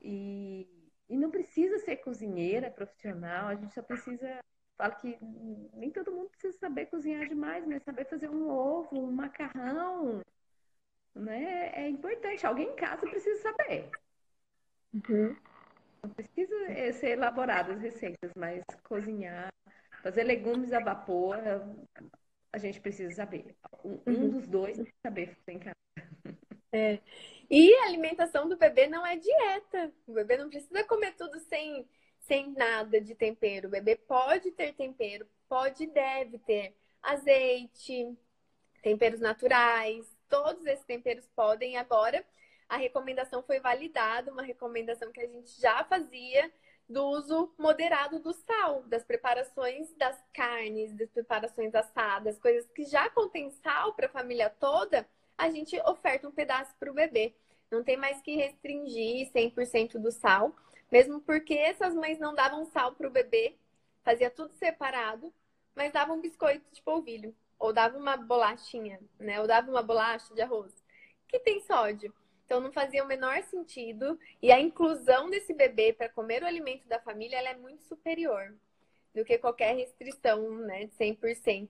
E, 0.03 0.69
e 1.09 1.17
não 1.17 1.31
precisa 1.31 1.79
ser 1.79 1.97
cozinheira 1.99 2.71
profissional, 2.71 3.49
a 3.49 3.55
gente 3.55 3.73
só 3.73 3.83
precisa. 3.83 4.39
Falo 4.77 4.97
que 4.97 5.17
nem 5.75 5.91
todo 5.91 6.11
mundo 6.11 6.31
precisa 6.31 6.59
saber 6.59 6.87
cozinhar 6.87 7.29
demais, 7.29 7.65
mas 7.65 7.83
saber 7.85 8.07
fazer 8.07 8.29
um 8.29 8.49
ovo, 8.49 8.99
um 8.99 9.13
macarrão, 9.13 10.21
né? 11.15 11.71
É 11.75 11.89
importante. 11.89 12.45
Alguém 12.45 12.71
em 12.71 12.77
casa 12.77 13.07
precisa 13.07 13.41
saber. 13.41 13.89
Uhum. 14.93 15.37
Não 16.03 16.11
precisa 16.11 16.55
é, 16.73 16.93
ser 16.93 17.11
elaboradas 17.11 17.81
receitas, 17.81 18.33
mas 18.37 18.63
cozinhar, 18.83 19.49
fazer 20.03 20.25
legumes 20.25 20.73
a 20.73 20.81
vapor, 20.81 21.37
a 22.55 22.59
gente 22.59 22.81
precisa 22.81 23.13
saber. 23.13 23.57
Um, 23.85 23.99
uhum. 24.07 24.31
dos 24.31 24.47
dois 24.47 24.77
tem 24.77 24.85
que 24.85 24.95
saber 25.03 25.35
fazer 25.35 25.53
em 25.53 25.59
casa. 25.59 25.77
É. 26.71 27.01
E 27.51 27.75
a 27.75 27.87
alimentação 27.87 28.49
do 28.49 28.57
bebê 28.57 28.87
não 28.87 29.05
é 29.05 29.17
dieta. 29.17 29.93
O 30.07 30.13
bebê 30.13 30.37
não 30.37 30.49
precisa 30.49 30.85
comer 30.85 31.15
tudo 31.17 31.41
sem, 31.41 31.85
sem 32.21 32.53
nada 32.53 33.01
de 33.01 33.13
tempero. 33.17 33.67
O 33.67 33.71
bebê 33.73 33.97
pode 33.97 34.53
ter 34.53 34.73
tempero, 34.73 35.27
pode 35.49 35.83
e 35.83 35.89
deve 35.89 36.39
ter 36.39 36.77
azeite, 37.03 38.17
temperos 38.83 39.19
naturais. 39.19 40.07
Todos 40.29 40.65
esses 40.65 40.85
temperos 40.85 41.27
podem. 41.35 41.77
Agora, 41.77 42.25
a 42.69 42.77
recomendação 42.77 43.43
foi 43.43 43.59
validada, 43.59 44.33
uma 44.33 44.43
recomendação 44.43 45.11
que 45.11 45.21
a 45.21 45.27
gente 45.27 45.61
já 45.61 45.83
fazia 45.85 46.53
do 46.89 47.05
uso 47.07 47.53
moderado 47.59 48.19
do 48.19 48.33
sal, 48.33 48.83
das 48.83 49.05
preparações 49.05 49.93
das 49.95 50.23
carnes, 50.33 50.93
das 50.95 51.09
preparações 51.11 51.75
assadas, 51.75 52.39
coisas 52.39 52.67
que 52.73 52.85
já 52.85 53.09
contêm 53.11 53.51
sal 53.51 53.95
para 53.95 54.07
a 54.07 54.11
família 54.11 54.51
toda, 54.51 55.09
a 55.37 55.51
gente 55.51 55.81
oferta 55.81 56.29
um 56.29 56.33
pedaço 56.33 56.75
para 56.79 56.91
o 56.91 56.95
bebê. 56.95 57.35
Não 57.71 57.83
tem 57.83 57.97
mais 57.97 58.21
que 58.21 58.37
restringir 58.37 59.31
100% 59.33 59.99
do 59.99 60.13
sal, 60.13 60.55
mesmo 60.91 61.21
porque 61.21 61.55
essas 61.55 61.95
mães 61.95 62.19
não 62.19 62.35
davam 62.35 62.65
sal 62.67 62.93
para 62.93 63.09
o 63.09 63.11
bebê, 63.11 63.57
fazia 64.05 64.31
tudo 64.31 64.53
separado, 64.55 65.33
mas 65.75 65.93
davam 65.93 66.17
um 66.17 66.21
biscoito 66.21 66.65
de 66.73 66.83
polvilho, 66.83 67.35
ou 67.59 67.73
dava 67.73 67.99
uma 67.99 68.17
bolachinha, 68.17 69.01
né? 69.19 69.41
Ou 69.41 69.47
dava 69.47 69.71
uma 69.71 69.83
bolacha 69.83 70.33
de 70.35 70.43
arroz, 70.43 70.73
que 71.27 71.39
tem 71.41 71.61
sódio. 71.63 72.15
Então 72.45 72.61
não 72.61 72.73
fazia 72.73 73.03
o 73.03 73.07
menor 73.07 73.43
sentido 73.45 74.19
e 74.43 74.53
a 74.53 74.61
inclusão 74.61 75.31
desse 75.31 75.55
bebê 75.55 75.93
para 75.93 76.09
comer 76.09 76.43
o 76.43 76.47
alimento 76.47 76.87
da 76.87 77.01
família 77.01 77.39
é 77.39 77.57
muito 77.57 77.85
superior 77.85 78.55
do 79.15 79.25
que 79.25 79.39
qualquer 79.39 79.77
restrição, 79.77 80.51
né, 80.59 80.87
de 80.87 80.95
100%. 80.97 81.69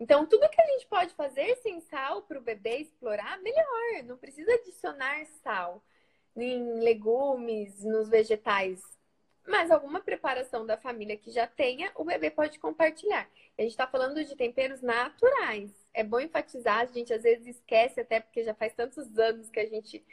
Então, 0.00 0.24
tudo 0.26 0.48
que 0.48 0.60
a 0.60 0.66
gente 0.66 0.86
pode 0.86 1.12
fazer 1.14 1.56
sem 1.56 1.80
sal 1.80 2.22
para 2.22 2.38
o 2.38 2.42
bebê 2.42 2.78
explorar, 2.78 3.40
melhor. 3.42 4.04
Não 4.04 4.16
precisa 4.16 4.52
adicionar 4.54 5.26
sal 5.42 5.82
em 6.36 6.80
legumes, 6.80 7.82
nos 7.84 8.08
vegetais. 8.08 8.80
Mas 9.46 9.70
alguma 9.70 10.00
preparação 10.00 10.64
da 10.64 10.76
família 10.76 11.16
que 11.16 11.30
já 11.30 11.46
tenha, 11.46 11.90
o 11.96 12.04
bebê 12.04 12.30
pode 12.30 12.58
compartilhar. 12.58 13.28
A 13.58 13.62
gente 13.62 13.72
está 13.72 13.86
falando 13.86 14.24
de 14.24 14.36
temperos 14.36 14.80
naturais 14.82 15.72
é 15.98 16.04
bom 16.04 16.20
enfatizar, 16.20 16.78
a 16.78 16.84
gente 16.86 17.12
às 17.12 17.24
vezes 17.24 17.56
esquece, 17.56 18.00
até 18.00 18.20
porque 18.20 18.44
já 18.44 18.54
faz 18.54 18.72
tantos 18.72 19.18
anos 19.18 19.50
que 19.50 19.58
a 19.58 19.66
gente 19.66 20.04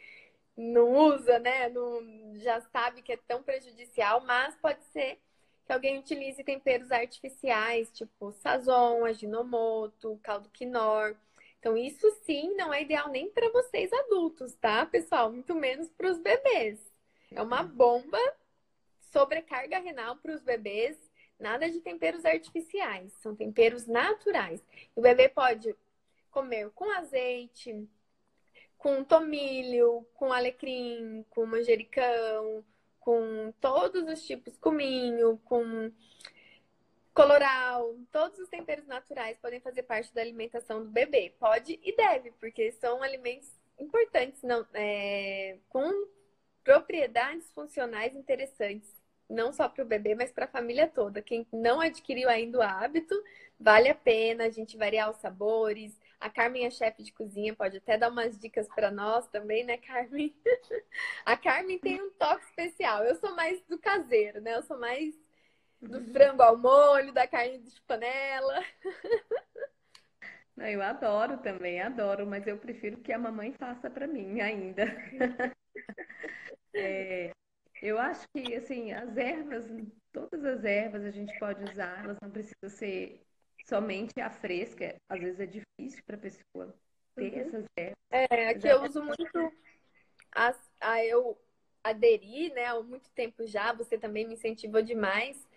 não 0.58 0.92
usa, 0.92 1.38
né? 1.38 1.70
Não, 1.70 2.02
já 2.38 2.60
sabe 2.60 3.04
que 3.04 3.12
é 3.12 3.18
tão 3.18 3.44
prejudicial, 3.44 4.22
mas 4.22 4.56
pode 4.56 4.84
ser 4.86 5.20
que 5.64 5.72
alguém 5.72 6.00
utilize 6.00 6.44
temperos 6.44 6.92
artificiais, 6.92 7.92
tipo 7.92 8.32
sazon, 8.32 9.06
aginomoto, 9.06 10.20
caldo 10.24 10.50
quinor. 10.50 11.16
Então, 11.60 11.78
isso 11.78 12.10
sim 12.24 12.56
não 12.56 12.74
é 12.74 12.82
ideal 12.82 13.10
nem 13.10 13.30
para 13.30 13.52
vocês 13.52 13.94
adultos, 13.94 14.56
tá, 14.56 14.88
pessoal? 14.88 15.32
Muito 15.32 15.54
menos 15.54 15.88
para 15.92 16.10
os 16.10 16.18
bebês. 16.18 16.80
É 17.32 17.42
uma 17.44 17.62
bomba 17.62 18.20
sobrecarga 19.12 19.78
renal 19.78 20.16
para 20.16 20.34
os 20.34 20.42
bebês 20.42 20.98
Nada 21.40 21.70
de 21.70 21.80
temperos 21.82 22.24
artificiais, 22.26 23.12
são 23.22 23.36
temperos 23.36 23.86
naturais. 23.86 24.64
O 24.96 25.02
bebê 25.02 25.28
pode 25.28 25.76
comer 26.32 26.70
com 26.72 26.90
azeite, 26.92 27.88
com 28.78 29.04
tomilho, 29.04 30.06
com 30.14 30.32
alecrim, 30.32 31.26
com 31.30 31.46
manjericão, 31.46 32.64
com 33.00 33.54
todos 33.60 34.04
os 34.08 34.26
tipos, 34.26 34.58
cominho, 34.58 35.38
com 35.46 35.92
coloral, 37.14 37.96
todos 38.12 38.40
os 38.40 38.50
temperos 38.50 38.86
naturais 38.88 39.38
podem 39.38 39.62
fazer 39.62 39.84
parte 39.84 40.14
da 40.14 40.22
alimentação 40.22 40.84
do 40.84 40.90
bebê. 40.90 41.34
Pode 41.40 41.80
e 41.82 41.96
deve, 41.96 42.32
porque 42.32 42.72
são 42.74 43.02
alimentos 43.02 43.50
importantes, 43.80 44.42
não, 44.44 44.66
é, 44.74 45.58
com 45.70 45.90
propriedades 46.64 47.50
funcionais 47.52 48.16
interessantes 48.16 48.95
não 49.30 49.52
só 49.52 49.68
para 49.68 49.84
o 49.84 49.88
bebê, 49.88 50.16
mas 50.16 50.32
para 50.32 50.46
a 50.46 50.50
família 50.50 50.88
toda. 50.88 51.22
Quem 51.22 51.46
não 51.52 51.82
adquiriu 51.82 52.30
ainda 52.30 52.60
o 52.60 52.62
hábito, 52.62 53.16
vale 53.60 53.90
a 53.90 53.96
pena 53.96 54.46
a 54.46 54.50
gente 54.50 54.78
variar 54.78 55.10
os 55.10 55.18
sabores. 55.18 55.98
A 56.20 56.30
Carmen 56.30 56.66
é 56.66 56.72
chefe 56.72 57.04
de 57.04 57.12
cozinha, 57.12 57.56
pode 57.56 57.78
até 57.78 57.98
dar 57.98 58.10
umas 58.10 58.40
dicas 58.40 58.68
para 58.68 58.92
nós 58.92 59.28
também, 59.28 59.64
né, 59.64 59.78
Carmen? 59.78 60.36
a 61.26 61.36
Carmen 61.36 61.80
tem 61.80 62.02
um 62.02 62.12
toque 62.12 62.46
especial. 62.46 63.04
Eu 63.04 63.16
sou 63.16 63.36
mais 63.36 63.62
do 63.64 63.78
caseiro, 63.78 64.42
né? 64.42 64.56
Eu 64.56 64.64
sou 64.64 64.80
mais 64.80 65.14
do 65.82 66.00
uhum. 66.00 66.14
frango 66.14 66.42
ao 66.42 66.58
molho, 66.58 67.14
da 67.14 67.28
carne 67.28 67.60
de 67.60 67.82
panela. 67.82 68.64
eu 70.58 70.82
adoro 70.82 71.38
também, 71.38 71.82
adoro, 71.82 72.26
mas 72.26 72.46
eu 72.48 72.58
prefiro 72.58 72.98
que 72.98 73.12
a 73.14 73.20
mamãe 73.20 73.54
faça 73.54 73.90
para 73.90 74.08
mim 74.08 74.42
ainda. 74.42 74.84
é, 76.74 77.32
eu 77.82 77.98
acho 77.98 78.28
que, 78.30 78.56
assim, 78.56 78.92
as 78.92 79.16
ervas, 79.18 79.66
todas 80.12 80.44
as 80.46 80.64
ervas 80.64 81.04
a 81.04 81.12
gente 81.12 81.38
pode 81.40 81.64
usar, 81.72 82.04
elas 82.04 82.18
não 82.22 82.30
precisam 82.30 82.70
ser 82.70 83.22
somente 83.66 84.20
a 84.20 84.30
fresca. 84.30 84.96
Às 85.10 85.20
vezes 85.20 85.40
é 85.40 85.46
difícil 85.46 86.04
para 86.06 86.16
a 86.16 86.20
pessoa 86.20 86.76
ter 87.16 87.34
uhum. 87.34 87.40
essas 87.40 87.66
ervas. 87.78 87.96
É, 88.12 88.50
aqui 88.50 88.68
eu 88.68 88.84
uso 88.84 89.04
muito 89.04 89.54
a, 90.34 90.56
a 90.82 91.06
eu 91.06 91.38
aderir, 91.84 92.54
né, 92.54 92.66
há 92.66 92.82
muito 92.82 93.10
tempo 93.12 93.46
já, 93.46 93.72
você 93.72 93.98
também 93.98 94.28
me 94.28 94.34
incentivou 94.34 94.82
demais. 94.82 95.48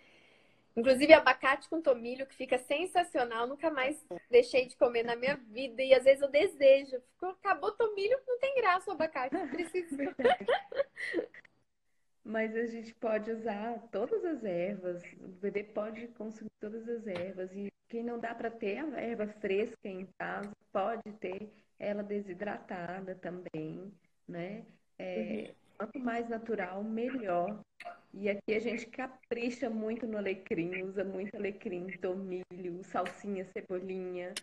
Inclusive 0.77 1.11
abacate 1.11 1.67
com 1.67 1.81
tomilho, 1.81 2.27
que 2.27 2.35
fica 2.35 2.57
sensacional, 2.57 3.47
nunca 3.47 3.71
mais 3.71 4.05
deixei 4.29 4.67
de 4.67 4.77
comer 4.77 5.03
na 5.03 5.15
minha 5.15 5.35
vida. 5.35 5.81
E 5.81 5.93
às 5.93 6.03
vezes 6.03 6.21
eu 6.21 6.29
desejo. 6.29 7.01
Ficou, 7.13 7.29
acabou 7.29 7.71
tomilho, 7.71 8.17
não 8.27 8.39
tem 8.39 8.55
graça 8.55 8.89
o 8.89 8.93
abacate, 8.93 9.33
não 9.33 9.49
precisa. 9.49 9.97
Mas 12.29 12.55
a 12.55 12.67
gente 12.67 12.93
pode 12.93 13.31
usar 13.31 13.79
todas 13.91 14.23
as 14.23 14.43
ervas, 14.43 15.01
o 15.19 15.27
bebê 15.41 15.63
pode 15.63 16.07
consumir 16.09 16.51
todas 16.59 16.87
as 16.87 17.07
ervas. 17.07 17.51
E 17.55 17.73
quem 17.87 18.03
não 18.03 18.19
dá 18.19 18.35
para 18.35 18.51
ter 18.51 18.77
a 18.77 19.01
erva 19.01 19.25
fresca 19.25 19.89
em 19.89 20.07
casa, 20.15 20.51
pode 20.71 21.11
ter 21.19 21.51
ela 21.79 22.03
desidratada 22.03 23.15
também, 23.15 23.91
né? 24.27 24.63
É, 24.99 25.47
uhum. 25.47 25.55
Quanto 25.75 25.99
mais 25.99 26.29
natural, 26.29 26.83
melhor. 26.83 27.61
E 28.13 28.29
aqui 28.29 28.53
a 28.53 28.59
gente 28.59 28.85
capricha 28.85 29.67
muito 29.67 30.05
no 30.05 30.19
alecrim, 30.19 30.83
usa 30.83 31.03
muito 31.03 31.35
alecrim, 31.35 31.87
tomilho, 31.97 32.83
salsinha, 32.83 33.43
cebolinha. 33.45 34.35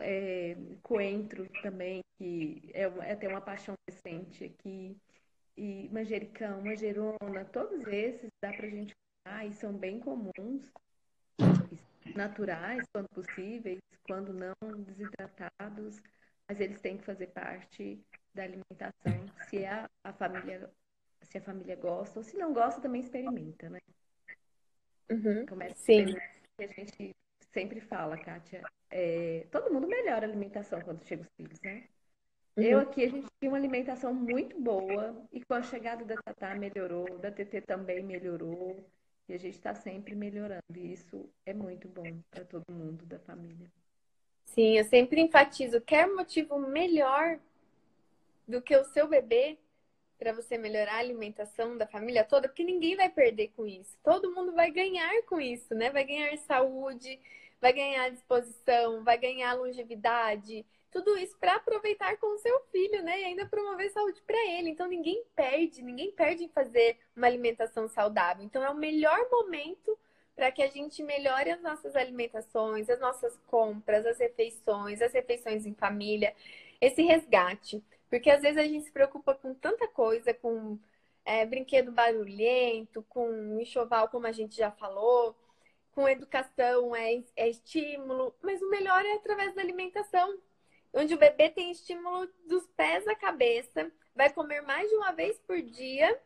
é, 0.00 0.56
coentro 0.82 1.46
também, 1.62 2.02
que 2.18 2.68
é, 2.74 2.82
é 2.82 3.12
até 3.12 3.28
uma 3.28 3.40
paixão 3.40 3.74
recente 3.88 4.44
aqui, 4.44 4.96
e 5.60 5.90
manjericão, 5.92 6.62
manjerona, 6.62 7.44
todos 7.52 7.86
esses 7.86 8.30
dá 8.42 8.50
pra 8.50 8.66
gente 8.66 8.94
usar 9.26 9.44
e 9.44 9.52
são 9.52 9.74
bem 9.74 10.00
comuns, 10.00 10.72
naturais 12.16 12.88
quando 12.90 13.06
possíveis, 13.10 13.78
quando 14.04 14.32
não 14.32 14.54
desidratados, 14.78 16.02
mas 16.48 16.58
eles 16.60 16.80
têm 16.80 16.96
que 16.96 17.04
fazer 17.04 17.26
parte 17.26 18.02
da 18.32 18.44
alimentação, 18.44 19.26
se 19.50 19.66
a, 19.66 19.86
a 20.02 20.14
família 20.14 20.70
se 21.24 21.36
a 21.36 21.42
família 21.42 21.76
gosta, 21.76 22.18
ou 22.18 22.24
se 22.24 22.38
não 22.38 22.54
gosta, 22.54 22.80
também 22.80 23.02
experimenta, 23.02 23.68
né? 23.68 23.80
Uhum. 25.10 25.44
Começa 25.46 25.74
Sim. 25.74 26.16
A, 26.16 26.64
a 26.64 26.66
gente 26.66 27.14
sempre 27.52 27.80
fala, 27.82 28.16
Kátia, 28.16 28.62
é, 28.88 29.46
todo 29.50 29.70
mundo 29.70 29.86
melhora 29.86 30.26
a 30.26 30.28
alimentação 30.28 30.80
quando 30.80 31.04
chega 31.04 31.22
os 31.22 31.28
filhos, 31.36 31.60
né? 31.60 31.86
Uhum. 32.56 32.64
Eu 32.64 32.78
aqui, 32.80 33.04
a 33.04 33.08
gente 33.08 33.26
tinha 33.38 33.50
uma 33.50 33.58
alimentação 33.58 34.12
muito 34.12 34.60
boa 34.60 35.16
e 35.32 35.42
com 35.44 35.54
a 35.54 35.62
chegada 35.62 36.04
da 36.04 36.16
Tatá 36.16 36.54
melhorou, 36.54 37.18
da 37.18 37.30
TT 37.30 37.62
também 37.62 38.02
melhorou 38.02 38.76
e 39.28 39.34
a 39.34 39.38
gente 39.38 39.54
está 39.54 39.74
sempre 39.74 40.14
melhorando. 40.14 40.62
E 40.76 40.92
isso 40.92 41.28
é 41.46 41.54
muito 41.54 41.88
bom 41.88 42.20
para 42.30 42.44
todo 42.44 42.64
mundo 42.70 43.06
da 43.06 43.18
família. 43.20 43.70
Sim, 44.44 44.78
eu 44.78 44.84
sempre 44.84 45.20
enfatizo, 45.20 45.80
quer 45.80 46.08
motivo 46.08 46.58
melhor 46.58 47.38
do 48.48 48.60
que 48.60 48.76
o 48.76 48.84
seu 48.84 49.06
bebê 49.06 49.56
para 50.18 50.32
você 50.32 50.58
melhorar 50.58 50.96
a 50.96 50.98
alimentação 50.98 51.78
da 51.78 51.86
família 51.86 52.24
toda, 52.24 52.48
porque 52.48 52.64
ninguém 52.64 52.94
vai 52.94 53.08
perder 53.08 53.48
com 53.56 53.66
isso. 53.66 53.96
Todo 54.02 54.34
mundo 54.34 54.52
vai 54.52 54.70
ganhar 54.70 55.22
com 55.22 55.40
isso, 55.40 55.74
né? 55.74 55.88
Vai 55.90 56.04
ganhar 56.04 56.36
saúde, 56.38 57.18
vai 57.60 57.72
ganhar 57.72 58.10
disposição, 58.10 59.02
vai 59.02 59.16
ganhar 59.16 59.54
longevidade, 59.54 60.66
tudo 60.90 61.16
isso 61.16 61.36
para 61.38 61.56
aproveitar 61.56 62.16
com 62.18 62.34
o 62.34 62.38
seu 62.38 62.60
filho, 62.72 63.02
né? 63.02 63.20
E 63.20 63.24
ainda 63.24 63.46
promover 63.46 63.90
saúde 63.90 64.20
para 64.22 64.38
ele. 64.46 64.70
Então 64.70 64.88
ninguém 64.88 65.24
perde, 65.34 65.82
ninguém 65.82 66.10
perde 66.12 66.44
em 66.44 66.48
fazer 66.48 66.98
uma 67.16 67.26
alimentação 67.26 67.88
saudável. 67.88 68.44
Então 68.44 68.62
é 68.62 68.70
o 68.70 68.76
melhor 68.76 69.28
momento 69.30 69.96
para 70.34 70.50
que 70.50 70.62
a 70.62 70.68
gente 70.68 71.02
melhore 71.02 71.50
as 71.50 71.60
nossas 71.62 71.94
alimentações, 71.94 72.88
as 72.88 72.98
nossas 72.98 73.38
compras, 73.46 74.06
as 74.06 74.18
refeições, 74.18 75.02
as 75.02 75.12
refeições 75.12 75.66
em 75.66 75.74
família, 75.74 76.34
esse 76.80 77.02
resgate. 77.02 77.82
Porque 78.08 78.30
às 78.30 78.42
vezes 78.42 78.58
a 78.58 78.64
gente 78.64 78.84
se 78.84 78.92
preocupa 78.92 79.34
com 79.34 79.54
tanta 79.54 79.86
coisa, 79.88 80.34
com 80.34 80.78
é, 81.24 81.44
brinquedo 81.46 81.92
barulhento, 81.92 83.04
com 83.08 83.60
enxoval, 83.60 84.08
como 84.08 84.26
a 84.26 84.32
gente 84.32 84.56
já 84.56 84.70
falou, 84.70 85.36
com 85.92 86.08
educação, 86.08 86.94
é, 86.94 87.22
é 87.36 87.48
estímulo, 87.48 88.34
mas 88.42 88.60
o 88.62 88.70
melhor 88.70 89.04
é 89.04 89.14
através 89.14 89.54
da 89.54 89.60
alimentação, 89.62 90.38
onde 90.92 91.14
o 91.14 91.18
bebê 91.18 91.48
tem 91.50 91.70
estímulo 91.70 92.28
dos 92.46 92.66
pés 92.68 93.06
à 93.06 93.14
cabeça, 93.14 93.90
vai 94.14 94.32
comer 94.32 94.60
mais 94.62 94.88
de 94.88 94.96
uma 94.96 95.12
vez 95.12 95.38
por 95.40 95.60
dia 95.62 96.20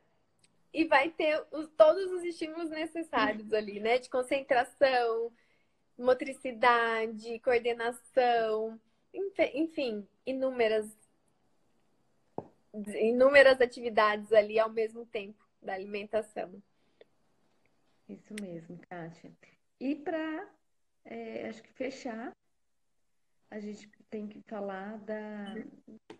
e 0.73 0.85
vai 0.85 1.11
ter 1.11 1.45
os, 1.53 1.69
todos 1.77 2.11
os 2.13 2.25
estímulos 2.25 2.71
necessários 2.71 3.53
ali, 3.53 3.79
né? 3.79 3.99
De 3.99 4.11
concentração, 4.11 5.33
motricidade, 5.97 7.39
coordenação, 7.41 8.81
enfim, 9.55 10.07
inúmeras 10.27 10.91
inúmeras 13.01 13.61
atividades 13.61 14.33
ali 14.33 14.59
ao 14.59 14.69
mesmo 14.69 15.07
tempo 15.07 15.47
da 15.63 15.75
alimentação. 15.75 16.61
Isso 18.09 18.35
mesmo, 18.41 18.79
Kátia. 18.89 19.33
E 19.79 19.95
para, 19.95 20.49
é, 21.05 21.49
acho 21.49 21.63
que 21.63 21.73
fechar, 21.73 22.33
a 23.51 23.61
gente 23.61 23.89
tem 24.15 24.29
que 24.29 24.41
falar 24.43 24.97
da, 24.99 25.57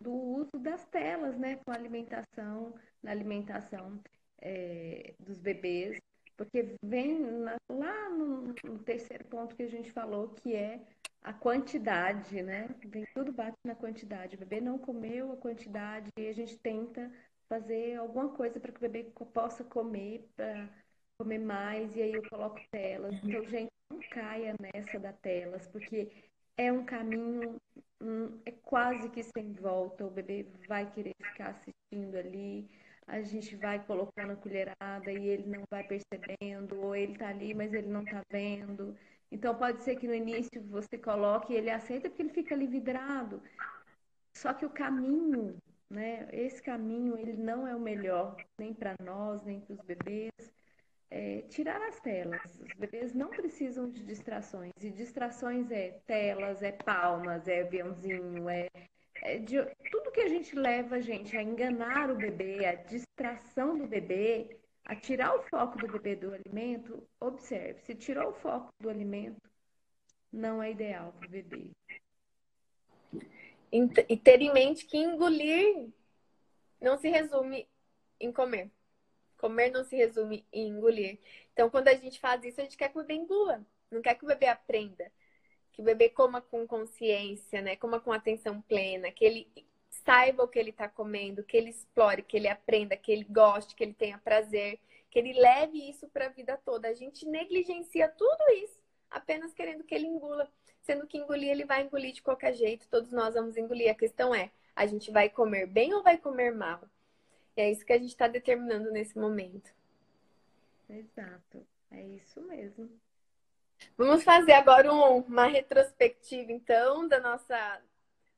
do 0.01 0.13
uso 0.13 0.59
das 0.59 0.85
telas, 0.87 1.39
né, 1.39 1.61
com 1.65 1.71
alimentação, 1.71 2.75
na 3.01 3.13
alimentação 3.13 4.01
é, 4.43 5.15
dos 5.21 5.39
bebês, 5.39 6.01
porque 6.37 6.75
vem 6.83 7.21
na, 7.21 7.55
lá 7.71 8.11
no, 8.11 8.53
no 8.65 8.79
terceiro 8.81 9.25
ponto 9.27 9.55
que 9.55 9.63
a 9.63 9.69
gente 9.69 9.93
falou, 9.93 10.31
que 10.31 10.57
é 10.57 10.81
a 11.23 11.33
quantidade, 11.33 12.43
né? 12.43 12.69
Vem 12.85 13.07
tudo 13.15 13.33
bate 13.33 13.57
na 13.65 13.77
quantidade. 13.77 14.35
O 14.35 14.41
bebê 14.41 14.61
não 14.61 14.77
comeu 14.77 15.31
a 15.31 15.37
quantidade 15.37 16.11
e 16.19 16.27
a 16.27 16.33
gente 16.33 16.59
tenta 16.59 17.09
fazer 17.49 17.95
alguma 17.95 18.31
coisa 18.31 18.59
para 18.59 18.73
que 18.73 18.79
o 18.79 18.91
bebê 18.91 19.05
possa 19.33 19.63
comer, 19.63 20.29
para 20.35 20.69
comer 21.17 21.39
mais, 21.39 21.95
e 21.95 22.03
aí 22.03 22.13
eu 22.13 22.29
coloco 22.29 22.61
telas. 22.73 23.15
Então, 23.23 23.45
gente, 23.45 23.71
não 23.89 24.01
caia 24.11 24.53
nessa 24.59 24.99
da 24.99 25.13
telas, 25.13 25.65
porque 25.69 26.11
é 26.57 26.73
um 26.73 26.85
caminho, 26.85 27.57
um, 28.01 28.39
é 28.45 28.51
quase 28.51 29.09
que 29.11 29.23
sem 29.23 29.53
volta. 29.53 30.05
O 30.07 30.11
bebê 30.11 30.47
vai 30.69 30.91
querer 30.91 31.15
ficar 31.23 31.49
assistindo 31.51 32.17
ali, 32.17 32.69
a 33.07 33.21
gente 33.23 33.57
vai 33.57 33.85
colocando 33.85 34.33
a 34.33 34.37
colherada 34.37 35.13
e 35.13 35.29
ele 35.29 35.49
não 35.49 35.65
vai 35.71 35.85
percebendo, 35.85 36.81
ou 36.81 36.95
ele 36.97 37.17
tá 37.19 37.29
ali, 37.29 37.55
mas 37.55 37.73
ele 37.73 37.89
não 37.89 38.05
tá 38.05 38.23
vendo. 38.31 38.97
Então 39.31 39.55
pode 39.55 39.83
ser 39.83 39.97
que 39.97 40.07
no 40.07 40.15
início 40.15 40.63
você 40.69 40.97
coloque 40.99 41.53
e 41.53 41.57
ele 41.57 41.71
aceita 41.71 42.09
porque 42.09 42.23
ele 42.23 42.31
fica 42.31 42.55
ali 42.55 42.67
vidrado. 42.67 43.43
Só 44.37 44.53
que 44.55 44.67
o 44.67 44.71
caminho, 44.71 45.57
né? 45.91 46.29
Esse 46.33 46.63
caminho 46.63 47.17
ele 47.19 47.35
não 47.35 47.67
é 47.67 47.75
o 47.75 47.81
melhor 47.81 48.37
nem 48.59 48.73
para 48.75 48.95
nós 49.03 49.43
nem 49.45 49.61
para 49.61 49.75
os 49.75 49.81
bebês. 49.83 50.33
É, 51.17 51.43
tirar 51.43 51.81
as 51.81 52.01
telas. 52.01 52.43
Os 52.59 52.75
bebês 52.77 53.15
não 53.15 53.29
precisam 53.29 53.89
de 53.89 54.03
distrações. 54.03 54.73
E 54.83 54.91
distrações 54.91 55.71
é 55.71 56.01
telas, 56.09 56.61
é 56.61 56.73
palmas, 56.73 57.47
é 57.47 57.61
aviãozinho, 57.61 58.49
é, 58.49 58.69
é 59.23 59.39
de, 59.39 59.65
tudo 59.93 60.11
que 60.11 60.23
a 60.23 60.29
gente 60.29 60.57
leva, 60.57 61.01
gente, 61.01 61.37
a 61.37 61.43
enganar 61.43 62.11
o 62.11 62.17
bebê, 62.17 62.67
a 62.67 62.75
distração 62.75 63.79
do 63.79 63.87
bebê, 63.87 64.59
a 64.85 64.97
tirar 64.97 65.37
o 65.37 65.43
foco 65.45 65.79
do 65.79 65.87
bebê 65.87 66.17
do 66.17 66.35
alimento, 66.35 67.07
observe, 67.21 67.81
se 67.83 67.95
tirou 67.95 68.31
o 68.31 68.35
foco 68.35 68.73
do 68.81 68.91
alimento, 68.91 69.41
não 70.33 70.61
é 70.61 70.73
ideal 70.73 71.13
para 71.13 71.29
o 71.29 71.31
bebê. 71.31 71.71
E 74.09 74.17
ter 74.17 74.43
em 74.43 74.53
mente 74.53 74.85
que 74.85 74.99
engolir 74.99 75.89
não 76.81 76.99
se 76.99 77.09
resume 77.09 77.69
em 78.19 78.33
comer. 78.33 78.69
Comer 79.45 79.71
não 79.71 79.85
se 79.85 79.95
resume 79.95 80.47
em 80.51 80.69
engolir. 80.69 81.19
Então, 81.53 81.69
quando 81.69 81.89
a 81.89 81.95
gente 81.95 82.19
faz 82.19 82.43
isso, 82.43 82.63
a 82.63 82.65
gente 82.65 82.79
quer 82.79 82.89
que 82.89 82.99
o 82.99 83.03
bebê 83.03 83.13
engula. 83.13 83.61
Não 83.91 84.01
quer 84.01 84.15
que 84.15 84.25
o 84.25 84.27
bebê 84.27 84.47
aprenda. 84.47 85.13
Que 85.71 85.83
o 85.83 85.85
bebê 85.85 86.09
coma 86.09 86.41
com 86.41 86.67
consciência, 86.67 87.61
né? 87.61 87.77
Coma 87.77 88.01
com 88.01 88.11
atenção 88.11 88.63
plena. 88.63 89.11
Que 89.11 89.23
ele 89.23 89.53
saiba 89.91 90.45
o 90.45 90.49
que 90.49 90.59
ele 90.59 90.71
está 90.71 90.89
comendo, 90.89 91.45
que 91.45 91.59
ele 91.59 91.69
explore, 91.69 92.23
que 92.23 92.39
ele 92.39 92.49
aprenda, 92.49 92.97
que 92.97 93.13
ele 93.13 93.25
goste, 93.25 93.75
que 93.75 93.85
ele 93.85 93.93
tenha 93.93 94.17
prazer, 94.17 94.81
que 95.11 95.19
ele 95.19 95.35
leve 95.35 95.91
isso 95.91 96.09
para 96.09 96.25
a 96.25 96.31
vida 96.31 96.59
toda. 96.65 96.89
A 96.89 96.95
gente 96.95 97.27
negligencia 97.27 98.09
tudo 98.09 98.51
isso 98.55 98.83
apenas 99.11 99.53
querendo 99.53 99.85
que 99.85 99.95
ele 99.95 100.07
engula, 100.07 100.51
sendo 100.83 101.07
que 101.07 101.19
engolir 101.19 101.51
ele 101.51 101.67
vai 101.67 101.83
engolir 101.83 102.13
de 102.15 102.23
qualquer 102.23 102.55
jeito, 102.55 102.89
todos 102.89 103.13
nós 103.13 103.35
vamos 103.35 103.59
engolir. 103.59 103.91
A 103.91 103.95
questão 103.95 104.35
é, 104.35 104.51
a 104.75 104.87
gente 104.87 105.11
vai 105.11 105.29
comer 105.29 105.67
bem 105.67 105.93
ou 105.93 106.03
vai 106.03 106.17
comer 106.17 106.51
mal? 106.51 106.81
E 107.57 107.61
é 107.61 107.71
isso 107.71 107.85
que 107.85 107.93
a 107.93 107.99
gente 107.99 108.09
está 108.09 108.27
determinando 108.27 108.91
nesse 108.91 109.19
momento. 109.19 109.73
Exato, 110.89 111.67
é 111.91 112.03
isso 112.03 112.41
mesmo. 112.43 112.91
Vamos 113.97 114.25
fazer 114.25 114.53
agora 114.53 114.93
um, 114.93 115.19
uma 115.19 115.47
retrospectiva, 115.47 116.53
então, 116.53 117.07
da 117.07 117.21
nossa 117.21 117.81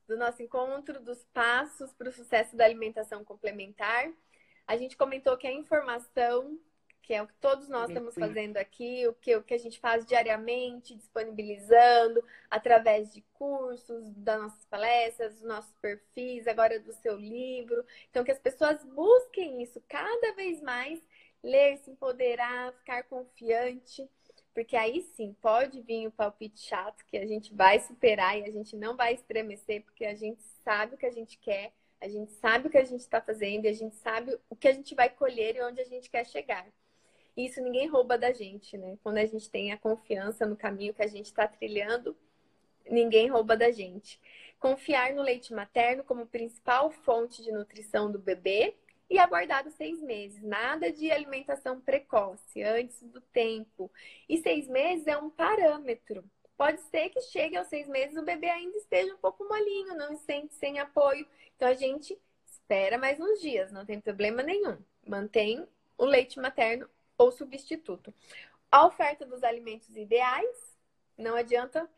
do 0.07 0.17
nosso 0.17 0.41
encontro, 0.41 1.01
dos 1.01 1.25
passos 1.35 1.93
para 1.93 2.09
o 2.09 2.12
sucesso 2.12 2.57
da 2.57 2.64
alimentação 2.64 3.25
complementar. 3.25 4.09
A 4.67 4.77
gente 4.77 4.97
comentou 4.97 5.37
que 5.37 5.47
a 5.47 5.53
informação, 5.53 6.59
que 7.07 7.14
é 7.14 7.22
o 7.22 7.26
que 7.28 7.34
todos 7.34 7.68
nós 7.68 7.88
estamos 7.88 8.16
fazendo 8.16 8.57
aqui, 8.57 9.07
o 9.07 9.14
que, 9.14 9.36
o 9.36 9.42
que 9.42 9.54
a 9.54 9.59
gente 9.59 9.78
faz 9.78 10.04
diariamente, 10.04 10.96
disponibilizando 10.96 12.20
através 12.50 13.14
de 13.14 13.20
cursos, 13.34 14.12
das 14.16 14.42
nossas 14.42 14.64
palestras, 14.64 15.34
dos 15.34 15.44
nossos 15.44 15.72
perfis, 15.80 16.48
agora 16.48 16.80
do 16.80 16.92
seu 16.92 17.16
livro. 17.16 17.84
Então, 18.11 18.24
que 18.24 18.32
as 18.32 18.40
pessoas 18.40 18.82
busquem 18.82 19.62
isso 19.62 19.80
cada 19.88 20.34
vez 20.34 20.61
mais, 20.61 21.00
ler, 21.44 21.78
se 21.78 21.92
empoderar, 21.92 22.72
ficar 22.72 23.04
confiante 23.04 24.11
porque 24.52 24.74
aí 24.74 25.02
sim 25.14 25.36
pode 25.42 25.82
vir 25.82 26.07
o 26.07 26.11
palpite 26.11 26.61
chato 26.61 27.04
que 27.04 27.18
a 27.18 27.26
gente 27.26 27.54
vai 27.54 27.78
superar 27.78 28.38
e 28.38 28.44
a 28.44 28.50
gente 28.50 28.74
não 28.74 28.96
vai 28.96 29.12
estremecer, 29.12 29.82
porque 29.82 30.07
a 30.07 30.14
gente 30.14 30.42
sabe 30.64 30.94
o 30.94 30.98
que 30.98 31.04
a 31.04 31.12
gente 31.12 31.36
quer, 31.38 31.74
a 32.00 32.09
gente 32.09 32.32
sabe 32.32 32.66
o 32.66 32.70
que 32.70 32.78
a 32.78 32.84
gente 32.84 33.00
está 33.00 33.20
fazendo 33.20 33.66
e 33.66 33.68
a 33.68 33.74
gente 33.74 33.96
sabe 33.96 34.34
o 34.48 34.57
que 34.57 34.66
a 34.66 34.72
gente 34.72 34.94
vai 34.94 35.11
colher 35.11 35.57
e 35.57 35.62
onde 35.62 35.82
a 35.82 35.84
gente 35.84 36.09
quer 36.09 36.24
chegar. 36.24 36.66
Isso 37.37 37.61
ninguém 37.61 37.87
rouba 37.87 38.16
da 38.16 38.32
gente, 38.32 38.78
né? 38.78 38.97
Quando 39.03 39.18
a 39.18 39.26
gente 39.26 39.51
tem 39.51 39.70
a 39.70 39.76
confiança 39.76 40.47
no 40.47 40.57
caminho 40.57 40.95
que 40.95 41.03
a 41.03 41.07
gente 41.07 41.26
está 41.26 41.47
trilhando, 41.47 42.16
ninguém 42.89 43.28
rouba 43.28 43.57
da 43.57 43.70
gente. 43.70 44.18
Confiar 44.59 45.12
no 45.12 45.22
leite 45.22 45.53
materno 45.53 46.03
como 46.03 46.26
principal 46.26 46.91
fonte 46.91 47.43
de 47.43 47.53
nutrição 47.53 48.11
do 48.11 48.18
bebê 48.18 48.74
e 49.11 49.18
aguardado 49.18 49.70
seis 49.70 50.01
meses. 50.01 50.43
Nada 50.43 50.91
de 50.91 51.11
alimentação 51.11 51.78
precoce, 51.78 52.62
antes 52.62 53.03
do 53.03 53.20
tempo. 53.20 53.91
E 54.28 54.39
seis 54.39 54.66
meses 54.66 55.07
é 55.07 55.16
um 55.16 55.28
parâmetro. 55.28 56.24
pode 56.57 56.80
ser 56.80 57.11
que 57.11 57.20
chegue 57.20 57.55
aos 57.55 57.68
seis 57.68 57.87
meses 57.87 58.16
o 58.16 58.24
bebê 58.24 58.49
ainda 58.49 58.78
esteja 58.78 59.14
um 59.14 59.18
pouco 59.18 59.47
molinho, 59.47 59.95
não 59.95 60.16
se 60.16 60.24
sente 60.24 60.55
sem 60.55 60.78
apoio. 60.78 61.26
Então 61.55 61.68
a 61.68 61.74
gente 61.74 62.18
espera 62.47 62.97
mais 62.97 63.20
uns 63.20 63.43
dias, 63.43 63.70
não 63.70 63.84
tem 63.84 64.01
problema 64.01 64.43
nenhum. 64.43 64.78
Mantém 65.07 65.66
o 65.99 66.05
leite 66.07 66.41
materno 66.41 66.89
ou 67.19 67.31
substituto. 67.31 68.12
A 68.71 68.87
oferta 68.87 69.25
dos 69.25 69.43
alimentos 69.43 69.97
ideais, 69.97 70.77
não 71.17 71.35
adianta 71.35 71.89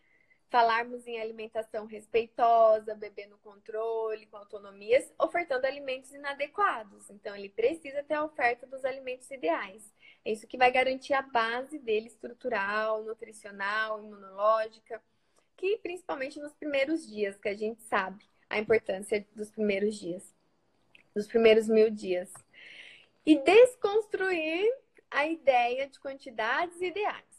falarmos 0.49 1.07
em 1.07 1.21
alimentação 1.21 1.87
respeitosa, 1.87 2.95
bebê 2.95 3.27
no 3.27 3.39
controle, 3.39 4.27
com 4.27 4.37
autonomias, 4.37 5.12
ofertando 5.19 5.66
alimentos 5.66 6.12
inadequados. 6.12 7.11
Então, 7.11 7.37
ele 7.37 7.51
precisa 7.51 8.03
ter 8.03 8.14
a 8.14 8.25
oferta 8.25 8.66
dos 8.66 8.85
alimentos 8.85 9.31
ideais. 9.31 9.93
É 10.25 10.33
isso 10.33 10.47
que 10.47 10.57
vai 10.57 10.71
garantir 10.71 11.12
a 11.12 11.23
base 11.23 11.79
dele 11.79 12.07
estrutural, 12.07 13.03
nutricional, 13.05 14.03
imunológica, 14.03 15.03
que 15.57 15.77
principalmente 15.79 16.41
nos 16.41 16.55
primeiros 16.55 17.07
dias, 17.07 17.37
que 17.37 17.49
a 17.49 17.55
gente 17.55 17.83
sabe 17.83 18.25
a 18.49 18.59
importância 18.59 19.27
dos 19.35 19.51
primeiros 19.51 19.97
dias, 19.97 20.35
dos 21.14 21.27
primeiros 21.27 21.69
mil 21.69 21.91
dias. 21.91 22.33
E 23.27 23.37
desconstruir 23.37 24.73
a 25.11 25.26
ideia 25.26 25.88
de 25.88 25.98
quantidades 25.98 26.80
ideais. 26.80 27.38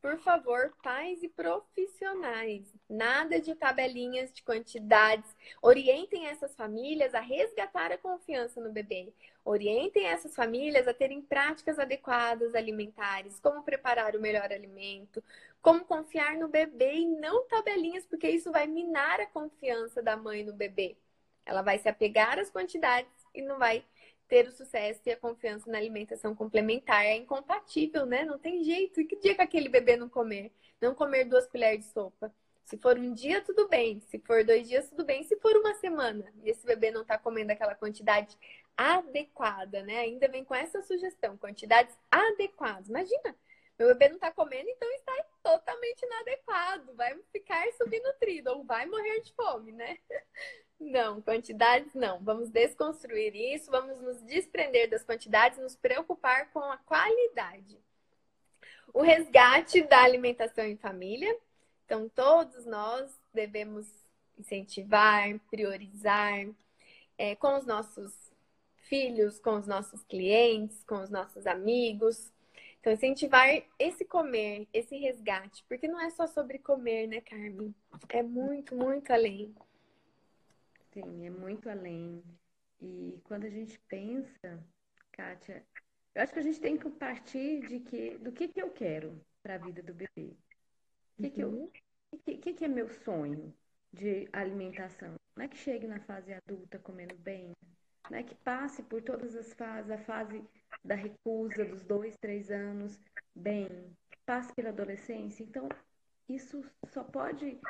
Por 0.00 0.18
favor, 0.18 0.72
pais 0.84 1.20
e 1.24 1.28
profissionais, 1.28 2.62
nada 2.88 3.40
de 3.40 3.56
tabelinhas 3.56 4.32
de 4.32 4.40
quantidades. 4.40 5.28
Orientem 5.60 6.28
essas 6.28 6.54
famílias 6.54 7.12
a 7.12 7.18
resgatar 7.18 7.90
a 7.90 7.98
confiança 7.98 8.60
no 8.60 8.70
bebê. 8.70 9.12
Orientem 9.44 10.06
essas 10.06 10.34
famílias 10.36 10.86
a 10.86 10.94
terem 10.94 11.20
práticas 11.20 11.78
adequadas 11.78 12.54
alimentares, 12.54 13.40
como 13.40 13.64
preparar 13.64 14.14
o 14.14 14.20
melhor 14.20 14.52
alimento, 14.52 15.20
como 15.60 15.84
confiar 15.84 16.36
no 16.36 16.46
bebê 16.46 16.98
e 16.98 17.06
não 17.06 17.44
tabelinhas, 17.48 18.06
porque 18.06 18.30
isso 18.30 18.52
vai 18.52 18.68
minar 18.68 19.20
a 19.20 19.26
confiança 19.26 20.00
da 20.00 20.16
mãe 20.16 20.44
no 20.44 20.52
bebê. 20.52 20.96
Ela 21.44 21.62
vai 21.62 21.78
se 21.78 21.88
apegar 21.88 22.38
às 22.38 22.50
quantidades 22.50 23.10
e 23.34 23.42
não 23.42 23.58
vai 23.58 23.84
ter 24.28 24.46
o 24.46 24.52
sucesso 24.52 25.00
e 25.06 25.10
a 25.10 25.16
confiança 25.16 25.70
na 25.70 25.78
alimentação 25.78 26.34
complementar. 26.34 27.04
É 27.04 27.16
incompatível, 27.16 28.06
né? 28.06 28.24
Não 28.24 28.38
tem 28.38 28.62
jeito. 28.64 29.00
E 29.00 29.04
que 29.04 29.16
dia 29.16 29.34
que 29.34 29.42
aquele 29.42 29.68
bebê 29.68 29.96
não 29.96 30.08
comer? 30.08 30.52
Não 30.80 30.94
comer 30.94 31.24
duas 31.24 31.46
colheres 31.46 31.84
de 31.84 31.92
sopa. 31.92 32.32
Se 32.64 32.76
for 32.78 32.98
um 32.98 33.14
dia, 33.14 33.40
tudo 33.42 33.68
bem. 33.68 34.00
Se 34.08 34.18
for 34.18 34.44
dois 34.44 34.68
dias, 34.68 34.88
tudo 34.88 35.04
bem. 35.04 35.22
Se 35.22 35.36
for 35.36 35.56
uma 35.56 35.74
semana 35.74 36.32
e 36.42 36.50
esse 36.50 36.66
bebê 36.66 36.90
não 36.90 37.02
está 37.02 37.16
comendo 37.16 37.52
aquela 37.52 37.76
quantidade 37.76 38.36
adequada, 38.76 39.82
né? 39.82 40.00
Ainda 40.00 40.28
vem 40.28 40.44
com 40.44 40.54
essa 40.54 40.82
sugestão, 40.82 41.36
quantidades 41.36 41.96
adequadas. 42.10 42.88
Imagina, 42.88 43.36
meu 43.78 43.88
bebê 43.88 44.08
não 44.08 44.16
está 44.16 44.32
comendo, 44.32 44.68
então 44.68 44.90
está 44.94 45.24
totalmente 45.42 46.02
inadequado. 46.02 46.94
Vai 46.94 47.16
ficar 47.32 47.64
subnutrido 47.72 48.50
ou 48.50 48.64
vai 48.64 48.84
morrer 48.86 49.20
de 49.20 49.32
fome, 49.34 49.72
né? 49.72 49.98
Não, 50.78 51.22
quantidades 51.22 51.94
não. 51.94 52.22
Vamos 52.22 52.50
desconstruir 52.50 53.34
isso, 53.34 53.70
vamos 53.70 54.00
nos 54.00 54.22
desprender 54.22 54.90
das 54.90 55.04
quantidades, 55.04 55.58
nos 55.58 55.74
preocupar 55.74 56.50
com 56.50 56.60
a 56.60 56.76
qualidade. 56.76 57.78
O 58.92 59.02
resgate 59.02 59.82
da 59.82 60.02
alimentação 60.02 60.64
em 60.64 60.76
família. 60.76 61.34
Então, 61.84 62.08
todos 62.08 62.66
nós 62.66 63.10
devemos 63.32 63.86
incentivar, 64.38 65.38
priorizar 65.50 66.46
é, 67.16 67.34
com 67.36 67.56
os 67.56 67.64
nossos 67.64 68.12
filhos, 68.76 69.38
com 69.38 69.56
os 69.56 69.66
nossos 69.66 70.02
clientes, 70.04 70.84
com 70.84 71.02
os 71.02 71.10
nossos 71.10 71.46
amigos. 71.46 72.32
Então, 72.80 72.92
incentivar 72.92 73.48
esse 73.78 74.04
comer, 74.04 74.68
esse 74.72 74.96
resgate, 74.96 75.64
porque 75.68 75.88
não 75.88 76.00
é 76.00 76.10
só 76.10 76.26
sobre 76.26 76.58
comer, 76.58 77.06
né, 77.06 77.20
Carmen? 77.20 77.74
É 78.08 78.22
muito, 78.22 78.76
muito 78.76 79.12
além. 79.12 79.54
Sim, 80.96 81.26
é 81.26 81.30
muito 81.30 81.68
além. 81.68 82.24
E 82.80 83.20
quando 83.24 83.44
a 83.44 83.50
gente 83.50 83.78
pensa, 83.80 84.64
Kátia, 85.12 85.62
eu 86.14 86.22
acho 86.22 86.32
que 86.32 86.38
a 86.38 86.42
gente 86.42 86.58
tem 86.58 86.78
que 86.78 86.88
partir 86.88 87.60
de 87.68 87.80
que, 87.80 88.16
do 88.16 88.32
que, 88.32 88.48
que 88.48 88.62
eu 88.62 88.70
quero 88.70 89.20
para 89.42 89.56
a 89.56 89.58
vida 89.58 89.82
do 89.82 89.92
bebê. 89.92 90.34
O 91.18 91.22
que, 91.22 91.30
que, 91.30 91.40
eu, 91.42 91.50
uhum. 91.50 91.70
que, 92.24 92.38
que, 92.38 92.54
que 92.54 92.64
é 92.64 92.68
meu 92.68 92.88
sonho 92.88 93.54
de 93.92 94.26
alimentação? 94.32 95.16
Não 95.36 95.44
é 95.44 95.48
que 95.48 95.58
chegue 95.58 95.86
na 95.86 96.00
fase 96.00 96.32
adulta 96.32 96.78
comendo 96.78 97.14
bem, 97.16 97.52
não 98.10 98.16
é 98.16 98.22
que 98.22 98.34
passe 98.36 98.82
por 98.82 99.02
todas 99.02 99.36
as 99.36 99.52
fases, 99.52 99.90
a 99.90 99.98
fase 99.98 100.42
da 100.82 100.94
recusa 100.94 101.62
dos 101.66 101.84
dois, 101.84 102.16
três 102.16 102.50
anos, 102.50 102.98
bem, 103.34 103.68
passe 104.24 104.50
pela 104.54 104.70
adolescência. 104.70 105.42
Então, 105.42 105.68
isso 106.26 106.64
só 106.86 107.04
pode 107.04 107.60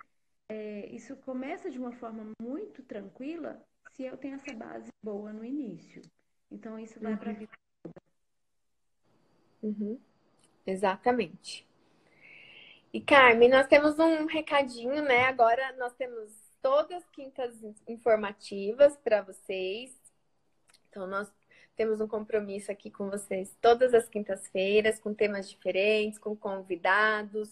é, 0.48 0.86
isso 0.86 1.16
começa 1.16 1.70
de 1.70 1.78
uma 1.78 1.92
forma 1.92 2.30
muito 2.40 2.82
tranquila 2.82 3.60
se 3.92 4.04
eu 4.04 4.16
tenho 4.16 4.34
essa 4.34 4.52
base 4.54 4.88
boa 5.02 5.32
no 5.32 5.44
início. 5.44 6.02
Então, 6.50 6.78
isso 6.78 7.00
vai 7.00 7.12
uhum. 7.12 7.18
para 7.18 7.30
a 7.30 7.34
vida 7.34 7.52
toda. 7.82 8.02
Uhum. 9.62 9.98
Exatamente. 10.66 11.66
E 12.92 13.00
Carmen, 13.00 13.48
nós 13.48 13.66
temos 13.66 13.98
um 13.98 14.26
recadinho, 14.26 15.02
né? 15.02 15.24
Agora 15.24 15.74
nós 15.76 15.92
temos 15.94 16.30
todas 16.62 17.02
as 17.02 17.10
quintas 17.10 17.54
informativas 17.86 18.96
para 18.96 19.22
vocês. 19.22 19.94
Então, 20.88 21.06
nós 21.06 21.30
temos 21.76 22.00
um 22.00 22.08
compromisso 22.08 22.72
aqui 22.72 22.90
com 22.90 23.10
vocês 23.10 23.56
todas 23.60 23.92
as 23.92 24.08
quintas-feiras, 24.08 24.98
com 24.98 25.12
temas 25.12 25.48
diferentes, 25.48 26.18
com 26.18 26.34
convidados. 26.34 27.50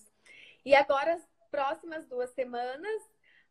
E 0.65 0.75
agora, 0.75 1.21
próximas 1.55 2.05
duas 2.09 2.31
semanas 2.31 3.03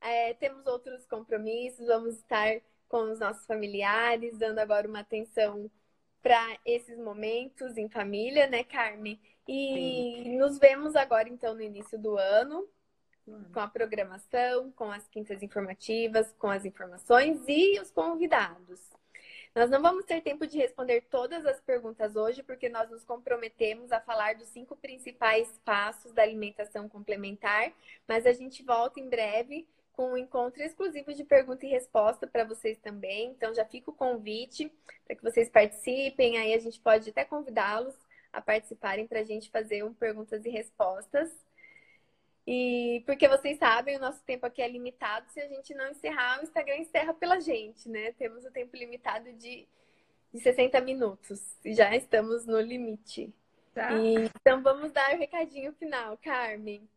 é, 0.01 0.33
temos 0.33 0.67
outros 0.67 1.05
compromissos, 1.05 1.87
vamos 1.87 2.15
estar 2.15 2.59
com 2.89 3.09
os 3.09 3.19
nossos 3.19 3.45
familiares, 3.45 4.37
dando 4.37 4.59
agora 4.59 4.85
uma 4.85 4.99
atenção 4.99 5.71
para 6.21 6.59
esses 6.65 6.97
momentos 6.97 7.77
em 7.77 7.89
família, 7.89 8.45
né, 8.47 8.65
Carmen? 8.65 9.17
E 9.47 10.23
Sim. 10.23 10.37
nos 10.37 10.59
vemos 10.59 10.97
agora, 10.97 11.29
então, 11.29 11.53
no 11.55 11.61
início 11.61 11.97
do 11.97 12.17
ano, 12.17 12.67
com 13.53 13.59
a 13.61 13.67
programação, 13.67 14.69
com 14.73 14.91
as 14.91 15.07
quintas 15.07 15.41
informativas, 15.41 16.33
com 16.37 16.49
as 16.49 16.65
informações 16.65 17.41
e 17.47 17.79
os 17.79 17.89
convidados. 17.89 18.81
Nós 19.55 19.69
não 19.69 19.81
vamos 19.81 20.05
ter 20.05 20.21
tempo 20.21 20.47
de 20.47 20.57
responder 20.57 21.01
todas 21.11 21.45
as 21.45 21.61
perguntas 21.61 22.15
hoje, 22.15 22.41
porque 22.41 22.69
nós 22.69 22.89
nos 22.89 23.03
comprometemos 23.03 23.91
a 23.91 23.99
falar 23.99 24.33
dos 24.35 24.47
cinco 24.47 24.75
principais 24.75 25.47
passos 25.63 26.11
da 26.11 26.23
alimentação 26.23 26.89
complementar, 26.89 27.71
mas 28.07 28.25
a 28.25 28.33
gente 28.33 28.63
volta 28.63 28.99
em 28.99 29.07
breve 29.07 29.67
com 29.93 30.13
um 30.13 30.17
encontro 30.17 30.63
exclusivo 30.63 31.13
de 31.13 31.23
pergunta 31.23 31.67
e 31.67 31.69
resposta 31.69 32.25
para 32.25 32.43
vocês 32.43 32.79
também. 32.79 33.29
Então 33.29 33.53
já 33.53 33.63
fica 33.63 33.91
o 33.91 33.95
convite 33.95 34.71
para 35.05 35.15
que 35.15 35.23
vocês 35.23 35.49
participem. 35.49 36.37
Aí 36.39 36.53
a 36.55 36.59
gente 36.59 36.79
pode 36.79 37.11
até 37.11 37.23
convidá-los 37.23 37.95
a 38.31 38.41
participarem 38.41 39.05
para 39.05 39.19
a 39.19 39.23
gente 39.23 39.51
fazer 39.51 39.83
um 39.83 39.93
perguntas 39.93 40.43
e 40.45 40.49
respostas. 40.49 41.29
E 42.45 43.01
porque 43.05 43.27
vocês 43.27 43.57
sabem, 43.57 43.95
o 43.95 44.01
nosso 44.01 44.21
tempo 44.23 44.45
aqui 44.45 44.61
é 44.61 44.67
limitado. 44.67 45.29
Se 45.29 45.39
a 45.39 45.47
gente 45.47 45.73
não 45.73 45.89
encerrar, 45.89 46.39
o 46.39 46.43
Instagram 46.43 46.77
encerra 46.77 47.13
pela 47.13 47.39
gente, 47.39 47.87
né? 47.87 48.11
Temos 48.13 48.43
o 48.45 48.51
tempo 48.51 48.75
limitado 48.75 49.31
de, 49.33 49.65
de 50.33 50.39
60 50.39 50.81
minutos. 50.81 51.41
E 51.63 51.73
já 51.73 51.95
estamos 51.95 52.45
no 52.45 52.59
limite. 52.59 53.33
Tá. 53.73 53.93
E, 53.93 54.29
então 54.35 54.61
vamos 54.61 54.91
dar 54.91 55.13
o 55.15 55.17
recadinho 55.17 55.71
final, 55.73 56.17
Carmen. 56.17 56.87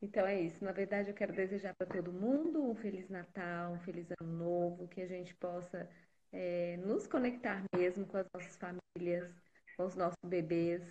Então 0.00 0.26
é 0.26 0.40
isso. 0.40 0.64
Na 0.64 0.72
verdade, 0.72 1.08
eu 1.08 1.14
quero 1.14 1.32
desejar 1.32 1.74
para 1.74 1.86
todo 1.86 2.12
mundo 2.12 2.62
um 2.62 2.74
Feliz 2.74 3.08
Natal, 3.08 3.72
um 3.72 3.80
Feliz 3.80 4.06
Ano 4.20 4.32
Novo, 4.32 4.88
que 4.88 5.00
a 5.00 5.06
gente 5.06 5.34
possa 5.34 5.88
é, 6.32 6.76
nos 6.78 7.06
conectar 7.06 7.62
mesmo 7.74 8.06
com 8.06 8.18
as 8.18 8.26
nossas 8.32 8.56
famílias, 8.56 9.28
com 9.76 9.84
os 9.84 9.96
nossos 9.96 10.18
bebês, 10.24 10.82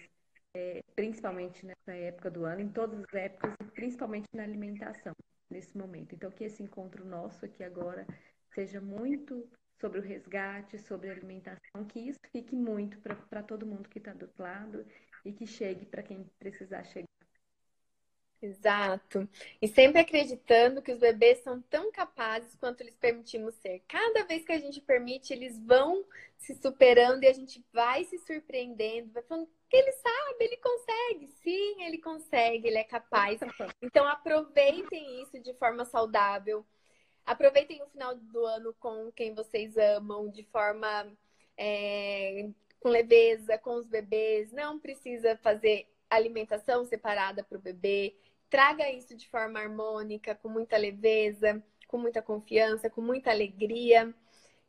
é, 0.55 0.81
principalmente 0.95 1.65
nessa 1.65 1.91
época 1.91 2.31
do 2.31 2.45
ano, 2.45 2.61
em 2.61 2.69
todas 2.69 2.97
as 3.03 3.13
épocas, 3.13 3.53
e 3.59 3.71
principalmente 3.71 4.25
na 4.33 4.43
alimentação, 4.43 5.13
nesse 5.49 5.77
momento. 5.77 6.15
Então, 6.15 6.31
que 6.31 6.45
esse 6.45 6.63
encontro 6.63 7.03
nosso 7.05 7.43
aqui 7.43 7.61
agora 7.61 8.07
seja 8.53 8.79
muito 8.79 9.47
sobre 9.79 9.99
o 9.99 10.01
resgate, 10.01 10.79
sobre 10.79 11.09
a 11.09 11.11
alimentação, 11.11 11.83
que 11.89 11.99
isso 11.99 12.19
fique 12.31 12.55
muito 12.55 12.97
para 13.29 13.43
todo 13.43 13.65
mundo 13.65 13.89
que 13.89 13.99
está 13.99 14.13
do 14.13 14.23
outro 14.23 14.41
lado 14.41 14.85
e 15.25 15.33
que 15.33 15.45
chegue 15.45 15.85
para 15.85 16.01
quem 16.01 16.25
precisar 16.39 16.85
chegar. 16.85 17.05
Exato. 18.41 19.27
E 19.61 19.67
sempre 19.67 19.99
acreditando 19.99 20.81
que 20.81 20.91
os 20.91 20.99
bebês 20.99 21.39
são 21.39 21.61
tão 21.63 21.91
capazes 21.91 22.55
quanto 22.55 22.83
lhes 22.83 22.95
permitimos 22.95 23.55
ser. 23.55 23.81
Cada 23.87 24.23
vez 24.23 24.45
que 24.45 24.51
a 24.51 24.59
gente 24.59 24.79
permite, 24.79 25.33
eles 25.33 25.57
vão 25.57 26.05
se 26.37 26.53
superando 26.55 27.23
e 27.23 27.27
a 27.27 27.33
gente 27.33 27.65
vai 27.73 28.03
se 28.05 28.19
surpreendendo, 28.19 29.11
vai 29.11 29.23
falando 29.23 29.49
ele 29.71 29.91
sabe, 29.91 30.45
ele 30.45 30.57
consegue. 30.57 31.27
Sim, 31.43 31.83
ele 31.83 31.97
consegue, 31.97 32.67
ele 32.67 32.77
é 32.77 32.83
capaz. 32.83 33.39
Então 33.81 34.07
aproveitem 34.07 35.21
isso 35.21 35.39
de 35.39 35.53
forma 35.55 35.85
saudável. 35.85 36.65
Aproveitem 37.25 37.81
o 37.81 37.87
final 37.87 38.15
do 38.15 38.45
ano 38.45 38.73
com 38.79 39.11
quem 39.11 39.33
vocês 39.33 39.75
amam, 39.77 40.29
de 40.29 40.43
forma 40.43 41.11
é, 41.57 42.49
com 42.79 42.89
leveza, 42.89 43.57
com 43.57 43.75
os 43.75 43.87
bebês. 43.87 44.51
Não 44.51 44.79
precisa 44.79 45.35
fazer 45.37 45.89
alimentação 46.09 46.85
separada 46.85 47.43
para 47.43 47.57
o 47.57 47.61
bebê 47.61 48.15
traga 48.55 48.89
isso 48.89 49.15
de 49.15 49.27
forma 49.27 49.59
harmônica, 49.59 50.35
com 50.35 50.47
muita 50.47 50.77
leveza, 50.77 51.61
com 51.87 51.97
muita 51.97 52.21
confiança, 52.21 52.89
com 52.89 53.01
muita 53.01 53.29
alegria. 53.31 54.13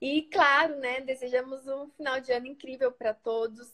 E 0.01 0.22
claro, 0.22 0.76
né, 0.76 1.01
desejamos 1.01 1.66
um 1.68 1.88
final 1.90 2.20
de 2.20 2.32
ano 2.32 2.47
incrível 2.47 2.90
para 2.90 3.14
todos. 3.14 3.72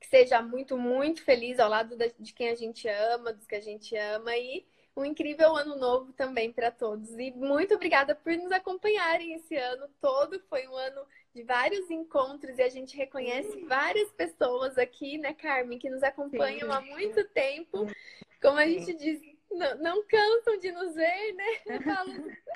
Que 0.00 0.06
seja 0.06 0.40
muito, 0.40 0.76
muito 0.76 1.22
feliz 1.24 1.58
ao 1.58 1.68
lado 1.68 1.96
de 2.18 2.32
quem 2.32 2.50
a 2.50 2.54
gente 2.54 2.88
ama, 2.88 3.32
dos 3.32 3.46
que 3.46 3.54
a 3.54 3.60
gente 3.60 3.96
ama 3.96 4.36
e 4.36 4.66
um 4.96 5.04
incrível 5.04 5.56
ano 5.56 5.76
novo 5.76 6.12
também 6.12 6.52
para 6.52 6.70
todos. 6.70 7.10
E 7.18 7.30
muito 7.32 7.74
obrigada 7.74 8.14
por 8.14 8.32
nos 8.32 8.50
acompanharem 8.50 9.34
esse 9.34 9.56
ano 9.56 9.88
todo. 10.00 10.40
Foi 10.48 10.66
um 10.66 10.76
ano 10.76 11.06
de 11.34 11.42
vários 11.42 11.90
encontros 11.90 12.58
e 12.58 12.62
a 12.62 12.68
gente 12.68 12.96
reconhece 12.96 13.64
várias 13.66 14.10
pessoas 14.12 14.76
aqui, 14.76 15.18
né, 15.18 15.34
Carmen, 15.34 15.78
que 15.78 15.88
nos 15.88 16.02
acompanham 16.02 16.68
Sim. 16.68 16.76
há 16.76 16.80
muito 16.80 17.24
tempo. 17.28 17.86
Como 18.40 18.58
a 18.58 18.66
gente 18.66 18.94
diz, 18.94 19.20
não, 19.50 19.78
não 19.78 20.06
cansam 20.06 20.58
de 20.58 20.72
nos 20.72 20.94
ver, 20.94 21.32
né? 21.34 21.44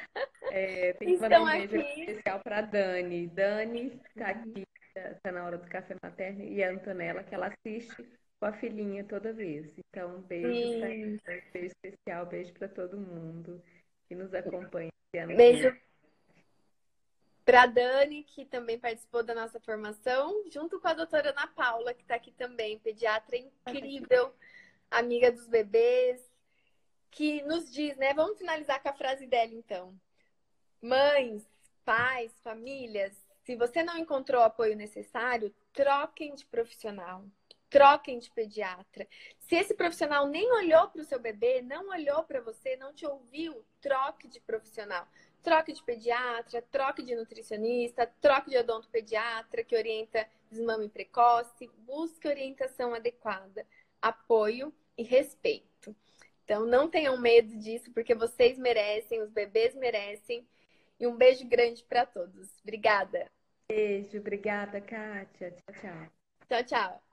É, 0.51 0.93
tem 0.95 1.14
que 1.14 1.20
mandar 1.20 1.40
um 1.40 1.47
beijo 1.47 1.80
aqui. 1.80 2.01
especial 2.01 2.40
para 2.40 2.61
Dani. 2.61 3.26
Dani 3.28 4.01
está 4.11 4.26
aqui, 4.26 4.66
está 4.95 5.32
na 5.32 5.45
hora 5.45 5.59
do 5.59 5.68
café 5.68 5.97
materno, 6.03 6.43
e 6.43 6.62
a 6.62 6.70
Antonella, 6.70 7.24
que 7.24 7.34
ela 7.34 7.49
assiste 7.49 8.09
com 8.38 8.47
a 8.47 8.53
filhinha 8.53 9.05
toda 9.05 9.32
vez. 9.32 9.72
Então, 9.78 10.20
beijo, 10.22 11.20
tá 11.22 11.32
beijo 11.53 11.74
especial, 11.84 12.26
beijo 12.26 12.53
para 12.55 12.68
todo 12.68 12.99
mundo 12.99 13.62
que 14.09 14.14
nos 14.14 14.32
acompanha. 14.34 14.90
Beijo 15.36 15.76
para 17.45 17.66
Dani, 17.66 18.22
que 18.22 18.45
também 18.45 18.78
participou 18.78 19.22
da 19.22 19.34
nossa 19.34 19.61
formação, 19.61 20.45
junto 20.51 20.80
com 20.80 20.88
a 20.88 20.95
doutora 20.95 21.30
Ana 21.30 21.47
Paula, 21.49 21.93
que 21.93 22.03
está 22.03 22.14
aqui 22.14 22.30
também, 22.32 22.78
pediatra 22.78 23.36
incrível, 23.36 24.32
amiga 24.90 25.30
dos 25.30 25.49
bebês, 25.49 26.30
que 27.11 27.43
nos 27.43 27.70
diz, 27.70 27.97
né? 27.97 28.14
Vamos 28.14 28.38
finalizar 28.38 28.80
com 28.82 28.88
a 28.88 28.95
frase 28.95 29.26
dela, 29.26 29.53
então. 29.53 29.95
Mães, 30.80 31.47
pais, 31.84 32.32
famílias, 32.43 33.12
se 33.45 33.57
você 33.57 33.82
não 33.82 33.99
encontrou 33.99 34.40
o 34.40 34.45
apoio 34.45 34.76
necessário, 34.76 35.55
troquem 35.72 36.34
de 36.34 36.47
profissional. 36.47 37.24
Troquem 37.68 38.18
de 38.18 38.30
pediatra. 38.30 39.09
Se 39.38 39.57
esse 39.57 39.74
profissional 39.74 40.26
nem 40.26 40.53
olhou 40.53 40.88
para 40.88 41.01
o 41.01 41.05
seu 41.05 41.18
bebê, 41.18 41.62
não 41.62 41.88
olhou 41.88 42.22
para 42.22 42.40
você, 42.40 42.76
não 42.76 42.93
te 42.93 43.07
ouviu, 43.07 43.64
troque 43.80 44.28
de 44.28 44.40
profissional. 44.40 45.09
Troque 45.43 45.72
de 45.72 45.82
pediatra, 45.82 46.62
troque 46.70 47.03
de 47.03 47.16
nutricionista, 47.16 48.07
troque 48.20 48.51
de 48.51 48.59
odontopediatra 48.59 49.64
que 49.64 49.74
orienta 49.74 50.28
desmame 50.51 50.88
precoce, 50.88 51.70
busque 51.78 52.28
orientação 52.28 52.95
adequada, 52.95 53.66
apoio 54.01 54.72
e 54.97 55.03
respeito. 55.03 55.97
Então, 56.45 56.66
não 56.66 56.88
tenham 56.88 57.16
medo 57.16 57.57
disso, 57.57 57.90
porque 57.93 58.14
vocês 58.14 58.59
merecem, 58.59 59.22
os 59.22 59.30
bebês 59.30 59.74
merecem. 59.74 60.47
E 61.03 61.07
um 61.09 61.16
beijo 61.16 61.44
grande 61.48 61.82
para 61.82 62.07
todos. 62.07 62.48
Obrigada. 62.62 63.28
Beijo, 63.68 64.18
obrigada, 64.18 64.80
Kátia. 64.80 65.50
Tchau, 65.50 65.74
tchau. 65.80 66.12
Tchau, 66.48 66.64
tchau. 66.64 67.11